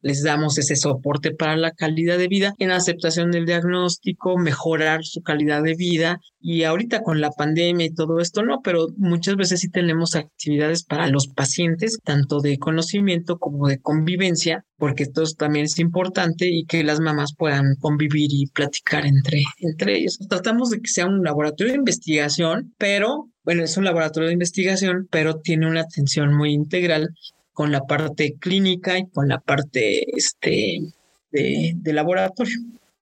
les 0.00 0.22
damos 0.22 0.58
ese 0.58 0.76
soporte 0.76 1.32
para 1.32 1.56
la 1.56 1.72
calidad 1.72 2.18
de 2.18 2.28
vida, 2.28 2.54
en 2.58 2.70
aceptación 2.70 3.30
del 3.30 3.46
diagnóstico, 3.46 4.38
mejorar 4.38 5.04
su 5.04 5.22
calidad 5.22 5.62
de 5.62 5.74
vida. 5.74 6.20
Y 6.40 6.62
ahorita 6.62 7.02
con 7.02 7.20
la 7.20 7.30
pandemia 7.30 7.86
y 7.86 7.94
todo 7.94 8.20
esto, 8.20 8.44
no, 8.44 8.60
pero 8.62 8.86
muchas 8.96 9.34
veces 9.34 9.60
sí 9.60 9.70
tenemos 9.70 10.14
actividades 10.14 10.84
para 10.84 11.08
los 11.08 11.26
pacientes, 11.28 11.98
tanto 12.04 12.40
de 12.40 12.58
conocimiento 12.58 13.38
como 13.38 13.66
de 13.66 13.80
convivencia, 13.80 14.64
porque 14.76 15.04
esto 15.04 15.24
también 15.36 15.64
es 15.64 15.78
importante 15.78 16.48
y 16.48 16.64
que 16.64 16.84
las 16.84 17.00
mamás 17.00 17.34
puedan 17.36 17.74
convivir 17.80 18.28
y 18.30 18.46
platicar 18.46 19.06
entre, 19.06 19.42
entre 19.58 19.98
ellos. 19.98 20.18
Tratamos 20.28 20.70
de 20.70 20.80
que 20.80 20.88
sea 20.88 21.06
un 21.06 21.22
laboratorio 21.22 21.72
de 21.72 21.78
investigación, 21.78 22.74
pero 22.78 23.28
bueno, 23.46 23.62
es 23.62 23.76
un 23.76 23.84
laboratorio 23.84 24.26
de 24.26 24.34
investigación, 24.34 25.06
pero 25.10 25.40
tiene 25.40 25.68
una 25.68 25.82
atención 25.82 26.34
muy 26.34 26.52
integral 26.52 27.10
con 27.56 27.72
la 27.72 27.86
parte 27.86 28.36
clínica 28.38 28.98
y 28.98 29.08
con 29.08 29.28
la 29.28 29.40
parte 29.40 30.14
este, 30.14 30.92
de, 31.32 31.92
laboratorio 31.94 32.54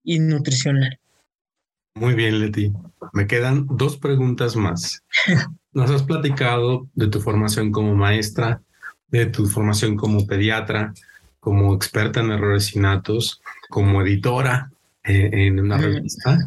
y 0.04 0.20
nutricional. 0.20 1.00
Muy 1.96 2.14
bien, 2.14 2.38
Leti. 2.38 2.72
Me 3.12 3.26
quedan 3.26 3.66
dos 3.68 3.96
preguntas 3.96 4.54
más. 4.54 5.02
Nos 5.72 5.90
has 5.90 6.04
platicado 6.04 6.86
de 6.94 7.08
tu 7.08 7.20
formación 7.20 7.72
como 7.72 7.96
maestra, 7.96 8.62
de 9.08 9.26
tu 9.26 9.46
formación 9.46 9.96
como 9.96 10.24
pediatra, 10.24 10.94
como 11.40 11.74
experta 11.74 12.20
en 12.20 12.30
errores 12.30 12.76
innatos, 12.76 13.42
como 13.70 14.02
editora 14.02 14.70
eh, 15.02 15.30
en 15.32 15.58
una 15.58 15.78
revista, 15.78 16.38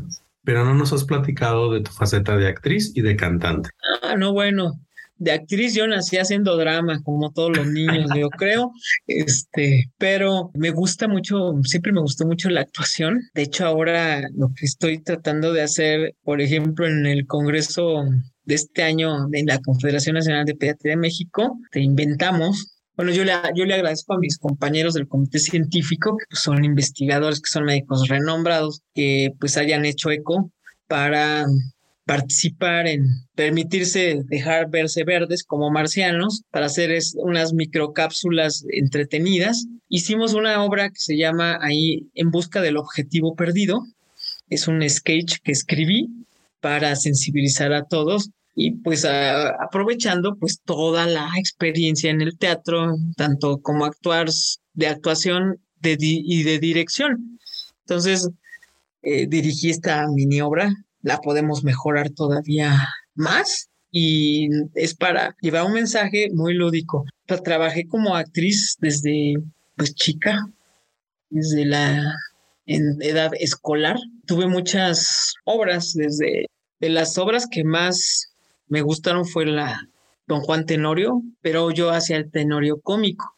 pero 0.46 0.64
no 0.64 0.74
nos 0.76 0.94
has 0.94 1.04
platicado 1.04 1.74
de 1.74 1.82
tu 1.82 1.92
faceta 1.92 2.38
de 2.38 2.48
actriz 2.48 2.94
y 2.96 3.02
de 3.02 3.18
cantante. 3.18 3.70
Ah, 4.02 4.16
no, 4.16 4.32
bueno, 4.32 4.80
de 5.18 5.32
actriz 5.32 5.74
yo 5.74 5.88
nací 5.88 6.18
haciendo 6.18 6.58
drama, 6.58 7.02
como 7.04 7.32
todos 7.32 7.56
los 7.56 7.68
niños, 7.68 8.10
yo 8.16 8.30
creo. 8.30 8.72
Este, 9.06 9.92
pero 9.98 10.52
me 10.54 10.72
gusta 10.72 11.08
mucho, 11.08 11.54
siempre 11.64 11.92
me 11.92 12.02
gustó 12.02 12.26
mucho 12.26 12.50
la 12.50 12.62
actuación. 12.62 13.22
De 13.34 13.44
hecho, 13.44 13.66
ahora 13.66 14.22
lo 14.36 14.50
que 14.56 14.66
estoy 14.66 15.02
tratando 15.02 15.54
de 15.54 15.64
hacer, 15.64 16.16
por 16.24 16.42
ejemplo, 16.42 16.88
en 16.88 17.06
el 17.06 17.26
Congreso 17.26 18.04
de 18.44 18.56
este 18.56 18.84
año 18.84 19.28
de 19.30 19.44
la 19.44 19.60
Confederación 19.60 20.16
Nacional 20.16 20.46
de 20.46 20.56
Pediatría 20.56 20.94
de 20.94 20.98
México, 20.98 21.60
te 21.72 21.82
inventamos 21.82 22.78
bueno, 22.98 23.12
yo 23.12 23.24
le, 23.24 23.32
yo 23.54 23.66
le 23.66 23.76
agradezco 23.76 24.16
a 24.16 24.18
mis 24.18 24.40
compañeros 24.40 24.96
del 24.96 25.08
comité 25.08 25.38
científico, 25.38 26.18
que 26.18 26.26
pues, 26.32 26.42
son 26.42 26.66
investigadores, 26.66 27.40
que 27.40 27.52
son 27.52 27.66
médicos 27.66 28.08
renombrados, 28.08 28.82
que 28.96 29.30
pues 29.40 29.56
hayan 29.56 29.86
hecho 29.86 30.10
eco 30.10 30.52
para 30.88 31.46
participar 32.08 32.88
en 32.88 33.06
permitirse 33.36 34.24
dejar 34.26 34.70
verse 34.72 35.04
verdes 35.04 35.44
como 35.44 35.70
marcianos 35.70 36.42
para 36.52 36.68
hacer 36.68 36.98
unas 37.16 37.54
microcápsulas 37.54 38.64
entretenidas. 38.72 39.68
Hicimos 39.90 40.34
una 40.34 40.64
obra 40.64 40.90
que 40.90 41.00
se 41.00 41.18
llama 41.18 41.60
ahí 41.62 42.08
En 42.16 42.32
busca 42.32 42.62
del 42.62 42.78
objetivo 42.78 43.36
perdido. 43.36 43.86
Es 44.50 44.70
un 44.70 44.90
sketch 44.90 45.40
que 45.44 45.52
escribí 45.52 46.08
para 46.62 46.96
sensibilizar 46.96 47.74
a 47.74 47.84
todos 47.84 48.30
y 48.56 48.72
pues 48.72 49.06
aprovechando 49.06 50.38
pues 50.38 50.62
toda 50.64 51.06
la 51.08 51.30
experiencia 51.38 52.10
en 52.10 52.22
el 52.22 52.38
teatro, 52.38 52.96
tanto 53.18 53.60
como 53.62 53.84
actuar 53.84 54.30
de 54.74 54.88
actuación 54.88 55.60
y 55.84 56.44
de 56.44 56.60
dirección. 56.60 57.38
Entonces, 57.82 58.30
eh, 59.02 59.28
dirigí 59.28 59.70
esta 59.70 60.08
mini 60.08 60.42
obra 60.42 60.74
la 61.02 61.18
podemos 61.20 61.64
mejorar 61.64 62.10
todavía 62.10 62.88
más 63.16 63.70
y 63.92 64.50
es 64.76 64.96
para 64.96 65.36
llevar 65.42 65.66
un 65.66 65.74
mensaje 65.74 66.30
muy 66.34 66.54
lúdico. 66.54 67.06
trabajé 67.26 67.88
como 67.88 68.16
actriz 68.16 68.76
desde 68.80 69.36
pues 69.76 69.96
chica, 69.96 70.48
desde 71.30 71.66
la 71.66 72.14
en 72.66 73.02
edad 73.02 73.32
escolar. 73.40 73.98
Tuve 74.26 74.48
muchas 74.48 75.34
obras 75.46 75.94
desde 75.94 76.48
de 76.80 76.90
las 76.90 77.18
obras 77.18 77.48
que 77.50 77.64
más 77.64 78.34
me 78.68 78.82
gustaron 78.82 79.26
fue 79.26 79.46
la 79.46 79.88
Don 80.28 80.42
Juan 80.42 80.66
Tenorio, 80.66 81.22
pero 81.42 81.72
yo 81.72 81.90
hacía 81.90 82.18
el 82.18 82.30
Tenorio 82.30 82.82
cómico. 82.82 83.34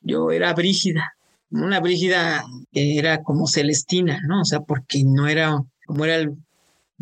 Yo 0.00 0.32
era 0.32 0.52
Brígida, 0.52 1.14
una 1.50 1.80
Brígida 1.80 2.44
que 2.72 2.98
era 2.98 3.22
como 3.22 3.46
Celestina, 3.46 4.20
¿no? 4.26 4.40
O 4.40 4.44
sea, 4.44 4.60
porque 4.60 5.04
no 5.04 5.28
era 5.28 5.56
como 5.86 6.04
era 6.04 6.16
el 6.16 6.32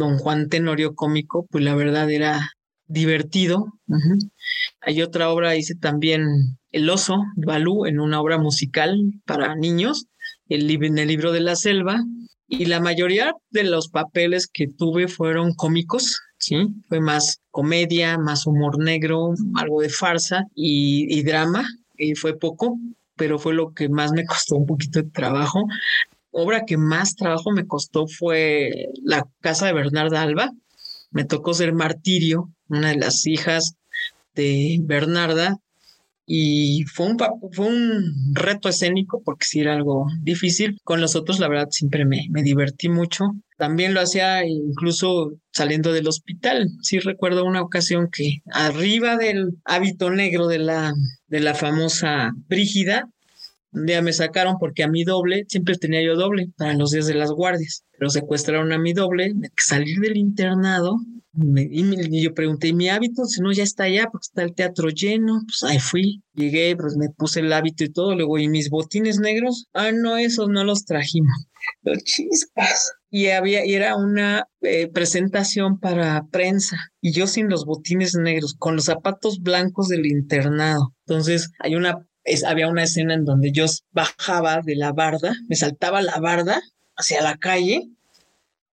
Don 0.00 0.16
Juan 0.18 0.48
Tenorio 0.48 0.94
cómico, 0.94 1.46
pues 1.50 1.62
la 1.62 1.74
verdad 1.74 2.10
era 2.10 2.50
divertido. 2.86 3.66
Hay 4.80 5.02
otra 5.02 5.30
obra, 5.30 5.56
hice 5.56 5.74
también 5.74 6.24
El 6.72 6.88
oso, 6.88 7.22
Balú, 7.36 7.84
en 7.84 8.00
una 8.00 8.20
obra 8.20 8.38
musical 8.38 8.98
para 9.26 9.54
niños, 9.54 10.06
el, 10.48 10.70
en 10.70 10.98
el 10.98 11.08
libro 11.08 11.32
de 11.32 11.40
la 11.40 11.54
selva, 11.54 12.02
y 12.48 12.64
la 12.64 12.80
mayoría 12.80 13.34
de 13.50 13.64
los 13.64 13.88
papeles 13.88 14.48
que 14.52 14.66
tuve 14.66 15.06
fueron 15.06 15.54
cómicos, 15.54 16.18
¿sí? 16.38 16.56
Fue 16.88 17.00
más 17.00 17.40
comedia, 17.50 18.16
más 18.16 18.46
humor 18.46 18.82
negro, 18.82 19.34
algo 19.54 19.82
de 19.82 19.90
farsa 19.90 20.46
y 20.54 21.22
drama, 21.22 21.68
y 21.96 22.14
fue 22.14 22.38
poco, 22.38 22.78
pero 23.16 23.38
fue 23.38 23.52
lo 23.52 23.74
que 23.74 23.90
más 23.90 24.12
me 24.12 24.24
costó 24.26 24.56
un 24.56 24.66
poquito 24.66 25.02
de 25.02 25.10
trabajo 25.10 25.66
obra 26.30 26.64
que 26.66 26.76
más 26.76 27.14
trabajo 27.16 27.50
me 27.50 27.66
costó 27.66 28.06
fue 28.06 28.70
La 29.02 29.26
casa 29.40 29.66
de 29.66 29.72
Bernarda 29.72 30.22
Alba. 30.22 30.50
Me 31.10 31.24
tocó 31.24 31.54
ser 31.54 31.72
martirio, 31.74 32.50
una 32.68 32.90
de 32.90 32.96
las 32.96 33.26
hijas 33.26 33.74
de 34.34 34.78
Bernarda, 34.82 35.58
y 36.32 36.84
fue 36.84 37.06
un, 37.06 37.16
fue 37.50 37.66
un 37.66 38.34
reto 38.34 38.68
escénico 38.68 39.20
porque 39.24 39.46
sí 39.46 39.58
era 39.58 39.74
algo 39.74 40.06
difícil. 40.22 40.78
Con 40.84 41.00
los 41.00 41.16
otros, 41.16 41.40
la 41.40 41.48
verdad, 41.48 41.66
siempre 41.72 42.04
me, 42.04 42.28
me 42.30 42.44
divertí 42.44 42.88
mucho. 42.88 43.24
También 43.58 43.94
lo 43.94 44.00
hacía 44.00 44.46
incluso 44.46 45.32
saliendo 45.50 45.92
del 45.92 46.06
hospital. 46.06 46.68
Sí 46.82 47.00
recuerdo 47.00 47.44
una 47.44 47.62
ocasión 47.62 48.10
que 48.12 48.42
arriba 48.46 49.16
del 49.16 49.58
hábito 49.64 50.10
negro 50.10 50.46
de 50.46 50.60
la, 50.60 50.94
de 51.26 51.40
la 51.40 51.54
famosa 51.54 52.30
Brígida, 52.46 53.08
un 53.72 53.86
día 53.86 54.02
me 54.02 54.12
sacaron 54.12 54.56
porque 54.58 54.82
a 54.82 54.88
mi 54.88 55.04
doble, 55.04 55.44
siempre 55.48 55.76
tenía 55.76 56.02
yo 56.02 56.16
doble 56.16 56.48
para 56.56 56.74
los 56.74 56.90
días 56.90 57.06
de 57.06 57.14
las 57.14 57.30
guardias, 57.30 57.84
pero 57.98 58.10
secuestraron 58.10 58.72
a 58.72 58.78
mi 58.78 58.92
doble, 58.92 59.34
me 59.34 59.48
salir 59.56 59.98
del 60.00 60.16
internado 60.16 60.96
y, 61.32 62.22
yo 62.22 62.34
pregunté, 62.34 62.68
¿y 62.68 62.72
mi 62.72 62.88
hábito? 62.88 63.24
Si 63.24 63.40
no, 63.40 63.52
ya 63.52 63.62
está 63.62 63.84
allá 63.84 64.08
porque 64.10 64.24
está 64.24 64.42
el 64.42 64.54
teatro 64.54 64.88
lleno. 64.88 65.40
Pues 65.46 65.62
ahí 65.70 65.78
fui, 65.78 66.22
llegué, 66.34 66.76
pues 66.76 66.96
me 66.96 67.08
puse 67.10 67.40
el 67.40 67.52
hábito 67.52 67.84
y 67.84 67.92
todo. 67.92 68.14
Luego, 68.14 68.38
¿y 68.38 68.48
mis 68.48 68.68
botines 68.68 69.20
negros? 69.20 69.66
Ah, 69.72 69.92
no, 69.92 70.16
esos 70.16 70.48
no 70.48 70.64
los 70.64 70.84
trajimos. 70.84 71.46
Los 71.82 72.02
chispas. 72.02 72.92
Y 73.10 73.28
había, 73.28 73.64
y 73.64 73.74
era 73.74 73.96
una 73.96 74.48
eh, 74.62 74.88
presentación 74.88 75.78
para 75.78 76.26
prensa. 76.32 76.76
Y 77.00 77.12
yo 77.12 77.26
sin 77.26 77.48
los 77.48 77.64
botines 77.64 78.16
negros, 78.16 78.54
con 78.58 78.74
los 78.74 78.86
zapatos 78.86 79.40
blancos 79.40 79.88
del 79.88 80.06
internado. 80.06 80.94
Entonces, 81.06 81.50
hay 81.60 81.76
una 81.76 82.06
había 82.46 82.68
una 82.68 82.84
escena 82.84 83.14
en 83.14 83.24
donde 83.24 83.52
yo 83.52 83.66
bajaba 83.92 84.60
de 84.62 84.76
la 84.76 84.92
barda, 84.92 85.34
me 85.48 85.56
saltaba 85.56 86.02
la 86.02 86.18
barda 86.18 86.60
hacia 86.96 87.22
la 87.22 87.36
calle 87.38 87.88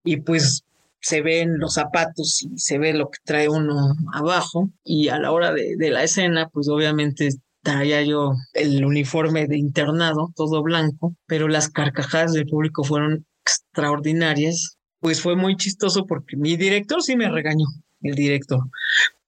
y 0.03 0.17
pues 0.17 0.63
se 0.99 1.21
ven 1.21 1.59
los 1.59 1.75
zapatos 1.75 2.41
y 2.41 2.57
se 2.57 2.77
ve 2.79 2.93
lo 2.93 3.09
que 3.09 3.19
trae 3.23 3.47
uno 3.47 3.93
abajo 4.13 4.69
y 4.83 5.09
a 5.09 5.19
la 5.19 5.31
hora 5.31 5.53
de, 5.53 5.75
de 5.77 5.89
la 5.91 6.03
escena 6.03 6.49
pues 6.49 6.67
obviamente 6.67 7.29
traía 7.65 8.03
yo 8.03 8.33
el 8.53 8.85
uniforme 8.85 9.47
de 9.47 9.57
internado 9.57 10.31
todo 10.35 10.63
blanco, 10.63 11.15
pero 11.25 11.49
las 11.49 11.67
carcajadas 11.67 12.31
del 12.31 12.45
público 12.45 12.83
fueron 12.83 13.25
extraordinarias. 13.43 14.77
Pues 15.01 15.21
fue 15.21 15.35
muy 15.35 15.57
chistoso 15.57 16.05
porque 16.05 16.37
mi 16.37 16.55
director 16.55 17.01
sí 17.01 17.15
me 17.15 17.29
regañó, 17.29 17.65
el 18.01 18.15
director, 18.15 18.61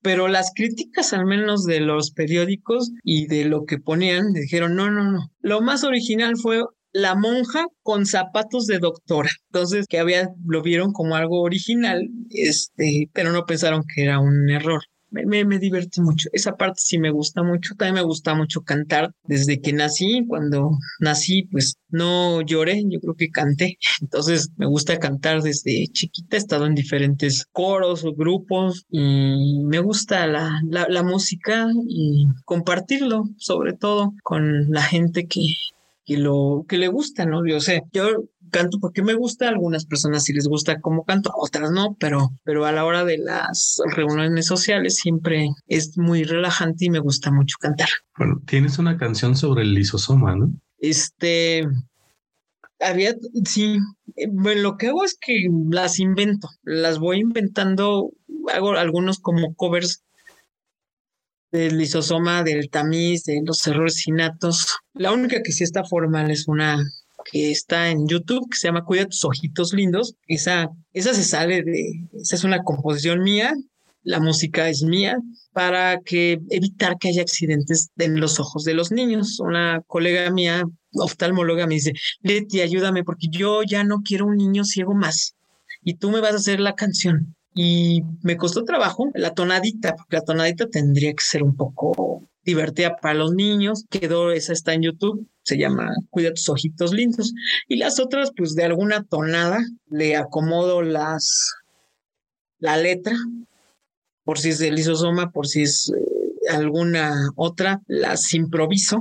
pero 0.01 0.27
las 0.27 0.51
críticas 0.53 1.13
al 1.13 1.25
menos 1.25 1.63
de 1.63 1.79
los 1.79 2.11
periódicos 2.11 2.91
y 3.03 3.27
de 3.27 3.45
lo 3.45 3.65
que 3.65 3.79
ponían 3.79 4.33
dijeron, 4.33 4.75
no, 4.75 4.89
no, 4.89 5.11
no. 5.11 5.31
Lo 5.39 5.61
más 5.61 5.83
original 5.83 6.37
fue 6.37 6.63
la 6.93 7.15
monja 7.15 7.65
con 7.83 8.05
zapatos 8.05 8.65
de 8.65 8.79
doctora. 8.79 9.29
Entonces, 9.51 9.85
que 9.87 9.99
había, 9.99 10.29
lo 10.45 10.61
vieron 10.61 10.93
como 10.93 11.15
algo 11.15 11.41
original, 11.41 12.07
este, 12.29 13.09
pero 13.13 13.31
no 13.31 13.45
pensaron 13.45 13.83
que 13.93 14.03
era 14.03 14.19
un 14.19 14.49
error 14.49 14.81
me, 15.09 15.45
me, 15.45 15.59
divertí 15.59 16.01
mucho. 16.01 16.29
Esa 16.33 16.55
parte 16.55 16.79
sí 16.83 16.97
me 16.97 17.11
gusta 17.11 17.43
mucho. 17.43 17.75
También 17.75 17.95
me 17.95 18.01
gusta 18.01 18.35
mucho 18.35 18.61
cantar. 18.61 19.11
Desde 19.23 19.61
que 19.61 19.73
nací, 19.73 20.25
cuando 20.27 20.71
nací, 20.99 21.43
pues 21.43 21.75
no 21.89 22.41
lloré, 22.41 22.83
yo 22.87 22.99
creo 22.99 23.15
que 23.15 23.29
canté. 23.29 23.77
Entonces 24.01 24.49
me 24.57 24.65
gusta 24.65 24.97
cantar 24.99 25.41
desde 25.41 25.87
chiquita. 25.91 26.37
He 26.37 26.39
estado 26.39 26.65
en 26.65 26.75
diferentes 26.75 27.45
coros 27.51 28.03
o 28.03 28.13
grupos 28.13 28.85
y 28.89 29.63
me 29.63 29.79
gusta 29.79 30.27
la, 30.27 30.61
la 30.63 31.03
música 31.03 31.67
y 31.87 32.27
compartirlo, 32.45 33.23
sobre 33.37 33.73
todo 33.73 34.13
con 34.23 34.69
la 34.71 34.81
gente 34.81 35.27
que, 35.27 35.41
que 36.07 36.17
lo 36.17 36.65
que 36.67 36.77
le 36.77 36.87
gusta, 36.87 37.25
¿no? 37.25 37.45
Yo 37.45 37.59
sé, 37.59 37.83
yo 37.91 38.07
canto 38.49 38.79
porque 38.79 39.03
me 39.03 39.13
gusta, 39.13 39.45
a 39.45 39.49
algunas 39.49 39.85
personas 39.85 40.23
sí 40.23 40.31
les 40.31 40.47
gusta 40.47 40.79
cómo 40.79 41.03
canto, 41.03 41.31
otras 41.35 41.69
no, 41.69 41.97
pero, 41.99 42.31
pero 42.43 42.65
a 42.65 42.71
la 42.71 42.85
hora 42.85 43.03
de 43.03 43.17
las 43.17 43.81
reuniones 43.93 44.45
sociales 44.45 44.95
siempre 44.95 45.49
es 45.67 45.97
muy 45.97 46.23
relajante 46.23 46.85
y 46.85 46.89
me 46.89 46.99
gusta 46.99 47.29
mucho 47.29 47.57
cantar. 47.59 47.89
Bueno, 48.17 48.41
tienes 48.47 48.79
una 48.79 48.97
canción 48.97 49.35
sobre 49.35 49.63
el 49.63 49.73
lisosoma, 49.73 50.33
¿no? 50.33 50.53
Este, 50.79 51.67
había, 52.79 53.13
sí, 53.43 53.77
bueno, 54.31 54.61
lo 54.61 54.77
que 54.77 54.87
hago 54.87 55.03
es 55.03 55.17
que 55.19 55.47
las 55.69 55.99
invento, 55.99 56.47
las 56.63 56.99
voy 56.99 57.19
inventando, 57.19 58.11
hago 58.53 58.71
algunos 58.71 59.19
como 59.19 59.53
covers 59.55 60.05
del 61.51 61.77
lisosoma, 61.77 62.43
del 62.43 62.69
tamiz, 62.69 63.23
de 63.23 63.41
los 63.45 63.65
errores 63.67 64.07
innatos. 64.07 64.67
La 64.93 65.11
única 65.11 65.41
que 65.41 65.51
sí 65.51 65.63
está 65.63 65.83
formal 65.83 66.31
es 66.31 66.47
una 66.47 66.83
que 67.31 67.51
está 67.51 67.89
en 67.89 68.07
YouTube 68.07 68.47
que 68.49 68.57
se 68.57 68.67
llama 68.67 68.85
Cuida 68.85 69.05
tus 69.05 69.25
ojitos 69.25 69.73
lindos. 69.73 70.15
Esa, 70.27 70.69
esa 70.93 71.13
se 71.13 71.23
sale 71.23 71.63
de, 71.63 72.07
esa 72.13 72.35
es 72.35 72.43
una 72.43 72.63
composición 72.63 73.21
mía, 73.21 73.53
la 74.03 74.19
música 74.19 74.69
es 74.69 74.83
mía, 74.83 75.17
para 75.51 75.99
que 75.99 76.39
evitar 76.49 76.97
que 76.97 77.09
haya 77.09 77.21
accidentes 77.21 77.89
en 77.97 78.19
los 78.19 78.39
ojos 78.39 78.63
de 78.63 78.73
los 78.73 78.91
niños. 78.91 79.39
Una 79.39 79.81
colega 79.87 80.29
mía, 80.31 80.63
oftalmóloga, 80.93 81.67
me 81.67 81.75
dice, 81.75 81.93
Leti, 82.21 82.61
ayúdame 82.61 83.03
porque 83.03 83.27
yo 83.29 83.63
ya 83.63 83.83
no 83.83 84.01
quiero 84.03 84.25
un 84.25 84.37
niño 84.37 84.63
ciego 84.63 84.93
más 84.93 85.35
y 85.83 85.95
tú 85.95 86.11
me 86.11 86.19
vas 86.19 86.33
a 86.33 86.37
hacer 86.37 86.59
la 86.59 86.75
canción. 86.75 87.36
Y 87.59 88.03
me 88.21 88.37
costó 88.37 88.63
trabajo 88.63 89.09
la 89.15 89.33
tonadita, 89.33 89.95
porque 89.95 90.17
la 90.17 90.21
tonadita 90.21 90.67
tendría 90.69 91.11
que 91.11 91.23
ser 91.23 91.41
un 91.41 91.55
poco 91.55 92.21
divertida 92.43 92.97
para 92.97 93.15
los 93.15 93.33
niños. 93.33 93.85
Quedó, 93.89 94.31
esa 94.31 94.53
está 94.53 94.75
en 94.75 94.83
YouTube, 94.83 95.27
se 95.41 95.57
llama 95.57 95.89
Cuida 96.11 96.29
tus 96.29 96.47
ojitos 96.49 96.93
lindos. 96.93 97.33
Y 97.67 97.77
las 97.77 97.99
otras, 97.99 98.31
pues 98.37 98.53
de 98.53 98.63
alguna 98.63 99.03
tonada, 99.03 99.57
le 99.89 100.15
acomodo 100.15 100.83
las, 100.83 101.55
la 102.59 102.77
letra, 102.77 103.15
por 104.23 104.37
si 104.37 104.49
es 104.49 104.59
del 104.59 104.75
lisosoma, 104.75 105.31
por 105.31 105.47
si 105.47 105.63
es 105.63 105.89
eh, 105.89 106.51
alguna 106.51 107.31
otra, 107.35 107.81
las 107.87 108.35
improviso. 108.35 108.99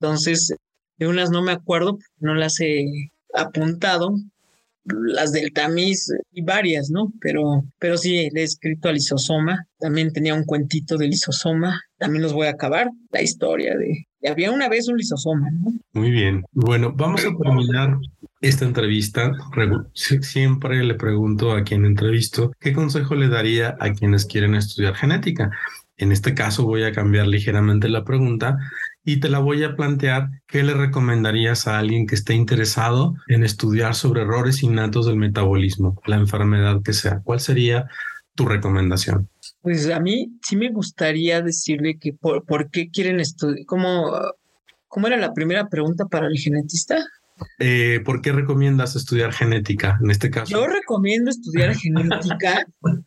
Entonces, 0.00 0.54
de 0.96 1.06
unas 1.06 1.28
no 1.28 1.42
me 1.42 1.52
acuerdo, 1.52 1.98
no 2.18 2.34
las 2.34 2.60
he 2.60 3.12
apuntado, 3.34 4.14
las 4.84 5.32
del 5.32 5.52
tamiz 5.52 6.12
y 6.32 6.42
varias, 6.42 6.90
¿no? 6.90 7.12
Pero, 7.20 7.64
pero 7.78 7.96
sí, 7.96 8.28
le 8.32 8.40
he 8.40 8.44
escrito 8.44 8.88
al 8.88 8.94
lisosoma. 8.94 9.66
También 9.78 10.12
tenía 10.12 10.34
un 10.34 10.44
cuentito 10.44 10.96
del 10.96 11.10
lisosoma. 11.10 11.80
También 11.98 12.22
los 12.22 12.32
voy 12.32 12.46
a 12.46 12.50
acabar. 12.50 12.90
La 13.10 13.22
historia 13.22 13.76
de. 13.76 14.06
Había 14.28 14.52
una 14.52 14.68
vez 14.68 14.88
un 14.88 14.96
lisosoma, 14.96 15.50
¿no? 15.50 15.72
Muy 15.92 16.10
bien. 16.10 16.44
Bueno, 16.52 16.92
vamos 16.94 17.24
a 17.24 17.36
terminar 17.42 17.98
esta 18.40 18.64
entrevista. 18.64 19.32
Siempre 19.92 20.82
le 20.82 20.94
pregunto 20.94 21.52
a 21.52 21.62
quien 21.62 21.84
entrevisto 21.84 22.52
qué 22.60 22.72
consejo 22.72 23.14
le 23.14 23.28
daría 23.28 23.76
a 23.80 23.92
quienes 23.92 24.26
quieren 24.26 24.54
estudiar 24.54 24.94
genética. 24.94 25.50
En 25.96 26.10
este 26.10 26.34
caso 26.34 26.64
voy 26.64 26.82
a 26.82 26.92
cambiar 26.92 27.26
ligeramente 27.26 27.88
la 27.88 28.04
pregunta 28.04 28.58
y 29.04 29.20
te 29.20 29.28
la 29.28 29.38
voy 29.38 29.62
a 29.64 29.76
plantear. 29.76 30.28
¿Qué 30.46 30.62
le 30.62 30.74
recomendarías 30.74 31.66
a 31.66 31.78
alguien 31.78 32.06
que 32.06 32.14
esté 32.14 32.34
interesado 32.34 33.14
en 33.28 33.44
estudiar 33.44 33.94
sobre 33.94 34.22
errores 34.22 34.62
innatos 34.62 35.06
del 35.06 35.16
metabolismo, 35.16 36.00
la 36.06 36.16
enfermedad 36.16 36.82
que 36.82 36.92
sea? 36.92 37.20
¿Cuál 37.22 37.40
sería 37.40 37.88
tu 38.34 38.46
recomendación? 38.46 39.28
Pues 39.60 39.88
a 39.90 40.00
mí 40.00 40.38
sí 40.42 40.56
me 40.56 40.70
gustaría 40.70 41.42
decirle 41.42 41.98
que 41.98 42.12
por, 42.12 42.70
qué 42.70 42.90
quieren 42.90 43.20
estudiar, 43.20 43.64
¿cómo, 43.66 44.12
¿cómo 44.88 45.06
era 45.06 45.16
la 45.16 45.32
primera 45.32 45.68
pregunta 45.68 46.06
para 46.06 46.26
el 46.26 46.38
genetista? 46.38 47.04
Eh, 47.58 48.00
¿Por 48.04 48.22
qué 48.22 48.32
recomiendas 48.32 48.94
estudiar 48.94 49.32
genética 49.32 49.98
en 50.02 50.10
este 50.10 50.30
caso? 50.30 50.52
Yo 50.52 50.66
recomiendo 50.66 51.30
estudiar 51.30 51.74
genética 51.76 52.66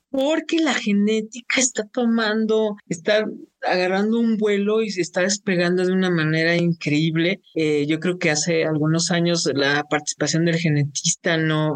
porque 0.09 0.59
la 0.59 0.73
genética 0.73 1.59
está 1.59 1.85
tomando, 1.85 2.75
está 2.87 3.25
agarrando 3.65 4.19
un 4.19 4.37
vuelo 4.37 4.81
y 4.81 4.89
se 4.89 5.01
está 5.01 5.21
despegando 5.21 5.85
de 5.85 5.93
una 5.93 6.09
manera 6.09 6.55
increíble. 6.55 7.41
Eh, 7.55 7.85
yo 7.87 7.99
creo 7.99 8.17
que 8.17 8.31
hace 8.31 8.65
algunos 8.65 9.11
años 9.11 9.49
la 9.53 9.83
participación 9.89 10.45
del 10.45 10.57
genetista 10.57 11.37
no, 11.37 11.75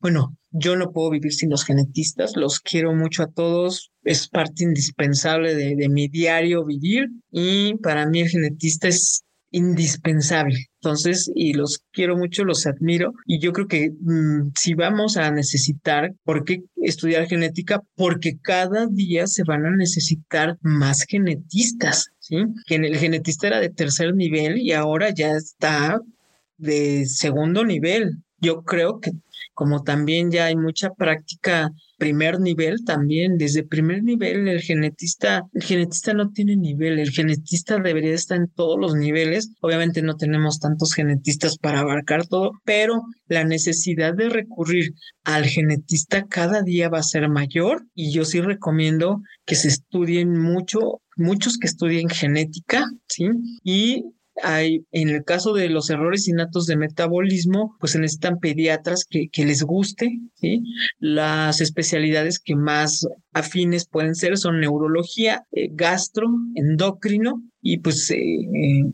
bueno, 0.00 0.36
yo 0.50 0.76
no 0.76 0.92
puedo 0.92 1.10
vivir 1.10 1.32
sin 1.32 1.50
los 1.50 1.64
genetistas, 1.64 2.36
los 2.36 2.60
quiero 2.60 2.94
mucho 2.94 3.22
a 3.22 3.30
todos, 3.30 3.90
es 4.02 4.28
parte 4.28 4.64
indispensable 4.64 5.54
de, 5.54 5.74
de 5.76 5.88
mi 5.88 6.08
diario 6.08 6.64
vivir 6.64 7.06
y 7.30 7.74
para 7.76 8.06
mí 8.06 8.20
el 8.20 8.28
genetista 8.28 8.88
es 8.88 9.22
indispensable. 9.50 10.69
Entonces, 10.82 11.30
y 11.34 11.52
los 11.52 11.82
quiero 11.92 12.16
mucho, 12.16 12.42
los 12.44 12.66
admiro. 12.66 13.12
Y 13.26 13.38
yo 13.38 13.52
creo 13.52 13.68
que 13.68 13.90
mm, 13.90 14.52
si 14.56 14.72
vamos 14.74 15.18
a 15.18 15.30
necesitar, 15.30 16.14
¿por 16.24 16.44
qué 16.44 16.62
estudiar 16.76 17.26
genética? 17.26 17.82
Porque 17.96 18.38
cada 18.40 18.86
día 18.86 19.26
se 19.26 19.44
van 19.44 19.66
a 19.66 19.76
necesitar 19.76 20.56
más 20.62 21.04
genetistas, 21.06 22.08
¿sí? 22.18 22.36
Que 22.66 22.76
el 22.76 22.96
genetista 22.96 23.48
era 23.48 23.60
de 23.60 23.68
tercer 23.68 24.14
nivel 24.14 24.58
y 24.58 24.72
ahora 24.72 25.10
ya 25.10 25.32
está 25.32 26.00
de 26.56 27.04
segundo 27.04 27.62
nivel. 27.64 28.16
Yo 28.38 28.62
creo 28.62 29.00
que 29.00 29.10
como 29.54 29.82
también 29.82 30.30
ya 30.30 30.46
hay 30.46 30.56
mucha 30.56 30.90
práctica 30.90 31.70
primer 31.98 32.40
nivel 32.40 32.82
también, 32.84 33.36
desde 33.36 33.62
primer 33.62 34.02
nivel 34.02 34.48
el 34.48 34.62
genetista, 34.62 35.42
el 35.52 35.62
genetista 35.62 36.14
no 36.14 36.30
tiene 36.30 36.56
nivel, 36.56 36.98
el 36.98 37.10
genetista 37.10 37.78
debería 37.78 38.14
estar 38.14 38.38
en 38.38 38.48
todos 38.48 38.80
los 38.80 38.94
niveles. 38.94 39.52
Obviamente 39.60 40.00
no 40.00 40.16
tenemos 40.16 40.58
tantos 40.60 40.94
genetistas 40.94 41.58
para 41.58 41.80
abarcar 41.80 42.26
todo, 42.26 42.52
pero 42.64 43.02
la 43.28 43.44
necesidad 43.44 44.14
de 44.14 44.30
recurrir 44.30 44.94
al 45.24 45.44
genetista 45.44 46.24
cada 46.26 46.62
día 46.62 46.88
va 46.88 47.00
a 47.00 47.02
ser 47.02 47.28
mayor 47.28 47.84
y 47.94 48.12
yo 48.12 48.24
sí 48.24 48.40
recomiendo 48.40 49.20
que 49.44 49.54
se 49.54 49.68
estudien 49.68 50.38
mucho 50.38 51.02
muchos 51.16 51.58
que 51.58 51.66
estudien 51.66 52.08
genética, 52.08 52.86
¿sí? 53.06 53.28
Y 53.62 54.04
hay, 54.42 54.84
en 54.92 55.08
el 55.08 55.24
caso 55.24 55.52
de 55.52 55.68
los 55.68 55.90
errores 55.90 56.28
innatos 56.28 56.66
de 56.66 56.76
metabolismo, 56.76 57.76
pues 57.80 57.92
se 57.92 57.98
necesitan 57.98 58.38
pediatras 58.38 59.04
que, 59.08 59.28
les 59.36 59.62
guste. 59.62 60.18
Las 60.98 61.60
especialidades 61.60 62.38
que 62.38 62.56
más 62.56 63.06
afines 63.32 63.86
pueden 63.86 64.14
ser 64.14 64.36
son 64.36 64.60
neurología, 64.60 65.44
eh, 65.52 65.68
gastro, 65.72 66.28
endocrino, 66.54 67.42
y 67.62 67.78
pues 67.78 68.10
eh, 68.10 68.18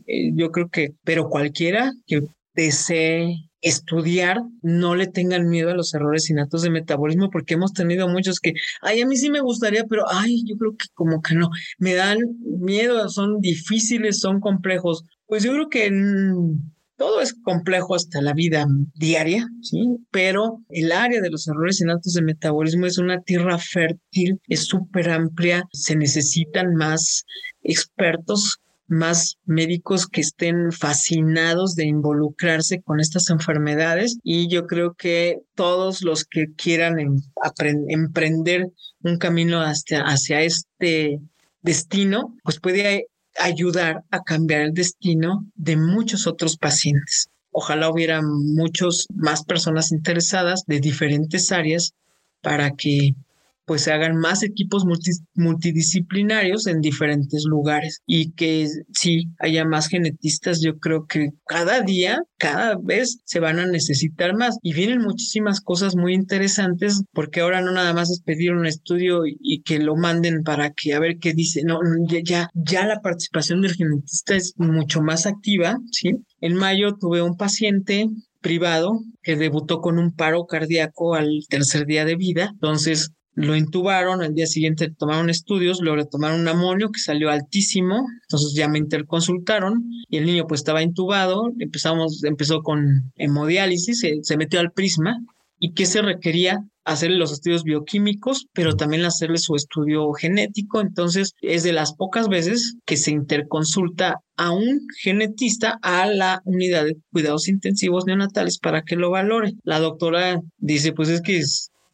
eh, 0.07 0.31
yo 0.33 0.51
creo 0.51 0.69
que, 0.69 0.93
pero 1.03 1.29
cualquiera 1.29 1.93
que 2.05 2.21
desee 2.53 3.47
estudiar, 3.61 4.37
no 4.61 4.95
le 4.95 5.07
tengan 5.07 5.49
miedo 5.49 5.71
a 5.71 5.75
los 5.75 5.93
errores 5.93 6.29
innatos 6.29 6.61
de 6.61 6.69
metabolismo, 6.69 7.29
porque 7.29 7.55
hemos 7.55 7.73
tenido 7.73 8.07
muchos 8.07 8.39
que, 8.39 8.53
ay, 8.81 9.01
a 9.01 9.07
mí 9.07 9.17
sí 9.17 9.29
me 9.29 9.41
gustaría, 9.41 9.83
pero 9.85 10.03
ay, 10.09 10.43
yo 10.45 10.55
creo 10.57 10.71
que 10.71 10.85
como 10.93 11.21
que 11.21 11.35
no, 11.35 11.49
me 11.79 11.95
dan 11.95 12.19
miedo, 12.59 13.09
son 13.09 13.39
difíciles, 13.39 14.19
son 14.19 14.39
complejos. 14.39 15.03
Pues 15.27 15.43
yo 15.43 15.51
creo 15.51 15.69
que 15.69 15.91
todo 16.97 17.21
es 17.21 17.33
complejo 17.33 17.95
hasta 17.95 18.21
la 18.21 18.33
vida 18.33 18.65
diaria, 18.95 19.47
¿sí? 19.61 19.97
Pero 20.09 20.63
el 20.69 20.91
área 20.91 21.21
de 21.21 21.29
los 21.29 21.47
errores 21.47 21.79
innatos 21.79 22.13
de 22.13 22.21
metabolismo 22.21 22.85
es 22.85 22.97
una 22.97 23.21
tierra 23.21 23.57
fértil, 23.59 24.39
es 24.47 24.65
súper 24.65 25.09
amplia, 25.09 25.63
se 25.71 25.95
necesitan 25.95 26.73
más 26.75 27.25
expertos 27.61 28.59
más 28.87 29.35
médicos 29.45 30.07
que 30.07 30.21
estén 30.21 30.71
fascinados 30.71 31.75
de 31.75 31.85
involucrarse 31.85 32.81
con 32.81 32.99
estas 32.99 33.29
enfermedades 33.29 34.17
y 34.23 34.47
yo 34.47 34.65
creo 34.65 34.93
que 34.93 35.39
todos 35.55 36.01
los 36.01 36.23
que 36.23 36.53
quieran 36.55 36.99
em, 36.99 37.17
emprender 37.89 38.67
un 39.03 39.17
camino 39.17 39.59
hacia 39.59 40.41
este 40.41 41.19
destino, 41.61 42.35
pues 42.43 42.59
puede 42.59 43.07
ayudar 43.37 44.03
a 44.11 44.23
cambiar 44.23 44.61
el 44.61 44.73
destino 44.73 45.45
de 45.55 45.77
muchos 45.77 46.27
otros 46.27 46.57
pacientes. 46.57 47.29
Ojalá 47.51 47.89
hubiera 47.89 48.21
muchos 48.21 49.07
más 49.13 49.43
personas 49.43 49.91
interesadas 49.91 50.63
de 50.67 50.79
diferentes 50.79 51.51
áreas 51.51 51.93
para 52.41 52.71
que 52.71 53.15
pues 53.67 53.81
se 53.81 53.91
hagan 53.91 54.15
más 54.15 54.43
equipos 54.43 54.85
multidisciplinarios 55.35 56.67
en 56.67 56.79
diferentes 56.79 57.43
lugares 57.43 58.01
y 58.07 58.31
que 58.31 58.65
sí 58.93 59.25
haya 59.39 59.65
más 59.65 59.89
genetistas. 59.89 60.61
Yo 60.61 60.79
creo 60.79 61.05
que 61.05 61.31
cada 61.45 61.81
día, 61.81 62.21
cada 62.37 62.77
vez 62.81 63.19
se 63.25 63.41
van 63.41 63.59
a 63.59 63.67
necesitar 63.67 64.37
más 64.37 64.57
y 64.63 64.73
vienen 64.73 65.01
muchísimas 65.01 65.59
cosas 65.59 65.97
muy 65.97 66.13
interesantes 66.13 67.03
porque 67.11 67.41
ahora 67.41 67.59
no 67.59 67.73
nada 67.73 67.93
más 67.93 68.09
es 68.09 68.21
pedir 68.21 68.53
un 68.53 68.65
estudio 68.65 69.23
y, 69.25 69.61
que 69.63 69.79
lo 69.79 69.97
manden 69.97 70.43
para 70.43 70.71
que 70.71 70.93
a 70.93 70.99
ver 70.99 71.17
qué 71.19 71.33
dice. 71.33 71.63
No, 71.65 71.79
ya, 72.07 72.49
ya 72.53 72.87
la 72.87 73.01
participación 73.01 73.61
del 73.61 73.75
genetista 73.75 74.37
es 74.37 74.53
mucho 74.55 75.01
más 75.01 75.25
activa, 75.25 75.77
¿sí? 75.91 76.13
En 76.39 76.53
mayo 76.53 76.95
tuve 76.97 77.21
un 77.21 77.35
paciente 77.35 78.07
privado 78.39 79.01
que 79.23 79.35
debutó 79.35 79.81
con 79.81 79.99
un 79.99 80.13
paro 80.13 80.45
cardíaco 80.45 81.15
al 81.15 81.41
tercer 81.49 81.85
día 81.85 82.05
de 82.05 82.15
vida. 82.15 82.51
Entonces, 82.53 83.11
lo 83.37 83.55
intubaron, 83.55 84.23
al 84.23 84.33
día 84.33 84.47
siguiente 84.47 84.89
tomaron 84.89 85.29
estudios, 85.29 85.79
luego 85.79 85.97
le 85.97 86.05
tomaron 86.05 86.41
un 86.41 86.47
amonio 86.47 86.89
que 86.89 86.99
salió 86.99 87.29
altísimo, 87.29 88.03
entonces 88.23 88.55
ya 88.55 88.67
me 88.67 88.79
interconsultaron 88.79 89.83
y 90.09 90.17
el 90.17 90.25
niño 90.25 90.47
pues 90.47 90.61
estaba 90.61 90.81
intubado, 90.81 91.51
empezamos, 91.59 92.23
empezó 92.23 92.63
con 92.63 93.11
hemodiálisis, 93.15 93.99
se, 93.99 94.15
se 94.23 94.37
metió 94.37 94.59
al 94.59 94.71
prisma, 94.71 95.17
y 95.59 95.73
que 95.73 95.85
se 95.85 96.01
requería 96.01 96.59
hacerle 96.83 97.17
los 97.17 97.31
estudios 97.31 97.63
bioquímicos, 97.63 98.47
pero 98.53 98.75
también 98.75 99.03
hacerle 99.05 99.37
su 99.37 99.55
estudio 99.55 100.11
genético. 100.13 100.79
Entonces, 100.79 101.33
es 101.41 101.63
de 101.63 101.73
las 101.73 101.93
pocas 101.93 102.29
veces 102.29 102.75
que 102.85 102.95
se 102.95 103.11
interconsulta 103.11 104.19
a 104.37 104.51
un 104.51 104.81
genetista 105.01 105.79
a 105.81 106.05
la 106.05 106.41
unidad 106.45 106.85
de 106.85 106.95
cuidados 107.11 107.49
intensivos 107.49 108.05
neonatales 108.05 108.59
para 108.59 108.83
que 108.83 108.95
lo 108.95 109.09
valore. 109.09 109.53
La 109.63 109.79
doctora 109.79 110.39
dice, 110.57 110.93
pues 110.93 111.09
es 111.09 111.21
que 111.21 111.41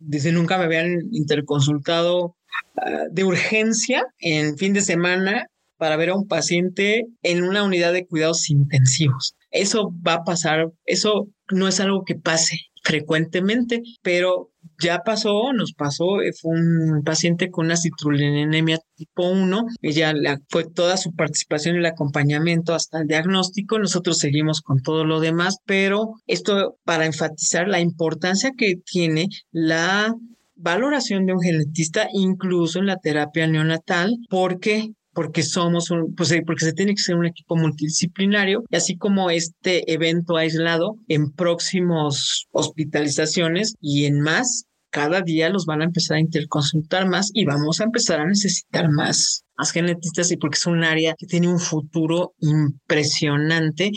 dice, 0.05 0.31
nunca 0.31 0.57
me 0.57 0.65
habían 0.65 1.01
interconsultado 1.11 2.35
ah, 2.77 3.03
de 3.11 3.23
urgencia 3.23 4.05
en 4.19 4.57
fin 4.57 4.73
de 4.73 4.81
semana 4.81 5.47
para 5.77 5.97
ver 5.97 6.09
a 6.09 6.15
un 6.15 6.27
paciente 6.27 7.07
en 7.23 7.43
una 7.43 7.63
unidad 7.63 7.91
de 7.93 8.05
cuidados 8.05 8.49
intensivos. 8.49 9.35
Eso 9.51 9.91
va 10.05 10.13
a 10.13 10.23
pasar, 10.23 10.71
eso 10.85 11.27
no 11.51 11.67
es 11.67 11.79
algo 11.79 12.05
que 12.05 12.15
pase 12.15 12.57
frecuentemente, 12.83 13.81
pero 14.01 14.52
ya 14.83 14.99
pasó, 14.99 15.53
nos 15.53 15.73
pasó, 15.73 16.21
eh, 16.21 16.31
fue 16.39 16.51
un 16.51 17.01
paciente 17.03 17.49
con 17.49 17.65
una 17.65 17.77
citrullinemia 17.77 18.77
tipo 18.95 19.29
1, 19.29 19.65
ella 19.81 20.13
fue 20.49 20.65
toda 20.65 20.97
su 20.97 21.13
participación 21.13 21.75
y 21.75 21.79
el 21.79 21.85
acompañamiento 21.85 22.73
hasta 22.75 23.01
el 23.01 23.07
diagnóstico, 23.07 23.79
nosotros 23.79 24.19
seguimos 24.19 24.61
con 24.61 24.81
todo 24.81 25.05
lo 25.05 25.19
demás, 25.19 25.57
pero 25.65 26.13
esto 26.27 26.77
para 26.83 27.05
enfatizar 27.05 27.67
la 27.67 27.79
importancia 27.79 28.51
que 28.57 28.75
tiene 28.85 29.27
la 29.51 30.13
valoración 30.55 31.25
de 31.25 31.33
un 31.33 31.41
genetista 31.41 32.07
incluso 32.13 32.79
en 32.79 32.87
la 32.87 32.97
terapia 32.97 33.47
neonatal, 33.47 34.15
porque 34.29 34.89
porque 35.13 35.43
somos 35.43 35.91
un, 35.91 36.15
pues 36.15 36.33
porque 36.45 36.65
se 36.65 36.73
tiene 36.73 36.95
que 36.95 37.01
ser 37.01 37.15
un 37.15 37.25
equipo 37.25 37.55
multidisciplinario, 37.55 38.63
y 38.69 38.75
así 38.75 38.97
como 38.97 39.29
este 39.29 39.91
evento 39.91 40.37
aislado 40.37 40.95
en 41.07 41.31
próximos 41.31 42.47
hospitalizaciones 42.51 43.75
y 43.79 44.05
en 44.05 44.19
más, 44.19 44.65
cada 44.93 45.21
día 45.21 45.49
los 45.49 45.65
van 45.65 45.81
a 45.81 45.85
empezar 45.85 46.17
a 46.17 46.19
interconsultar 46.19 47.09
más 47.09 47.31
y 47.33 47.45
vamos 47.45 47.81
a 47.81 47.85
empezar 47.85 48.19
a 48.19 48.27
necesitar 48.27 48.91
más, 48.91 49.43
genetistas 49.73 50.29
y 50.31 50.37
porque 50.37 50.57
es 50.57 50.67
un 50.67 50.83
área 50.83 51.15
que 51.17 51.25
tiene 51.25 51.47
un 51.47 51.59
futuro 51.59 52.33
impresionante, 52.39 53.91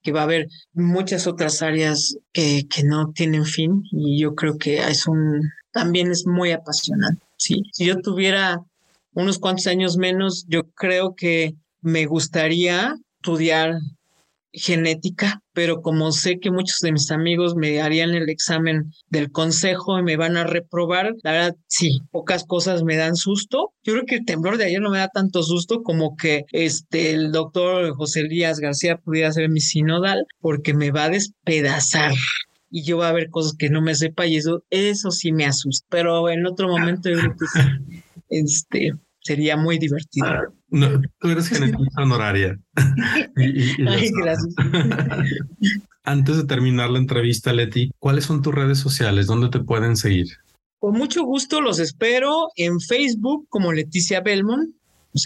que 0.00 0.12
va 0.12 0.20
a 0.20 0.24
haber 0.24 0.46
muchas 0.72 1.26
otras 1.26 1.60
áreas 1.60 2.16
que, 2.32 2.66
que 2.66 2.82
no 2.82 3.12
tienen 3.12 3.44
fin 3.44 3.82
y 3.90 4.20
yo 4.22 4.34
creo 4.34 4.56
que 4.56 4.78
es 4.78 5.06
un, 5.06 5.42
también 5.70 6.10
es 6.10 6.26
muy 6.26 6.52
apasionante. 6.52 7.20
Sí, 7.36 7.62
si 7.72 7.84
yo 7.84 8.00
tuviera 8.00 8.62
unos 9.12 9.38
cuantos 9.38 9.66
años 9.66 9.98
menos, 9.98 10.46
yo 10.48 10.62
creo 10.74 11.14
que 11.14 11.56
me 11.82 12.06
gustaría 12.06 12.94
estudiar 13.16 13.74
genética, 14.52 15.42
pero 15.52 15.82
como 15.82 16.12
sé 16.12 16.38
que 16.38 16.50
muchos 16.50 16.78
de 16.80 16.92
mis 16.92 17.10
amigos 17.10 17.54
me 17.54 17.80
harían 17.80 18.10
el 18.10 18.28
examen 18.28 18.92
del 19.08 19.30
consejo 19.30 19.98
y 19.98 20.02
me 20.02 20.16
van 20.16 20.36
a 20.36 20.44
reprobar, 20.44 21.14
la 21.22 21.32
verdad, 21.32 21.56
sí, 21.66 22.00
pocas 22.10 22.44
cosas 22.44 22.82
me 22.82 22.96
dan 22.96 23.16
susto. 23.16 23.72
Yo 23.82 23.94
creo 23.94 24.04
que 24.06 24.16
el 24.16 24.24
temblor 24.24 24.56
de 24.56 24.64
ayer 24.64 24.80
no 24.80 24.90
me 24.90 24.98
da 24.98 25.08
tanto 25.08 25.42
susto 25.42 25.82
como 25.82 26.16
que 26.16 26.44
este, 26.52 27.10
el 27.10 27.32
doctor 27.32 27.94
José 27.94 28.20
Elías 28.20 28.60
García 28.60 28.96
pudiera 28.96 29.32
ser 29.32 29.48
mi 29.48 29.60
sinodal, 29.60 30.26
porque 30.40 30.74
me 30.74 30.90
va 30.90 31.04
a 31.04 31.10
despedazar 31.10 32.12
y 32.70 32.84
yo 32.84 32.98
va 32.98 33.08
a 33.08 33.12
ver 33.12 33.30
cosas 33.30 33.54
que 33.58 33.70
no 33.70 33.80
me 33.80 33.94
sepa 33.94 34.26
y 34.26 34.36
eso, 34.36 34.62
eso 34.70 35.10
sí 35.10 35.32
me 35.32 35.46
asusta. 35.46 35.86
Pero 35.90 36.28
en 36.28 36.46
otro 36.46 36.68
momento 36.68 37.10
yo 37.10 37.18
creo 37.18 37.36
que 37.36 37.46
este, 38.28 38.92
sería 39.28 39.58
muy 39.58 39.78
divertido. 39.78 40.26
Ah, 40.26 40.42
no, 40.70 41.02
tú 41.20 41.28
eres 41.28 41.48
genetista 41.48 42.02
honoraria. 42.02 42.58
Ay, 43.36 44.10
gracias. 44.16 44.54
Antes 46.02 46.38
de 46.38 46.44
terminar 46.44 46.88
la 46.88 46.98
entrevista, 46.98 47.52
Leti, 47.52 47.90
¿cuáles 47.98 48.24
son 48.24 48.40
tus 48.40 48.54
redes 48.54 48.78
sociales? 48.78 49.26
¿Dónde 49.26 49.50
te 49.50 49.60
pueden 49.60 49.96
seguir? 49.96 50.26
Con 50.78 50.96
mucho 50.96 51.24
gusto 51.24 51.60
los 51.60 51.78
espero 51.78 52.48
en 52.56 52.80
Facebook 52.80 53.46
como 53.50 53.74
Leticia 53.74 54.22
Belmont, 54.22 54.74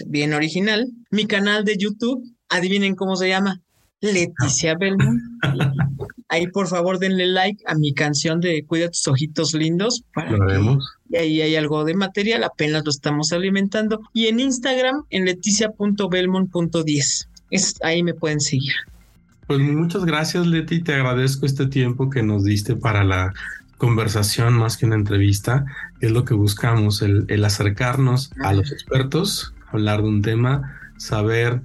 bien 0.07 0.33
original. 0.33 0.91
Mi 1.09 1.25
canal 1.25 1.63
de 1.63 1.77
YouTube, 1.77 2.21
adivinen 2.49 2.95
cómo 2.95 3.15
se 3.15 3.29
llama, 3.29 3.61
Leticia 4.03 4.75
Belmont. 4.75 5.21
Ahí 6.27 6.47
por 6.47 6.67
favor 6.67 6.99
denle 6.99 7.27
like 7.27 7.63
a 7.67 7.75
mi 7.75 7.93
canción 7.93 8.41
de 8.41 8.65
Cuida 8.65 8.89
tus 8.89 9.07
ojitos 9.07 9.53
lindos. 9.53 10.03
Para 10.13 10.31
lo 10.31 10.43
haremos. 10.43 10.97
Y 11.09 11.15
ahí 11.15 11.41
hay 11.41 11.55
algo 11.55 11.85
de 11.85 11.93
material, 11.93 12.43
apenas 12.43 12.83
lo 12.83 12.91
estamos 12.91 13.31
alimentando. 13.31 14.01
Y 14.13 14.27
en 14.27 14.41
Instagram, 14.41 15.05
en 15.09 15.25
leticia.belmont.10. 15.25 17.27
Es, 17.49 17.75
ahí 17.81 18.03
me 18.03 18.13
pueden 18.13 18.41
seguir. 18.41 18.73
Pues 19.47 19.59
muchas 19.59 20.03
gracias, 20.03 20.47
Leti. 20.47 20.81
Te 20.81 20.95
agradezco 20.95 21.45
este 21.45 21.67
tiempo 21.67 22.09
que 22.09 22.23
nos 22.23 22.43
diste 22.43 22.75
para 22.75 23.05
la 23.05 23.33
conversación 23.77 24.53
más 24.53 24.75
que 24.75 24.85
una 24.85 24.95
entrevista. 24.95 25.65
Es 26.01 26.11
lo 26.11 26.25
que 26.25 26.33
buscamos, 26.33 27.01
el, 27.01 27.25
el 27.29 27.45
acercarnos 27.45 28.31
a 28.43 28.53
los 28.53 28.71
expertos, 28.71 29.53
hablar 29.71 30.01
de 30.01 30.09
un 30.09 30.21
tema, 30.21 30.77
saber 30.97 31.61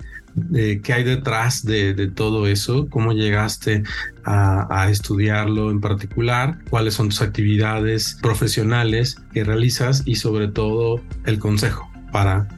qué 0.83 0.93
hay 0.93 1.05
detrás 1.05 1.65
de, 1.65 2.09
todo 2.15 2.47
eso, 2.47 2.89
cómo 2.89 3.13
llegaste 3.13 3.83
a, 4.25 4.89
estudiarlo 4.91 5.71
en 5.71 5.81
particular, 5.81 6.59
cuáles 6.71 6.95
son 6.95 7.09
tus 7.09 7.23
actividades 7.23 8.19
profesionales 8.23 9.17
que 9.33 9.45
realizas 9.45 10.03
y 10.05 10.17
sobre 10.17 10.49
todo 10.49 11.01
el 11.25 11.39
consejo 11.39 11.91
para, 12.13 12.49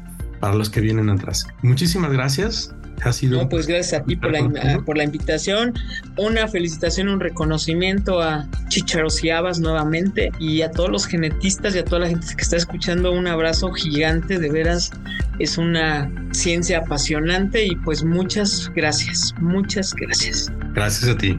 para 0.41 0.55
los 0.55 0.71
que 0.71 0.81
vienen 0.81 1.11
atrás. 1.11 1.47
Muchísimas 1.63 2.13
gracias. 2.13 2.75
Ha 3.03 3.13
sido 3.13 3.49
pues 3.49 3.67
gracias 3.67 4.01
a 4.01 4.05
ti 4.05 4.17
por 4.17 4.33
la, 4.33 4.81
por 4.85 4.97
la 4.97 5.05
invitación. 5.05 5.75
Una 6.17 6.49
felicitación, 6.49 7.09
un 7.09 7.21
reconocimiento 7.21 8.21
a 8.21 8.47
Chicharos 8.69 9.23
y 9.25 9.31
Abas 9.31 9.61
nuevamente 9.61 10.31
y 10.39 10.63
a 10.63 10.71
todos 10.71 10.91
los 10.91 11.07
genetistas 11.07 11.75
y 11.75 11.79
a 11.79 11.85
toda 11.85 12.01
la 12.01 12.09
gente 12.09 12.27
que 12.37 12.43
está 12.43 12.57
escuchando. 12.57 13.13
Un 13.13 13.27
abrazo 13.27 13.71
gigante, 13.73 14.39
de 14.39 14.51
veras. 14.51 14.91
Es 15.39 15.57
una 15.57 16.11
ciencia 16.33 16.79
apasionante 16.79 17.65
y 17.65 17.75
pues 17.77 18.05
muchas 18.05 18.71
gracias, 18.75 19.35
muchas 19.41 19.95
gracias. 19.95 20.53
Gracias 20.75 21.11
a 21.11 21.17
ti. 21.17 21.39